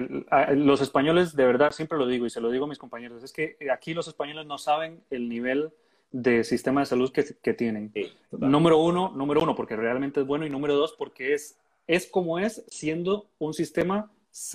los 0.55 0.81
españoles, 0.81 1.35
de 1.35 1.45
verdad, 1.45 1.73
siempre 1.73 1.99
lo 1.99 2.07
digo 2.07 2.27
y 2.27 2.31
se 2.31 2.41
lo 2.41 2.51
digo 2.51 2.65
a 2.65 2.69
mis 2.69 2.79
compañeros, 2.79 3.23
es 3.25 3.33
que 3.33 3.57
aquí 3.73 3.93
los 3.93 4.07
españoles 4.07 4.47
no 4.47 4.57
saben 4.57 5.03
el 5.11 5.29
nivel 5.29 5.73
de 6.13 6.45
sistema 6.45 6.81
de 6.81 6.87
salud 6.87 7.11
que, 7.11 7.25
que 7.43 7.55
tienen. 7.55 7.93
número 8.31 8.79
uno, 8.79 9.13
número 9.15 9.41
uno, 9.43 9.57
porque 9.57 9.75
realmente 9.77 10.21
es 10.21 10.27
bueno 10.27 10.47
y 10.47 10.51
número 10.51 10.77
dos, 10.77 10.95
porque 10.97 11.35
es, 11.35 11.59
es 11.89 12.07
como 12.07 12.39
es 12.39 12.65
siendo 12.69 13.27
un 13.39 13.53
sistema 13.53 14.11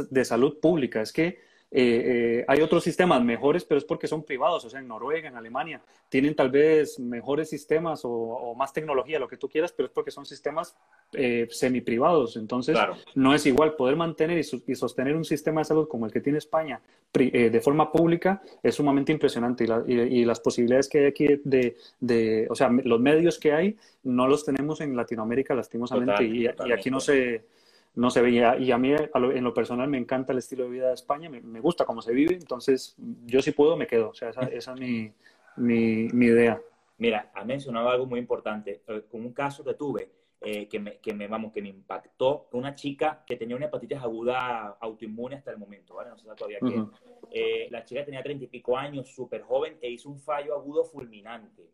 de 0.10 0.26
salud 0.26 0.60
pública. 0.60 1.02
Es 1.02 1.12
que 1.12 1.40
eh, 1.70 2.40
eh, 2.40 2.46
hay 2.48 2.62
otros 2.62 2.84
sistemas 2.84 3.22
mejores, 3.24 3.66
pero 3.66 3.78
es 3.78 3.84
porque 3.84 4.08
son 4.08 4.24
privados, 4.24 4.64
o 4.64 4.70
sea, 4.70 4.80
en 4.80 4.88
Noruega, 4.88 5.28
en 5.28 5.36
Alemania, 5.36 5.82
tienen 6.08 6.34
tal 6.34 6.50
vez 6.50 6.98
mejores 6.98 7.50
sistemas 7.50 8.02
o, 8.04 8.56
más 8.56 8.72
tecnología, 8.72 9.20
lo 9.20 9.28
que 9.28 9.38
tú 9.38 9.50
quieras, 9.50 9.74
pero 9.74 9.88
es 9.88 9.94
porque 9.94 10.10
son 10.10 10.26
sistemas 10.26 10.78
eh, 11.12 11.48
semi-privados. 11.52 12.38
Entonces, 12.38 12.78
no 13.16 13.34
es 13.34 13.46
igual 13.46 13.76
poder 13.76 13.98
mantener 13.98 14.38
y, 14.38 14.76
sostener 14.76 15.16
un 15.16 15.26
sistema 15.26 15.62
de 15.62 15.66
salud 15.66 15.88
como 15.88 16.06
el 16.06 16.12
que 16.12 16.22
tiene 16.22 16.38
España 16.38 16.80
eh, 17.14 17.50
de 17.50 17.62
forma 17.62 17.92
pública 17.92 18.42
es 18.64 18.76
sumamente 18.76 19.12
impresionante. 19.12 19.66
Y, 19.88 20.24
las 20.24 20.40
posibilidades 20.40 20.88
que 20.88 21.00
hay 21.00 21.06
aquí 21.06 21.28
de, 21.44 22.48
o 22.50 22.56
sea, 22.56 22.70
los 22.70 23.00
medios 23.00 23.40
que 23.40 23.52
hay 23.52 23.78
no 24.04 24.28
los 24.28 24.46
tenemos 24.46 24.80
en 24.80 24.96
Latinoamérica 24.96 25.54
lastimosamente 25.54 26.24
y, 26.24 26.48
aquí 26.48 26.90
no 26.90 27.02
se 27.02 27.44
no 27.98 28.12
se 28.12 28.22
veía. 28.22 28.58
Y 28.58 28.72
a 28.72 28.78
mí, 28.78 28.92
en 28.94 29.44
lo 29.44 29.54
personal, 29.54 29.90
me 29.90 29.98
encanta 29.98 30.32
el 30.32 30.38
estilo 30.38 30.66
de 30.66 30.70
vida 30.70 30.88
de 30.90 30.94
España, 30.94 31.30
me, 31.30 31.60
gusta 31.60 31.84
cómo 31.84 32.02
se 32.02 32.14
vive, 32.14 32.36
entonces 32.36 32.96
yo 33.26 33.42
si 33.42 33.52
puedo 33.52 33.76
me 33.76 33.88
quedo. 33.88 34.10
O 34.10 34.14
sea, 34.14 34.30
esa, 34.30 34.44
es 34.44 34.70
mi, 34.80 35.12
mi, 35.58 36.26
idea. 36.26 36.62
Mira, 37.00 37.32
has 37.34 37.46
mencionado 37.46 37.90
algo 37.90 38.06
muy 38.06 38.20
importante. 38.20 38.84
Eh, 38.88 39.04
con 39.10 39.22
un 39.22 39.34
caso 39.34 39.64
que 39.64 39.74
tuve, 39.74 40.12
eh, 40.42 40.68
que, 40.68 40.80
me, 40.80 40.98
que, 40.98 41.12
me, 41.16 41.28
vamos, 41.28 41.52
que 41.52 41.62
me 41.64 41.70
impactó, 41.70 42.48
una 42.52 42.76
chica 42.76 43.24
que 43.26 43.36
tenía 43.36 43.56
una 43.56 43.66
hepatitis 43.66 43.98
aguda 43.98 44.78
autoinmune 44.80 45.36
hasta 45.36 45.50
el 45.50 45.58
momento, 45.58 45.96
¿vale? 45.96 46.12
No 46.12 46.18
sé 46.20 46.28
todavía 46.38 46.60
qué. 46.60 46.84
Eh, 47.32 47.68
la 47.72 47.84
chica 47.84 48.06
tenía 48.06 48.22
treinta 48.22 48.46
y 48.46 48.48
pico 48.48 48.78
años, 48.78 49.10
súper 49.10 49.42
joven, 49.42 49.80
e 49.82 49.90
hizo 49.90 50.10
un 50.10 50.20
fallo 50.20 50.54
agudo 50.54 50.84
fulminante. 50.86 51.72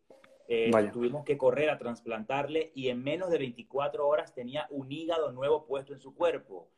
Eh, 0.47 0.71
tuvimos 0.91 1.23
que 1.23 1.37
correr 1.37 1.69
a 1.69 1.77
trasplantarle 1.77 2.71
y 2.75 2.89
en 2.89 3.03
menos 3.03 3.29
de 3.29 3.37
24 3.37 4.07
horas 4.07 4.33
tenía 4.33 4.67
un 4.71 4.91
hígado 4.91 5.31
nuevo 5.31 5.65
puesto 5.65 5.93
en 5.93 5.99
su 5.99 6.13
cuerpo. 6.13 6.69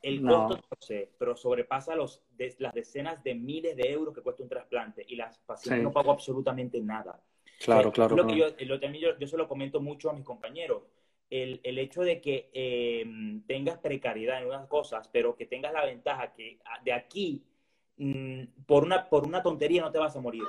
El 0.00 0.22
costo, 0.22 0.56
no 0.56 0.76
sé, 0.78 1.10
pero 1.18 1.36
sobrepasa 1.36 1.96
los, 1.96 2.22
las 2.58 2.72
decenas 2.72 3.22
de 3.24 3.34
miles 3.34 3.76
de 3.76 3.90
euros 3.90 4.14
que 4.14 4.22
cuesta 4.22 4.42
un 4.42 4.48
trasplante 4.48 5.04
y 5.06 5.16
las 5.16 5.38
pacientes 5.38 5.82
no 5.82 5.92
pagó 5.92 6.12
absolutamente 6.12 6.80
nada. 6.80 7.20
Claro, 7.58 7.90
claro. 7.90 8.16
Lo 8.16 8.26
Que 8.26 8.36
yo, 8.36 8.46
lo, 8.60 8.80
yo, 8.80 9.18
yo, 9.18 9.26
se 9.26 9.36
lo 9.36 9.48
comento 9.48 9.80
mucho 9.80 10.10
a 10.10 10.12
mis 10.12 10.24
compañeros. 10.24 10.84
El, 11.28 11.60
el 11.64 11.78
hecho 11.78 12.02
de 12.02 12.20
que 12.20 12.48
eh, 12.52 13.04
tengas 13.46 13.78
precariedad 13.78 14.40
en 14.40 14.46
unas 14.46 14.66
cosas, 14.68 15.08
pero 15.12 15.36
que 15.36 15.46
tengas 15.46 15.72
la 15.72 15.84
ventaja 15.84 16.32
que 16.32 16.58
de 16.84 16.92
aquí, 16.92 17.42
mm, 17.98 18.64
por, 18.66 18.84
una, 18.84 19.08
por 19.08 19.26
una 19.26 19.42
tontería 19.42 19.82
no 19.82 19.90
te 19.90 19.98
vas 19.98 20.16
a 20.16 20.20
morir, 20.20 20.44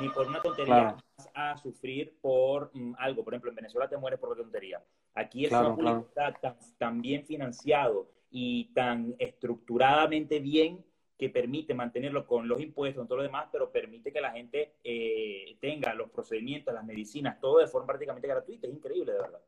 ni 0.00 0.08
por 0.08 0.26
una 0.26 0.40
tontería 0.40 0.96
vas 1.16 1.30
a 1.34 1.56
sufrir 1.56 2.18
por 2.20 2.70
mm, 2.74 2.94
algo. 2.98 3.24
Por 3.24 3.34
ejemplo, 3.34 3.50
en 3.50 3.56
Venezuela 3.56 3.88
te 3.88 3.96
mueres 3.96 4.18
por 4.18 4.30
una 4.30 4.42
tontería. 4.42 4.82
Aquí 5.14 5.46
es 5.46 5.52
una 5.52 5.74
publicidad 5.74 6.36
tan, 6.40 6.56
tan 6.78 7.00
bien 7.00 7.24
financiado 7.24 8.08
y 8.30 8.72
tan 8.74 9.14
estructuradamente 9.18 10.40
bien 10.40 10.84
que 11.18 11.28
permite 11.28 11.74
mantenerlo 11.74 12.26
con 12.26 12.46
los 12.46 12.60
impuestos 12.60 13.04
y 13.04 13.08
todo 13.08 13.18
lo 13.18 13.24
demás, 13.24 13.48
pero 13.50 13.72
permite 13.72 14.12
que 14.12 14.20
la 14.20 14.30
gente 14.30 14.76
eh, 14.84 15.56
tenga 15.60 15.92
los 15.94 16.10
procedimientos, 16.10 16.72
las 16.72 16.84
medicinas, 16.84 17.40
todo 17.40 17.58
de 17.58 17.66
forma 17.66 17.88
prácticamente 17.88 18.28
gratuita. 18.28 18.68
Es 18.68 18.72
increíble, 18.72 19.12
de 19.12 19.18
verdad. 19.18 19.40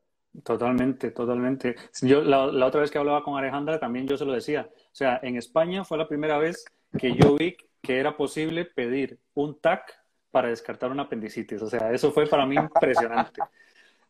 Totalmente, 0.43 1.11
totalmente. 1.11 1.75
Yo 2.01 2.21
la, 2.23 2.65
otra 2.65 2.81
vez 2.81 2.91
que 2.91 2.97
hablaba 2.97 3.23
con 3.23 3.37
Alejandra 3.37 3.79
también 3.79 4.05
yo 4.05 4.17
se 4.17 4.25
lo 4.25 4.33
decía. 4.33 4.69
O 4.69 4.95
sea, 4.95 5.19
en 5.23 5.37
España 5.37 5.85
fue 5.85 5.97
la 5.97 6.07
primera 6.07 6.37
vez 6.37 6.65
que 6.97 7.15
yo 7.15 7.35
vi 7.35 7.57
que 7.81 7.99
era 7.99 8.15
posible 8.15 8.65
pedir 8.65 9.19
un 9.33 9.59
TAC 9.59 10.01
para 10.29 10.49
descartar 10.49 10.91
una 10.91 11.03
apendicitis. 11.03 11.61
O 11.61 11.69
sea, 11.69 11.91
eso 11.91 12.11
fue 12.11 12.27
para 12.27 12.45
mí 12.45 12.55
impresionante. 12.55 13.41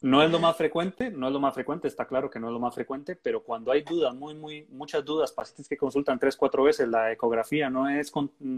No 0.01 0.23
es 0.23 0.31
lo 0.31 0.39
más 0.39 0.57
frecuente, 0.57 1.11
no 1.11 1.27
es 1.27 1.33
lo 1.33 1.39
más 1.39 1.53
frecuente, 1.53 1.87
está 1.87 2.07
claro 2.07 2.27
que 2.27 2.39
no 2.39 2.47
es 2.47 2.53
lo 2.53 2.59
más 2.59 2.73
frecuente, 2.73 3.15
pero 3.15 3.43
cuando 3.43 3.71
hay 3.71 3.83
dudas, 3.83 4.15
muy, 4.15 4.33
muy, 4.33 4.65
muchas 4.71 5.05
dudas, 5.05 5.31
pacientes 5.31 5.67
que 5.67 5.77
consultan 5.77 6.17
tres, 6.17 6.35
cuatro 6.35 6.63
veces, 6.63 6.87
la 6.87 7.11
ecografía 7.11 7.69
no 7.69 7.87
es 7.87 8.11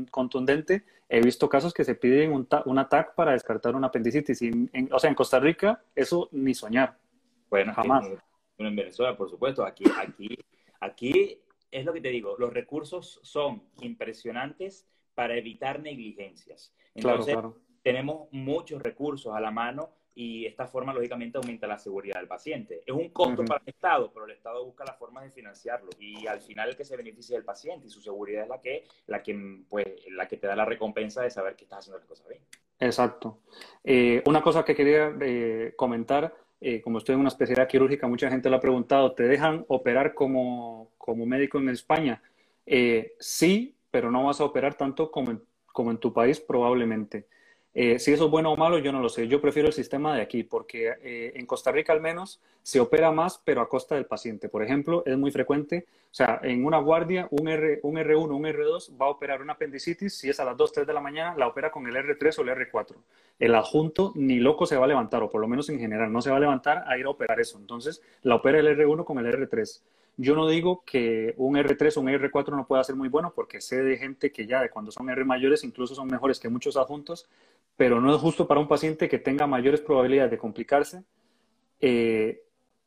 contundente, 0.10 0.86
he 1.10 1.20
visto 1.20 1.50
casos 1.50 1.74
que 1.74 1.84
se 1.84 1.96
piden 1.96 2.32
un, 2.32 2.48
un 2.66 2.80
ataque 2.80 3.12
para 3.14 3.34
descartar 3.34 3.76
una 3.76 3.88
apendicitis. 3.88 4.42
Y 4.42 4.70
o 4.90 5.00
sea, 5.00 5.10
en 5.10 5.16
Costa 5.16 5.38
Rica, 5.38 5.84
eso 5.94 6.30
ni 6.32 6.54
soñar. 6.54 6.98
Bueno, 7.50 7.74
jamás. 7.74 8.08
En, 8.58 8.66
en 8.66 8.76
Venezuela, 8.78 9.18
por 9.18 9.30
supuesto, 9.30 9.66
aquí, 9.66 9.84
aquí, 9.98 10.38
aquí 10.80 11.43
es 11.74 11.86
lo 11.86 11.94
que 11.94 12.02
te 12.02 12.10
digo, 12.10 12.36
los 12.38 12.54
recursos 12.54 13.20
son 13.24 13.64
impresionantes 13.82 14.88
para 15.16 15.36
evitar 15.36 15.82
negligencias. 15.82 16.74
Entonces, 16.94 17.34
claro, 17.34 17.54
claro. 17.54 17.64
tenemos 17.82 18.28
muchos 18.32 18.82
recursos 18.82 19.36
a 19.36 19.42
la 19.42 19.52
mano 19.52 19.92
y 20.16 20.46
esta 20.46 20.68
forma, 20.68 20.94
lógicamente, 20.94 21.38
aumenta 21.38 21.66
la 21.66 21.80
seguridad 21.80 22.20
del 22.20 22.28
paciente. 22.28 22.84
Es 22.86 22.94
un 22.94 23.10
costo 23.10 23.44
para 23.44 23.62
el 23.66 23.70
Estado, 23.70 24.12
pero 24.14 24.26
el 24.26 24.32
Estado 24.32 24.64
busca 24.64 24.86
la 24.86 24.94
forma 24.94 25.24
de 25.24 25.32
financiarlo 25.32 25.90
y 26.00 26.28
al 26.28 26.40
final 26.42 26.70
el 26.70 26.76
que 26.76 26.86
se 26.86 26.96
beneficia 26.96 27.36
del 27.36 27.46
paciente 27.46 27.88
y 27.88 27.90
su 27.90 28.02
seguridad 28.02 28.44
es 28.44 28.50
la 28.50 28.62
que, 28.62 28.84
la 29.08 29.24
que, 29.24 29.64
pues, 29.68 29.88
la 30.12 30.28
que 30.28 30.38
te 30.38 30.46
da 30.46 30.56
la 30.56 30.66
recompensa 30.66 31.24
de 31.24 31.32
saber 31.32 31.56
que 31.56 31.64
estás 31.64 31.80
haciendo 31.80 31.98
las 31.98 32.08
cosas 32.08 32.28
bien. 32.28 32.44
Exacto. 32.80 33.40
Eh, 33.84 34.22
una 34.28 34.42
cosa 34.42 34.64
que 34.64 34.76
quería 34.76 35.16
eh, 35.22 35.74
comentar, 35.76 36.36
eh, 36.64 36.82
como 36.82 36.98
estoy 36.98 37.14
en 37.14 37.20
una 37.22 37.30
especialidad 37.30 37.68
quirúrgica, 37.68 38.08
mucha 38.08 38.30
gente 38.30 38.50
lo 38.50 38.56
ha 38.56 38.62
preguntado, 38.62 39.14
¿te 39.14 39.24
dejan 39.24 39.66
operar 39.68 40.14
como, 40.14 40.92
como 40.98 41.26
médico 41.26 41.60
en 41.60 41.70
España? 41.70 42.22
sí, 43.20 43.76
pero 43.92 44.10
no 44.10 44.24
vas 44.24 44.40
a 44.40 44.46
operar 44.46 44.76
tanto 44.76 45.12
como 45.12 45.42
como 45.74 45.92
en 45.92 45.98
tu 45.98 46.14
país 46.14 46.40
probablemente. 46.40 47.28
Eh, 47.76 47.98
si 47.98 48.14
eso 48.14 48.26
es 48.26 48.32
bueno 48.32 48.52
o 48.52 48.58
malo, 48.58 48.78
yo 48.78 48.92
no 48.92 49.00
lo 49.00 49.10
sé. 49.10 49.28
Yo 49.28 49.42
prefiero 49.42 49.68
el 49.68 49.74
sistema 49.74 50.16
de 50.16 50.22
aquí 50.22 50.44
porque 50.44 50.94
eh, 51.02 51.34
en 51.36 51.46
Costa 51.48 51.72
Rica 51.72 51.92
al 51.92 52.02
menos 52.02 52.40
se 52.62 52.80
opera 52.80 53.12
más, 53.12 53.42
pero 53.44 53.62
a 53.62 53.70
costa 53.70 53.96
del 53.96 54.06
paciente. 54.06 54.48
Por 54.48 54.64
ejemplo, 54.64 55.04
es 55.06 55.18
muy 55.18 55.32
frecuente, 55.32 55.86
o 56.12 56.14
sea, 56.16 56.40
en 56.44 56.66
una 56.66 56.78
guardia, 56.78 57.28
un, 57.32 57.48
R, 57.48 57.80
un 57.82 57.96
R1, 57.96 58.30
un 58.30 58.44
R2 58.44 59.02
va 59.02 59.08
a 59.08 59.10
operar 59.10 59.42
una 59.42 59.54
apendicitis. 59.54 60.14
Si 60.14 60.30
es 60.30 60.40
a 60.40 60.46
las 60.46 60.56
2, 60.56 60.72
3 60.72 60.88
de 60.88 60.94
la 60.94 61.02
mañana, 61.02 61.36
la 61.36 61.48
opera 61.48 61.72
con 61.72 61.88
el 61.88 61.96
R3 61.96 62.38
o 62.38 62.42
el 62.44 62.50
R4. 62.50 62.96
El 63.40 63.56
adjunto 63.56 64.12
ni 64.16 64.40
loco 64.40 64.68
se 64.68 64.78
va 64.78 64.86
a 64.86 64.88
levantar, 64.88 65.24
o 65.24 65.30
por 65.30 65.42
lo 65.42 65.48
menos 65.48 65.68
en 65.70 65.80
general, 65.80 66.12
no 66.14 66.22
se 66.22 66.30
va 66.30 66.38
a 66.38 66.42
levantar 66.42 66.84
a 66.88 66.98
ir 66.98 67.06
a 67.06 67.10
operar 67.10 67.40
eso. 67.40 67.58
Entonces, 67.58 68.04
la 68.22 68.36
opera 68.36 68.60
el 68.60 68.68
R1 68.68 69.04
con 69.04 69.18
el 69.18 69.26
R3. 69.26 69.82
Yo 70.18 70.36
no 70.36 70.48
digo 70.48 70.84
que 70.86 71.34
un 71.38 71.56
R3 71.56 71.98
o 71.98 72.02
un 72.02 72.08
R4 72.08 72.56
no 72.56 72.68
pueda 72.68 72.84
ser 72.84 72.96
muy 72.96 73.10
bueno, 73.10 73.34
porque 73.36 73.60
sé 73.60 73.82
de 73.82 73.98
gente 73.98 74.32
que 74.32 74.46
ya 74.46 74.62
de 74.62 74.70
cuando 74.70 74.92
son 74.92 75.10
R 75.10 75.26
mayores 75.26 75.64
incluso 75.64 75.96
son 75.96 76.08
mejores 76.08 76.40
que 76.40 76.50
muchos 76.50 76.78
adjuntos, 76.78 77.28
pero 77.76 78.00
no 78.00 78.14
es 78.14 78.22
justo 78.22 78.48
para 78.48 78.60
un 78.60 78.68
paciente 78.68 79.10
que 79.10 79.20
tenga 79.20 79.48
mayores 79.48 79.82
probabilidades 79.82 80.32
de 80.32 80.38
complicarse 80.38 81.04
eh, 81.80 82.44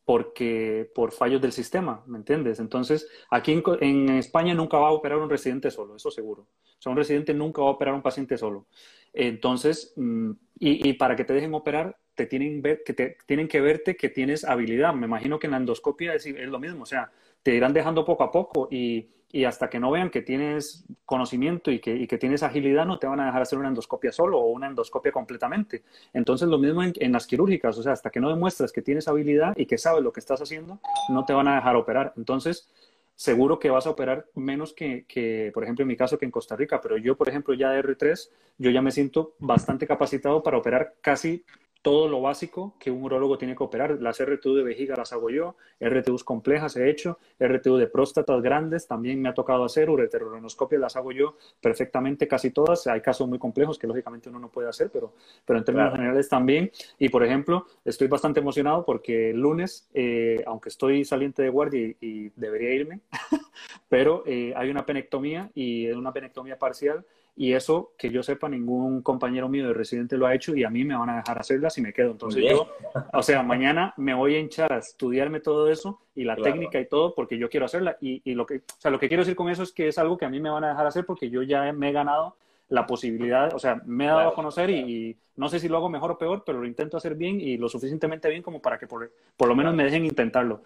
porque 0.06 0.88
por 0.94 1.10
fallos 1.10 1.42
del 1.42 1.50
sistema, 1.50 2.04
¿me 2.06 2.16
entiendes? 2.16 2.60
Entonces, 2.60 3.08
aquí 3.28 3.60
en, 3.80 4.08
España 4.10 4.54
nunca 4.54 4.78
va 4.78 4.88
a 4.88 4.92
operar 4.92 5.18
un 5.18 5.28
residente 5.28 5.68
solo, 5.72 5.96
eso 5.96 6.12
seguro. 6.12 6.42
O 6.42 6.80
sea, 6.80 6.92
un 6.92 6.96
residente 6.96 7.34
nunca 7.34 7.60
va 7.60 7.68
a 7.68 7.72
operar 7.72 7.92
un 7.92 8.02
paciente 8.02 8.38
solo. 8.38 8.68
Entonces, 9.12 9.92
mm, 9.96 10.30
y, 10.60 10.92
para 10.92 11.16
que 11.16 11.24
te 11.24 11.32
dejen 11.32 11.52
operar, 11.54 11.98
te 12.14 12.26
tienen, 12.26 12.62
que 12.62 12.94
te, 12.94 13.18
tienen 13.26 13.48
que 13.48 13.60
verte 13.60 13.96
que 13.96 14.08
tienes 14.08 14.44
habilidad. 14.44 14.94
Me 14.94 15.06
imagino 15.06 15.40
que 15.40 15.48
en 15.48 15.50
la 15.50 15.56
endoscopia 15.56 16.14
es, 16.14 16.24
es 16.24 16.48
lo 16.48 16.60
mismo, 16.60 16.84
o 16.84 16.86
sea, 16.86 17.10
te 17.46 17.54
irán 17.54 17.72
dejando 17.72 18.04
poco 18.04 18.24
a 18.24 18.32
poco 18.32 18.66
y, 18.72 19.06
y, 19.30 19.44
hasta 19.44 19.70
que 19.70 19.78
no 19.78 19.92
vean 19.92 20.10
que 20.10 20.20
tienes 20.20 20.84
conocimiento 21.04 21.70
y 21.70 21.78
que, 21.78 21.94
y 21.94 22.08
que, 22.08 22.18
tienes 22.18 22.42
agilidad, 22.42 22.84
no 22.86 22.98
te 22.98 23.06
van 23.06 23.20
a 23.20 23.26
dejar 23.26 23.40
hacer 23.40 23.56
una 23.56 23.68
endoscopia 23.68 24.10
solo 24.10 24.40
o 24.40 24.48
una 24.48 24.66
endoscopia 24.66 25.12
completamente. 25.12 25.84
Entonces, 26.12 26.48
lo 26.48 26.58
mismo 26.58 26.82
en, 26.82 27.12
las 27.12 27.24
quirúrgicas, 27.24 27.78
o 27.78 27.84
sea, 27.84 27.92
hasta 27.92 28.10
que 28.10 28.18
no 28.18 28.30
demuestras 28.30 28.72
que 28.72 28.82
tienes 28.82 29.06
habilidad 29.06 29.56
y 29.56 29.66
que 29.66 29.78
sabes 29.78 30.02
lo 30.02 30.12
que 30.12 30.18
estás 30.18 30.42
haciendo, 30.42 30.80
no 31.08 31.24
te 31.24 31.34
van 31.34 31.46
a 31.46 31.54
dejar 31.54 31.76
operar. 31.76 32.12
Entonces, 32.16 32.68
seguro 33.14 33.60
que 33.60 33.70
vas 33.70 33.86
a 33.86 33.90
operar 33.90 34.26
menos 34.34 34.72
que, 34.72 35.04
que, 35.06 35.52
por 35.54 35.62
ejemplo, 35.62 35.84
en 35.84 35.88
mi 35.88 35.96
caso, 35.96 36.18
que 36.18 36.24
en 36.24 36.32
Costa 36.32 36.56
Rica, 36.56 36.80
pero 36.80 36.96
yo, 36.96 37.16
por 37.16 37.28
ejemplo, 37.28 37.54
ya 37.54 37.70
de 37.70 37.80
R3, 37.80 38.28
yo 38.58 38.72
ya 38.72 38.82
me 38.82 38.90
siento 38.90 39.36
bastante 39.38 39.86
capacitado 39.86 40.42
para 40.42 40.58
operar 40.58 40.96
casi 41.00 41.44
todo 41.86 42.08
lo 42.08 42.20
básico 42.20 42.74
que 42.80 42.90
un 42.90 43.04
urólogo 43.04 43.38
tiene 43.38 43.54
que 43.54 43.62
operar. 43.62 44.02
Las 44.02 44.20
RTU 44.20 44.56
de 44.56 44.64
vejiga 44.64 44.96
las 44.96 45.12
hago 45.12 45.30
yo, 45.30 45.54
RTUs 45.80 46.24
complejas 46.24 46.74
he 46.74 46.90
hecho, 46.90 47.20
RTU 47.38 47.76
de 47.76 47.86
próstatas 47.86 48.42
grandes 48.42 48.88
también 48.88 49.22
me 49.22 49.28
ha 49.28 49.34
tocado 49.34 49.64
hacer, 49.64 49.88
ureteroronoscopias 49.88 50.80
las 50.80 50.96
hago 50.96 51.12
yo 51.12 51.36
perfectamente 51.60 52.26
casi 52.26 52.50
todas. 52.50 52.88
Hay 52.88 53.00
casos 53.02 53.28
muy 53.28 53.38
complejos 53.38 53.78
que 53.78 53.86
lógicamente 53.86 54.28
uno 54.28 54.40
no 54.40 54.48
puede 54.48 54.68
hacer, 54.68 54.90
pero, 54.92 55.12
pero 55.44 55.60
en 55.60 55.64
términos 55.64 55.92
generales 55.92 56.28
también. 56.28 56.72
Y 56.98 57.08
por 57.08 57.22
ejemplo, 57.22 57.66
estoy 57.84 58.08
bastante 58.08 58.40
emocionado 58.40 58.84
porque 58.84 59.30
el 59.30 59.38
lunes, 59.38 59.88
eh, 59.94 60.42
aunque 60.44 60.70
estoy 60.70 61.04
saliente 61.04 61.44
de 61.44 61.50
guardia 61.50 61.94
y, 62.00 62.30
debería 62.30 62.74
irme, 62.74 62.98
pero 63.88 64.24
eh, 64.26 64.52
hay 64.56 64.70
una 64.70 64.84
penectomía 64.84 65.52
y 65.54 65.86
es 65.86 65.94
una 65.94 66.12
penectomía 66.12 66.58
parcial 66.58 67.06
y 67.38 67.52
eso, 67.52 67.92
que 67.98 68.08
yo 68.08 68.22
sepa, 68.22 68.48
ningún 68.48 69.02
compañero 69.02 69.46
mío 69.48 69.68
de 69.68 69.74
residente 69.74 70.16
lo 70.16 70.26
ha 70.26 70.34
hecho 70.34 70.56
y 70.56 70.64
a 70.64 70.70
mí 70.70 70.84
me 70.84 70.96
van 70.96 71.10
a 71.10 71.16
dejar 71.16 71.38
hacerla 71.38 71.68
si 71.68 71.82
me 71.82 71.92
quedo. 71.92 72.12
Entonces 72.12 72.42
yo, 72.48 72.66
o 73.12 73.22
sea, 73.22 73.42
mañana 73.42 73.92
me 73.98 74.14
voy 74.14 74.36
a 74.36 74.38
hinchar 74.38 74.72
a 74.72 74.78
estudiarme 74.78 75.40
todo 75.40 75.70
eso 75.70 76.00
y 76.14 76.24
la 76.24 76.34
técnica 76.34 76.80
y 76.80 76.88
todo 76.88 77.14
porque 77.14 77.36
yo 77.36 77.50
quiero 77.50 77.66
hacerla. 77.66 77.98
Y, 78.00 78.22
y, 78.24 78.34
lo, 78.34 78.46
que, 78.46 78.56
o 78.56 78.80
sea, 78.80 78.90
lo 78.90 78.98
que 78.98 79.08
quiero 79.08 79.20
decir 79.20 79.36
con 79.36 79.50
eso 79.50 79.62
es 79.62 79.72
que 79.72 79.88
es 79.88 79.98
algo 79.98 80.16
que 80.16 80.24
a 80.24 80.30
mí 80.30 80.40
me 80.40 80.48
van 80.48 80.64
a 80.64 80.70
dejar 80.70 80.86
hacer 80.86 81.04
porque 81.04 81.28
yo 81.28 81.42
ya 81.42 81.70
me 81.74 81.90
he 81.90 81.92
ganado 81.92 82.36
la 82.68 82.86
posibilidad, 82.86 83.54
o 83.54 83.58
sea, 83.58 83.80
me 83.84 84.04
he 84.04 84.08
dado 84.08 84.28
a 84.28 84.34
conocer 84.34 84.70
y, 84.70 85.16
no 85.36 85.48
sé 85.48 85.60
si 85.60 85.68
lo 85.68 85.76
hago 85.76 85.90
mejor 85.90 86.12
o 86.12 86.18
peor, 86.18 86.42
pero 86.46 86.58
lo 86.58 86.66
intento 86.66 86.96
hacer 86.96 87.14
bien 87.14 87.40
y 87.40 87.58
lo 87.58 87.68
suficientemente 87.68 88.28
bien 88.30 88.42
como 88.42 88.62
para 88.62 88.78
que 88.78 88.86
por, 88.86 89.12
por 89.36 89.48
lo 89.48 89.54
menos 89.54 89.74
me 89.74 89.84
dejen 89.84 90.06
intentarlo. 90.06 90.62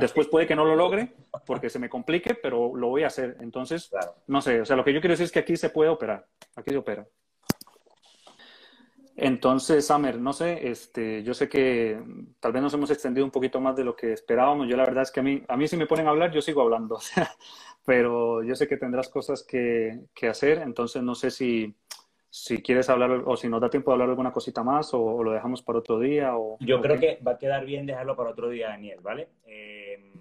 después 0.00 0.28
puede 0.28 0.46
que 0.46 0.56
no 0.56 0.64
lo 0.64 0.74
logre 0.74 1.12
porque 1.44 1.68
se 1.68 1.78
me 1.78 1.90
complique, 1.90 2.34
pero 2.34 2.74
lo 2.74 2.88
voy 2.88 3.02
a 3.02 3.08
hacer. 3.08 3.36
Entonces, 3.40 3.90
no 4.26 4.40
sé, 4.40 4.62
o 4.62 4.64
sea, 4.64 4.76
lo 4.76 4.84
que 4.84 4.94
yo 4.94 5.00
quiero 5.00 5.12
decir 5.12 5.24
es 5.24 5.32
que 5.32 5.40
aquí 5.40 5.56
se 5.56 5.68
puede 5.68 5.90
operar, 5.90 6.26
aquí 6.56 6.70
se 6.70 6.78
opera. 6.78 7.06
Entonces, 9.16 9.86
Samer, 9.86 10.18
no 10.18 10.32
sé, 10.32 10.68
este, 10.68 11.22
yo 11.22 11.34
sé 11.34 11.48
que 11.48 12.02
tal 12.40 12.52
vez 12.52 12.62
nos 12.62 12.74
hemos 12.74 12.90
extendido 12.90 13.24
un 13.24 13.30
poquito 13.30 13.60
más 13.60 13.76
de 13.76 13.84
lo 13.84 13.94
que 13.94 14.12
esperábamos. 14.12 14.68
Yo 14.68 14.76
la 14.76 14.84
verdad 14.84 15.04
es 15.04 15.12
que 15.12 15.20
a 15.20 15.22
mí, 15.22 15.42
a 15.46 15.56
mí 15.56 15.68
si 15.68 15.76
me 15.76 15.86
ponen 15.86 16.08
a 16.08 16.10
hablar, 16.10 16.32
yo 16.32 16.42
sigo 16.42 16.62
hablando. 16.62 16.98
pero 17.84 18.42
yo 18.42 18.56
sé 18.56 18.66
que 18.66 18.76
tendrás 18.76 19.08
cosas 19.08 19.42
que, 19.42 20.00
que 20.14 20.28
hacer, 20.28 20.58
entonces 20.58 21.02
no 21.02 21.14
sé 21.14 21.30
si, 21.30 21.74
si 22.28 22.62
quieres 22.62 22.88
hablar 22.90 23.22
o 23.24 23.36
si 23.36 23.48
nos 23.48 23.60
da 23.60 23.70
tiempo 23.70 23.90
de 23.90 23.94
hablar 23.94 24.08
alguna 24.08 24.32
cosita 24.32 24.64
más 24.64 24.92
o, 24.94 25.22
lo 25.22 25.30
dejamos 25.30 25.62
para 25.62 25.78
otro 25.78 26.00
día. 26.00 26.36
O, 26.36 26.56
yo 26.60 26.80
creo 26.80 26.98
que 26.98 27.20
va 27.26 27.32
a 27.32 27.38
quedar 27.38 27.64
bien 27.64 27.86
dejarlo 27.86 28.16
para 28.16 28.30
otro 28.30 28.48
día, 28.48 28.68
Daniel, 28.68 28.98
¿vale? 29.00 29.28
Eh, 29.46 30.12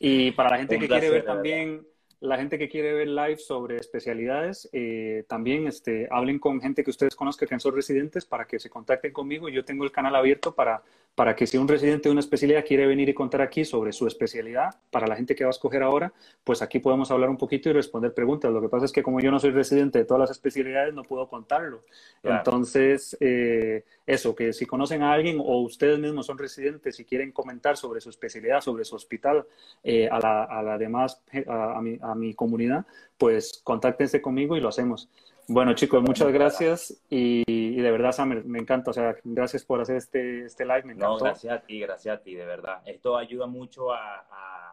y 0.00 0.32
para 0.32 0.50
la 0.50 0.58
gente 0.58 0.78
que 0.78 0.88
quiere 0.88 1.10
ver 1.10 1.24
también 1.24 1.86
la 2.20 2.36
gente 2.36 2.58
que 2.58 2.68
quiere 2.68 2.92
ver 2.92 3.08
live 3.08 3.36
sobre 3.36 3.76
especialidades, 3.76 4.68
eh, 4.72 5.24
también 5.28 5.66
este, 5.66 6.08
hablen 6.10 6.38
con 6.38 6.60
gente 6.60 6.82
que 6.82 6.90
ustedes 6.90 7.14
conozcan 7.14 7.48
que 7.48 7.60
son 7.60 7.74
residentes 7.74 8.24
para 8.24 8.46
que 8.46 8.58
se 8.58 8.70
contacten 8.70 9.12
conmigo. 9.12 9.48
Yo 9.48 9.64
tengo 9.64 9.84
el 9.84 9.92
canal 9.92 10.16
abierto 10.16 10.54
para, 10.54 10.82
para 11.16 11.34
que 11.34 11.46
si 11.46 11.56
un 11.56 11.66
residente 11.66 12.10
de 12.10 12.12
una 12.12 12.20
especialidad 12.20 12.62
quiere 12.62 12.86
venir 12.86 13.08
y 13.08 13.14
contar 13.14 13.40
aquí 13.40 13.64
sobre 13.64 13.92
su 13.94 14.06
especialidad, 14.06 14.76
para 14.90 15.06
la 15.06 15.16
gente 15.16 15.34
que 15.34 15.44
va 15.44 15.48
a 15.48 15.50
escoger 15.50 15.82
ahora, 15.82 16.12
pues 16.44 16.60
aquí 16.60 16.78
podemos 16.78 17.10
hablar 17.10 17.30
un 17.30 17.38
poquito 17.38 17.70
y 17.70 17.72
responder 17.72 18.12
preguntas. 18.12 18.52
Lo 18.52 18.60
que 18.60 18.68
pasa 18.68 18.84
es 18.84 18.92
que 18.92 19.02
como 19.02 19.18
yo 19.20 19.30
no 19.30 19.40
soy 19.40 19.50
residente 19.50 19.98
de 19.98 20.04
todas 20.04 20.20
las 20.20 20.30
especialidades, 20.30 20.92
no 20.92 21.04
puedo 21.04 21.26
contarlo. 21.26 21.80
Entonces, 22.22 23.16
eh, 23.18 23.84
eso, 24.06 24.34
que 24.36 24.52
si 24.52 24.66
conocen 24.66 25.02
a 25.02 25.14
alguien 25.14 25.40
o 25.40 25.62
ustedes 25.62 25.98
mismos 25.98 26.26
son 26.26 26.36
residentes 26.36 27.00
y 27.00 27.06
quieren 27.06 27.32
comentar 27.32 27.78
sobre 27.78 28.02
su 28.02 28.10
especialidad, 28.10 28.60
sobre 28.60 28.84
su 28.84 28.94
hospital, 28.94 29.46
eh, 29.82 30.10
a, 30.10 30.20
la, 30.20 30.44
a 30.44 30.62
la 30.62 30.76
demás, 30.76 31.22
a, 31.48 31.80
mi, 31.80 31.98
a 32.02 32.14
mi 32.14 32.34
comunidad, 32.34 32.84
pues 33.16 33.62
contáctense 33.64 34.20
conmigo 34.20 34.54
y 34.54 34.60
lo 34.60 34.68
hacemos. 34.68 35.08
Bueno, 35.48 35.74
chicos, 35.74 36.02
muchas 36.02 36.32
gracias 36.32 37.02
y, 37.08 37.80
de 37.80 37.90
verdad, 37.90 38.10
Samer, 38.10 38.44
me 38.44 38.58
encanta. 38.58 38.90
O 38.90 38.94
sea, 38.94 39.16
gracias 39.22 39.64
por 39.64 39.80
hacer 39.80 39.96
este, 39.96 40.44
este 40.44 40.64
live. 40.64 40.82
Me 40.82 40.92
encantó. 40.94 41.18
No, 41.18 41.24
gracias 41.24 41.52
a 41.52 41.60
ti, 41.60 41.78
gracias 41.78 42.18
a 42.18 42.22
ti, 42.22 42.34
de 42.34 42.44
verdad. 42.44 42.82
Esto 42.84 43.16
ayuda 43.16 43.46
mucho 43.46 43.92
a, 43.92 44.26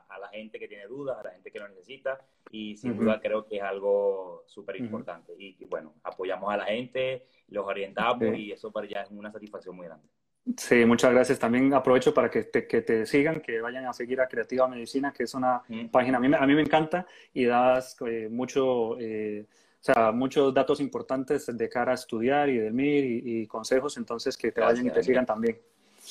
a, 0.09 0.19
la 0.19 0.29
gente 0.29 0.59
que 0.59 0.67
tiene 0.67 0.87
dudas, 0.87 1.17
a 1.19 1.23
la 1.23 1.31
gente 1.31 1.51
que 1.51 1.59
lo 1.59 1.67
necesita 1.67 2.19
y 2.49 2.77
sin 2.77 2.95
duda 2.95 3.19
creo 3.19 3.45
que 3.45 3.57
es 3.57 3.63
algo 3.63 4.43
súper 4.45 4.77
importante. 4.77 5.33
y, 5.37 5.57
bueno, 5.65 5.93
apoyamos 6.03 6.51
a 6.53 6.57
la 6.57 6.65
gente, 6.65 7.27
los 7.49 7.65
orientamos 7.65 8.37
y 8.37 8.51
eso 8.51 8.71
para 8.71 8.87
ya 8.87 9.01
es 9.01 9.11
una 9.11 9.31
satisfacción 9.31 9.75
muy 9.75 9.87
grande. 9.87 10.07
Sí, 10.57 10.85
muchas 10.85 11.11
gracias. 11.11 11.39
También 11.39 11.73
aprovecho 11.73 12.13
para 12.13 12.29
que 12.29 12.43
te, 12.43 12.67
que 12.67 12.81
te 12.81 13.05
sigan, 13.05 13.41
que 13.41 13.61
vayan 13.61 13.85
a 13.85 13.93
seguir 13.93 14.19
a 14.21 14.27
Creativa 14.27 14.67
Medicina, 14.67 15.13
que 15.13 15.23
es 15.23 15.33
una 15.33 15.61
página, 15.91 16.17
a 16.17 16.21
mí, 16.21 16.29
a 16.33 16.45
mí 16.45 16.55
me 16.55 16.61
encanta 16.61 17.05
y 17.33 17.45
das 17.45 17.97
eh, 18.07 18.27
mucho... 18.29 18.99
Eh, 18.99 19.45
o 19.83 19.85
sea, 19.85 20.13
muchos 20.13 20.53
datos 20.53 20.79
importantes 20.79 21.45
de 21.45 21.67
cara 21.67 21.91
a 21.91 21.95
estudiar 21.95 22.47
y 22.47 22.57
del 22.57 22.71
MIR 22.71 23.03
y, 23.03 23.47
consejos, 23.47 23.97
entonces 23.97 24.37
que 24.37 24.49
te 24.49 24.61
vayan 24.61 24.87
y 24.87 24.89
te 24.91 25.03
sigan 25.03 25.25
también. 25.25 25.59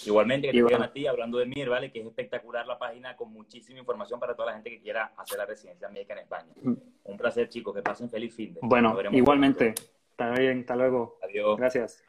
Igualmente, 0.04 0.48
que 0.48 0.52
te 0.52 0.68
sigan 0.68 0.82
a 0.82 0.92
ti 0.92 1.06
hablando 1.06 1.38
de 1.38 1.46
MIR, 1.46 1.70
¿vale? 1.70 1.90
Que 1.90 2.00
es 2.00 2.06
espectacular 2.06 2.66
la 2.66 2.78
página 2.78 3.16
con 3.16 3.32
muchísima 3.32 3.78
información 3.78 4.20
para 4.20 4.36
toda 4.36 4.48
la 4.48 4.54
gente 4.56 4.68
que 4.68 4.82
quiera 4.82 5.14
hacer 5.16 5.38
la 5.38 5.46
residencia 5.46 5.88
médica 5.88 6.12
en 6.12 6.18
España. 6.18 6.52
Mm. 6.60 6.74
Un 7.04 7.16
placer, 7.16 7.48
chicos, 7.48 7.74
que 7.74 7.80
pasen 7.80 8.10
feliz 8.10 8.34
fin 8.34 8.52
de. 8.52 8.60
Bueno, 8.62 8.94
igualmente. 9.10 9.72
Está 10.10 10.32
bien, 10.32 10.60
hasta 10.60 10.76
luego. 10.76 11.18
Adiós. 11.22 11.56
Gracias. 11.56 12.04